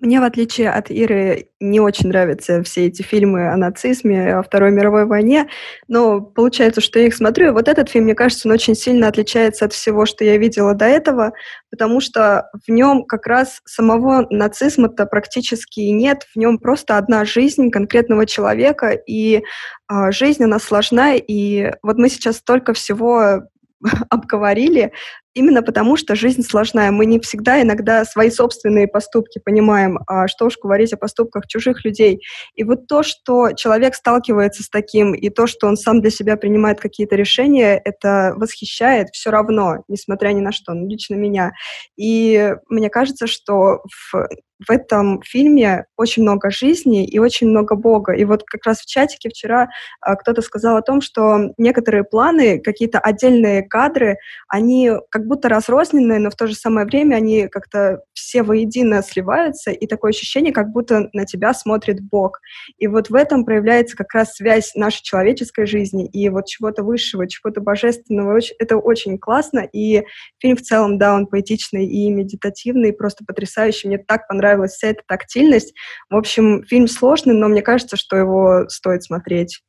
Мне, 0.00 0.20
в 0.20 0.24
отличие 0.24 0.70
от 0.70 0.92
Иры, 0.92 1.48
не 1.58 1.80
очень 1.80 2.10
нравятся 2.10 2.62
все 2.62 2.86
эти 2.86 3.02
фильмы 3.02 3.48
о 3.52 3.56
нацизме, 3.56 4.36
о 4.36 4.42
Второй 4.44 4.70
мировой 4.70 5.06
войне, 5.06 5.48
но 5.88 6.20
получается, 6.20 6.80
что 6.80 7.00
я 7.00 7.08
их 7.08 7.16
смотрю, 7.16 7.48
и 7.48 7.50
вот 7.50 7.66
этот 7.66 7.88
фильм, 7.88 8.04
мне 8.04 8.14
кажется, 8.14 8.46
он 8.46 8.54
очень 8.54 8.76
сильно 8.76 9.08
отличается 9.08 9.64
от 9.64 9.72
всего, 9.72 10.06
что 10.06 10.24
я 10.24 10.36
видела 10.36 10.74
до 10.74 10.84
этого, 10.84 11.32
потому 11.68 12.00
что 12.00 12.48
в 12.64 12.70
нем 12.70 13.06
как 13.06 13.26
раз 13.26 13.60
самого 13.64 14.24
нацизма-то 14.30 15.04
практически 15.06 15.80
нет, 15.80 16.28
в 16.32 16.38
нем 16.38 16.58
просто 16.58 16.96
одна 16.96 17.24
жизнь 17.24 17.68
конкретного 17.70 18.24
человека, 18.24 18.90
и 18.90 19.42
э, 19.90 20.12
жизнь, 20.12 20.44
она 20.44 20.60
сложная, 20.60 21.16
и 21.16 21.72
вот 21.82 21.98
мы 21.98 22.08
сейчас 22.08 22.36
столько 22.36 22.72
всего 22.72 23.42
обговорили, 24.10 24.92
именно 25.38 25.62
потому 25.62 25.96
что 25.96 26.16
жизнь 26.16 26.42
сложная. 26.42 26.90
Мы 26.90 27.06
не 27.06 27.20
всегда 27.20 27.62
иногда 27.62 28.04
свои 28.04 28.28
собственные 28.30 28.88
поступки 28.88 29.38
понимаем, 29.38 30.00
а 30.06 30.26
что 30.26 30.46
уж 30.46 30.58
говорить 30.60 30.92
о 30.92 30.96
поступках 30.96 31.46
чужих 31.46 31.84
людей. 31.84 32.20
И 32.54 32.64
вот 32.64 32.88
то, 32.88 33.02
что 33.04 33.52
человек 33.52 33.94
сталкивается 33.94 34.64
с 34.64 34.68
таким, 34.68 35.14
и 35.14 35.30
то, 35.30 35.46
что 35.46 35.68
он 35.68 35.76
сам 35.76 36.00
для 36.00 36.10
себя 36.10 36.36
принимает 36.36 36.80
какие-то 36.80 37.14
решения, 37.14 37.80
это 37.84 38.34
восхищает 38.36 39.08
все 39.12 39.30
равно, 39.30 39.84
несмотря 39.86 40.30
ни 40.30 40.40
на 40.40 40.50
что, 40.50 40.74
ну, 40.74 40.88
лично 40.88 41.14
меня. 41.14 41.52
И 41.96 42.54
мне 42.68 42.90
кажется, 42.90 43.26
что 43.26 43.82
в 44.12 44.28
в 44.66 44.70
этом 44.70 45.22
фильме 45.22 45.84
очень 45.96 46.22
много 46.22 46.50
жизни 46.50 47.06
и 47.06 47.18
очень 47.18 47.48
много 47.48 47.76
Бога. 47.76 48.12
И 48.12 48.24
вот 48.24 48.42
как 48.44 48.66
раз 48.66 48.80
в 48.80 48.86
чатике 48.86 49.28
вчера 49.28 49.68
а, 50.00 50.16
кто-то 50.16 50.42
сказал 50.42 50.76
о 50.76 50.82
том, 50.82 51.00
что 51.00 51.52
некоторые 51.56 52.04
планы, 52.04 52.60
какие-то 52.60 52.98
отдельные 52.98 53.62
кадры, 53.62 54.16
они 54.48 54.90
как 55.10 55.26
будто 55.28 55.48
разрозненные, 55.48 56.18
но 56.18 56.30
в 56.30 56.34
то 56.34 56.46
же 56.46 56.54
самое 56.54 56.86
время 56.86 57.16
они 57.16 57.48
как-то 57.48 58.00
все 58.14 58.42
воедино 58.42 59.02
сливаются, 59.02 59.70
и 59.70 59.86
такое 59.86 60.10
ощущение, 60.10 60.52
как 60.52 60.70
будто 60.70 61.08
на 61.12 61.24
тебя 61.24 61.54
смотрит 61.54 62.00
Бог. 62.00 62.40
И 62.78 62.86
вот 62.86 63.10
в 63.10 63.14
этом 63.14 63.44
проявляется 63.44 63.96
как 63.96 64.12
раз 64.14 64.34
связь 64.34 64.74
нашей 64.74 65.02
человеческой 65.02 65.66
жизни 65.66 66.06
и 66.06 66.28
вот 66.28 66.46
чего-то 66.46 66.82
высшего, 66.82 67.28
чего-то 67.28 67.60
божественного. 67.60 68.40
Это 68.58 68.76
очень 68.76 69.18
классно, 69.18 69.60
и 69.60 70.02
фильм 70.40 70.56
в 70.56 70.62
целом, 70.62 70.98
да, 70.98 71.14
он 71.14 71.26
поэтичный 71.26 71.86
и 71.86 72.10
медитативный, 72.10 72.92
просто 72.92 73.24
потрясающий. 73.24 73.88
Мне 73.88 73.98
так 73.98 74.26
понравилась 74.26 74.72
вся 74.72 74.88
эта 74.88 75.02
тактильность. 75.06 75.74
В 76.10 76.16
общем, 76.16 76.64
фильм 76.64 76.88
сложный, 76.88 77.34
но 77.34 77.48
мне 77.48 77.62
кажется, 77.62 77.96
что 77.96 78.16
его 78.16 78.68
стоит 78.68 79.04
смотреть. 79.04 79.60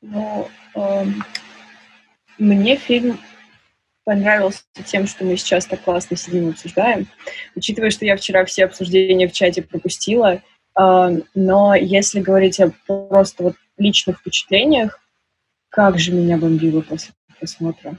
Ну, 0.00 0.48
э, 0.74 1.04
мне 2.38 2.76
фильм 2.76 3.18
понравился 4.06 4.62
тем, 4.86 5.08
что 5.08 5.24
мы 5.24 5.36
сейчас 5.36 5.66
так 5.66 5.82
классно 5.82 6.16
сидим 6.16 6.48
и 6.48 6.52
обсуждаем. 6.52 7.08
Учитывая, 7.56 7.90
что 7.90 8.06
я 8.06 8.16
вчера 8.16 8.44
все 8.44 8.64
обсуждения 8.64 9.28
в 9.28 9.32
чате 9.32 9.62
пропустила, 9.62 10.40
э, 10.78 11.20
но 11.34 11.74
если 11.74 12.20
говорить 12.20 12.60
о 12.60 12.72
просто 12.86 13.42
вот 13.42 13.56
личных 13.76 14.18
впечатлениях, 14.18 15.00
как 15.68 15.98
же 15.98 16.12
меня 16.12 16.38
бомбило 16.38 16.82
после 16.82 17.14
просмотра. 17.38 17.98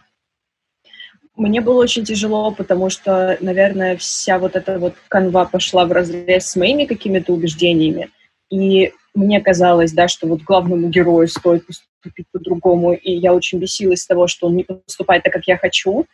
Мне 1.35 1.59
было 1.59 1.83
очень 1.83 2.05
тяжело, 2.05 2.51
потому 2.51 2.89
что, 2.89 3.37
наверное, 3.41 3.97
вся 3.97 4.39
вот 4.39 4.55
эта 4.55 4.79
вот 4.79 4.95
канва 5.09 5.45
пошла 5.45 5.85
в 5.85 5.91
разрез 5.91 6.47
с 6.47 6.55
моими 6.55 6.85
какими-то 6.85 7.33
убеждениями. 7.33 8.09
И 8.49 8.93
мне 9.13 9.41
казалось, 9.41 9.91
да, 9.91 10.07
что 10.07 10.25
вот 10.25 10.41
главному 10.41 10.87
герою 10.89 11.27
стоит 11.27 11.65
поступить 12.07 12.27
по-другому, 12.31 12.93
и 12.93 13.11
я 13.11 13.33
очень 13.33 13.59
бесилась 13.59 14.05
того, 14.05 14.27
что 14.27 14.47
он 14.47 14.55
не 14.55 14.63
поступает 14.63 15.23
так, 15.23 15.33
как 15.33 15.47
я 15.47 15.57
хочу. 15.57 16.05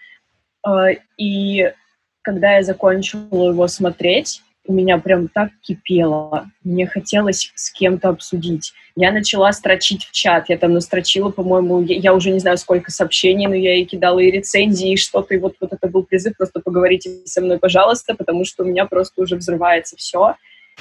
А, 0.63 0.87
и 1.17 1.71
когда 2.21 2.55
я 2.55 2.63
закончила 2.63 3.49
его 3.49 3.67
смотреть, 3.67 4.41
у 4.65 4.73
меня 4.73 4.97
прям 4.97 5.27
так 5.27 5.49
кипело. 5.61 6.49
Мне 6.63 6.87
хотелось 6.87 7.51
с 7.53 7.69
кем-то 7.71 8.09
обсудить. 8.09 8.71
Я 8.95 9.11
начала 9.11 9.51
строчить 9.51 10.05
в 10.05 10.11
чат. 10.11 10.47
Я 10.47 10.57
там 10.57 10.73
настрочила, 10.73 11.29
по-моему, 11.29 11.81
я, 11.81 11.97
я 11.97 12.13
уже 12.13 12.31
не 12.31 12.39
знаю, 12.39 12.57
сколько 12.57 12.89
сообщений, 12.89 13.47
но 13.47 13.55
я 13.55 13.75
и 13.75 13.83
кидала 13.83 14.19
и 14.19 14.31
рецензии, 14.31 14.93
и 14.93 14.97
что-то. 14.97 15.35
И 15.35 15.37
вот, 15.37 15.55
вот 15.59 15.73
это 15.73 15.87
был 15.87 16.03
призыв, 16.03 16.37
просто 16.37 16.61
поговорите 16.61 17.09
со 17.25 17.41
мной, 17.41 17.59
пожалуйста, 17.59 18.15
потому 18.15 18.45
что 18.45 18.63
у 18.63 18.65
меня 18.65 18.85
просто 18.85 19.21
уже 19.21 19.35
взрывается 19.35 19.97
все. 19.97 20.35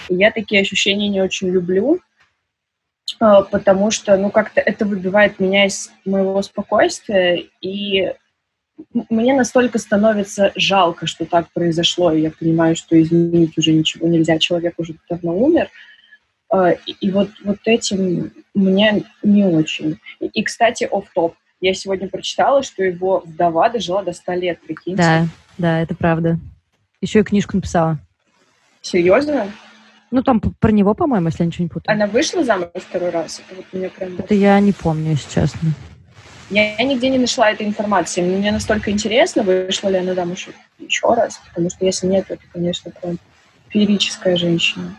И 0.08 0.14
я 0.14 0.30
такие 0.30 0.60
ощущения 0.60 1.08
не 1.08 1.20
очень 1.20 1.48
люблю, 1.48 2.00
потому 3.50 3.90
что, 3.92 4.16
ну, 4.16 4.30
как-то 4.30 4.60
это 4.60 4.84
выбивает 4.84 5.38
меня 5.38 5.66
из 5.66 5.92
моего 6.04 6.42
спокойствия, 6.42 7.44
и 7.60 8.12
мне 9.10 9.34
настолько 9.34 9.78
становится 9.78 10.50
жалко, 10.56 11.06
что 11.06 11.24
так 11.24 11.46
произошло, 11.52 12.10
и 12.10 12.22
я 12.22 12.32
понимаю, 12.32 12.74
что 12.74 13.00
изменить 13.00 13.56
уже 13.56 13.72
ничего 13.72 14.08
нельзя, 14.08 14.38
человек 14.38 14.74
уже 14.78 14.96
давно 15.08 15.36
умер, 15.36 15.68
а, 16.50 16.72
и 16.72 17.10
вот, 17.12 17.30
вот 17.44 17.58
этим 17.64 18.32
мне 18.54 19.04
не 19.22 19.44
очень. 19.44 19.98
И, 20.20 20.42
кстати, 20.42 20.88
оф 20.90 21.04
топ 21.14 21.34
Я 21.60 21.74
сегодня 21.74 22.08
прочитала, 22.08 22.64
что 22.64 22.82
его 22.82 23.22
вдова 23.24 23.68
дожила 23.68 24.02
до 24.02 24.12
100 24.12 24.32
лет, 24.32 24.60
прикиньте. 24.60 25.00
Да, 25.00 25.26
да, 25.58 25.80
это 25.80 25.94
правда. 25.94 26.38
Еще 27.00 27.20
и 27.20 27.24
книжку 27.24 27.56
написала. 27.56 27.98
Серьезно? 28.80 29.48
Ну, 30.12 30.22
там 30.22 30.40
про 30.40 30.70
него, 30.70 30.92
по-моему, 30.92 31.28
если 31.28 31.42
я 31.42 31.46
ничего 31.46 31.64
не 31.64 31.68
путаю. 31.70 31.96
Она 31.96 32.06
вышла 32.06 32.44
замуж 32.44 32.68
второй 32.76 33.08
раз? 33.08 33.40
Это, 33.40 33.56
вот 33.56 33.64
мне 33.72 33.88
прям... 33.88 34.18
это 34.18 34.34
я 34.34 34.60
не 34.60 34.72
помню, 34.72 35.12
если 35.12 35.30
честно. 35.30 35.70
Я, 36.50 36.76
я 36.76 36.84
нигде 36.84 37.08
не 37.08 37.16
нашла 37.16 37.50
этой 37.50 37.66
информации. 37.66 38.20
Мне 38.20 38.52
настолько 38.52 38.90
интересно, 38.90 39.42
вышла 39.42 39.88
ли 39.88 39.96
она 39.96 40.12
замуж 40.12 40.50
еще 40.78 41.14
раз, 41.14 41.40
потому 41.48 41.70
что 41.70 41.86
если 41.86 42.08
нет, 42.08 42.26
это, 42.28 42.42
конечно, 42.52 42.90
прям 42.90 43.16
феерическая 43.70 44.36
женщина. 44.36 44.94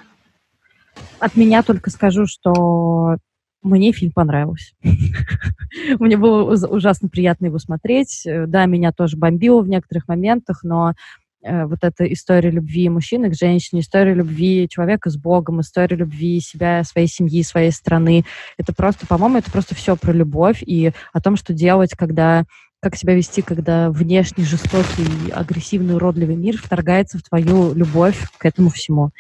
От 1.20 1.36
меня 1.36 1.62
только 1.62 1.92
скажу, 1.92 2.26
что 2.26 3.18
мне 3.62 3.92
фильм 3.92 4.12
понравился. 4.12 4.74
Мне 6.00 6.18
было 6.18 6.54
ужасно 6.68 7.08
приятно 7.08 7.46
его 7.46 7.60
смотреть. 7.60 8.24
Да, 8.26 8.66
меня 8.66 8.92
тоже 8.92 9.16
бомбило 9.16 9.62
в 9.62 9.70
некоторых 9.70 10.08
моментах, 10.08 10.64
но 10.64 10.94
Э, 10.94 11.23
вот 11.44 11.80
эта 11.82 12.12
история 12.12 12.50
любви 12.50 12.90
мужчины 12.90 13.30
к 13.30 13.36
женщине, 13.36 13.82
история 13.82 14.14
любви 14.14 14.68
человека 14.70 15.10
с 15.10 15.18
Богом, 15.18 15.62
история 15.62 15.98
любви 15.98 16.40
себя, 16.40 16.84
своей 16.84 17.08
семьи, 17.08 17.44
своей 17.44 17.72
страны. 17.72 18.24
Это 18.58 18.74
просто, 18.74 19.06
по-моему, 19.08 19.38
это 19.38 19.52
просто 19.52 19.76
все 19.76 19.96
про 19.96 20.12
любовь 20.14 20.64
и 20.66 20.92
о 21.12 21.22
том, 21.22 21.36
что 21.36 21.54
делать, 21.54 21.94
когда 21.96 22.46
как 22.84 22.98
себя 22.98 23.16
вести, 23.16 23.42
когда 23.42 23.90
внешне 23.90 24.44
жестокий, 24.44 25.32
агрессивный, 25.32 25.96
уродливый 25.96 26.36
мир 26.36 26.58
вторгается 26.58 27.18
в 27.18 27.24
твою 27.24 27.74
любовь 27.74 28.18
к 28.38 28.46
этому 28.46 28.70
всему. 28.70 29.12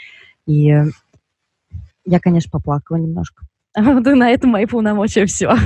И 0.46 0.66
я, 2.06 2.20
конечно, 2.20 2.52
поплакала 2.52 2.98
немножко. 2.98 3.46
Вот 3.78 4.06
на 4.06 4.30
этом 4.30 4.52
мои 4.52 4.66
полномочия 4.66 5.26
все. 5.26 5.54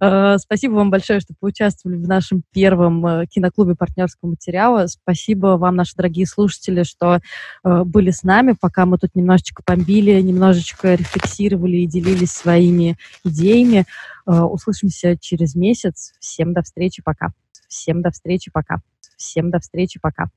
Э, 0.00 0.36
спасибо 0.38 0.72
вам 0.72 0.90
большое, 0.90 1.20
что 1.20 1.32
поучаствовали 1.38 1.96
в 1.96 2.08
нашем 2.08 2.42
первом 2.52 3.06
э, 3.06 3.26
киноклубе 3.26 3.76
партнерского 3.76 4.30
материала. 4.30 4.88
Спасибо 4.88 5.56
вам, 5.56 5.76
наши 5.76 5.94
дорогие 5.94 6.26
слушатели, 6.26 6.82
что 6.82 7.20
э, 7.62 7.84
были 7.84 8.10
с 8.10 8.24
нами, 8.24 8.56
пока 8.60 8.84
мы 8.84 8.98
тут 8.98 9.14
немножечко 9.14 9.62
бомбили, 9.64 10.20
немножечко 10.20 10.94
рефлексировали 10.94 11.76
и 11.76 11.86
делились 11.86 12.32
своими 12.32 12.96
идеями. 13.24 13.86
Услышимся 14.26 15.16
через 15.16 15.54
месяц. 15.54 16.14
Всем 16.18 16.52
до 16.52 16.62
встречи, 16.62 17.00
пока. 17.00 17.28
Всем 17.68 18.02
до 18.02 18.10
встречи, 18.10 18.50
пока. 18.52 18.80
Всем 19.16 19.50
до 19.52 19.60
встречи, 19.60 20.00
пока. 20.02 20.30